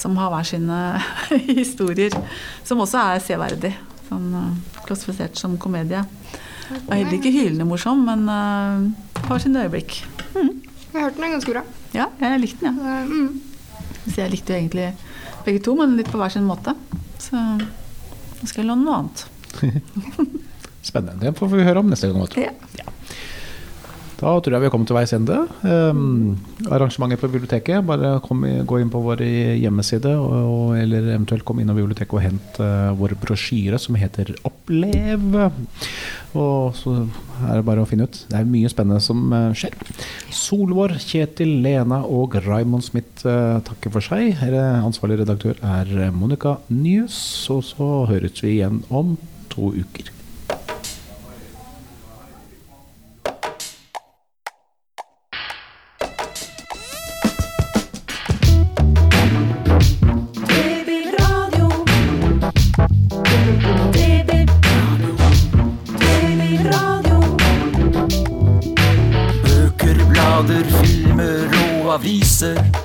som 0.01 0.17
har 0.21 0.31
hver 0.33 0.47
sine 0.49 0.79
historier. 1.61 2.15
Som 2.67 2.83
også 2.85 3.01
er 3.15 3.23
severdig. 3.25 3.73
Sånn 4.09 4.29
eh, 4.41 4.81
klassifisert 4.85 5.39
som 5.41 5.57
komedie. 5.61 6.03
Og 6.75 6.93
heller 6.95 7.17
ikke 7.19 7.33
hylende 7.33 7.67
morsom, 7.69 8.07
men 8.07 8.23
uh, 8.29 9.27
har 9.29 9.43
sine 9.43 9.67
øyeblikk. 9.67 9.99
Jeg 10.35 10.95
har 10.95 11.09
hørt 11.11 11.19
den 11.19 11.27
er 11.27 11.35
ganske 11.35 11.53
bra. 11.53 11.63
Ja, 11.95 12.07
jeg 12.23 12.41
likte 12.41 12.65
den, 12.71 12.79
ja. 12.81 12.95
Eh, 13.03 13.11
Mm. 13.15 13.41
Så 14.05 14.19
jeg 14.21 14.35
likte 14.35 14.53
jo 14.53 14.59
egentlig 14.61 14.87
begge 15.47 15.61
to, 15.65 15.73
men 15.79 15.95
litt 15.97 16.11
på 16.13 16.19
hver 16.21 16.33
sin 16.33 16.45
måte. 16.45 16.75
Så 17.21 17.37
nå 17.41 18.49
skal 18.49 18.61
jeg 18.61 18.69
låne 18.69 18.85
noe 18.85 18.99
annet. 19.01 19.23
Spennende. 20.89 21.23
Det 21.25 21.33
får 21.39 21.53
vi 21.55 21.65
høre 21.65 21.81
om 21.81 21.89
neste 21.89 22.11
gang. 22.13 22.27
Ja. 22.37 22.53
Da 24.25 24.31
tror 24.41 24.55
jeg 24.55 24.63
vi 24.63 24.69
har 24.71 24.73
kommet 24.73 24.89
til 24.89 24.97
veis 24.97 25.13
ende. 25.13 25.35
Um, 25.69 26.39
arrangementet 26.73 27.21
på 27.21 27.29
biblioteket, 27.29 27.83
bare 27.85 28.15
kom, 28.25 28.41
gå 28.65 28.79
inn 28.81 28.89
på 28.93 29.03
vår 29.05 29.21
hjemmeside, 29.61 30.15
og, 30.17 30.31
og, 30.49 30.71
eller 30.81 31.11
eventuelt 31.11 31.45
kom 31.45 31.61
innom 31.61 31.77
biblioteket 31.77 32.17
og 32.17 32.23
hent 32.25 32.61
uh, 32.63 32.95
vår 32.97 33.19
brosjyre 33.21 33.77
som 33.83 33.99
heter 34.01 34.33
Opplev. 34.49 35.27
Og 36.41 36.73
så 36.79 36.95
er 37.45 37.59
det 37.61 37.67
bare 37.69 37.85
å 37.85 37.91
finne 37.91 38.09
ut. 38.09 38.23
Det 38.31 38.41
er 38.41 38.49
mye 38.49 38.73
spennende 38.73 39.05
som 39.05 39.27
uh, 39.29 39.53
skjer. 39.53 39.77
Solvår, 40.33 40.97
Kjetil, 41.05 41.59
Lena 41.67 42.01
og 42.09 42.39
Raymond 42.49 42.89
Smith 42.89 43.29
uh, 43.29 43.61
takker 43.69 43.93
for 43.93 44.09
seg. 44.09 44.33
Her- 44.41 44.57
Ansvarlig 44.85 45.21
redaktør 45.21 45.61
er 45.69 45.93
Monica 46.17 46.57
Nyhus, 46.73 47.21
og 47.53 47.61
så 47.69 47.93
høres 48.09 48.41
vi 48.41 48.57
igjen 48.57 48.81
om 48.89 49.19
to 49.53 49.75
uker. 49.77 50.14
Aviser. 72.45 72.84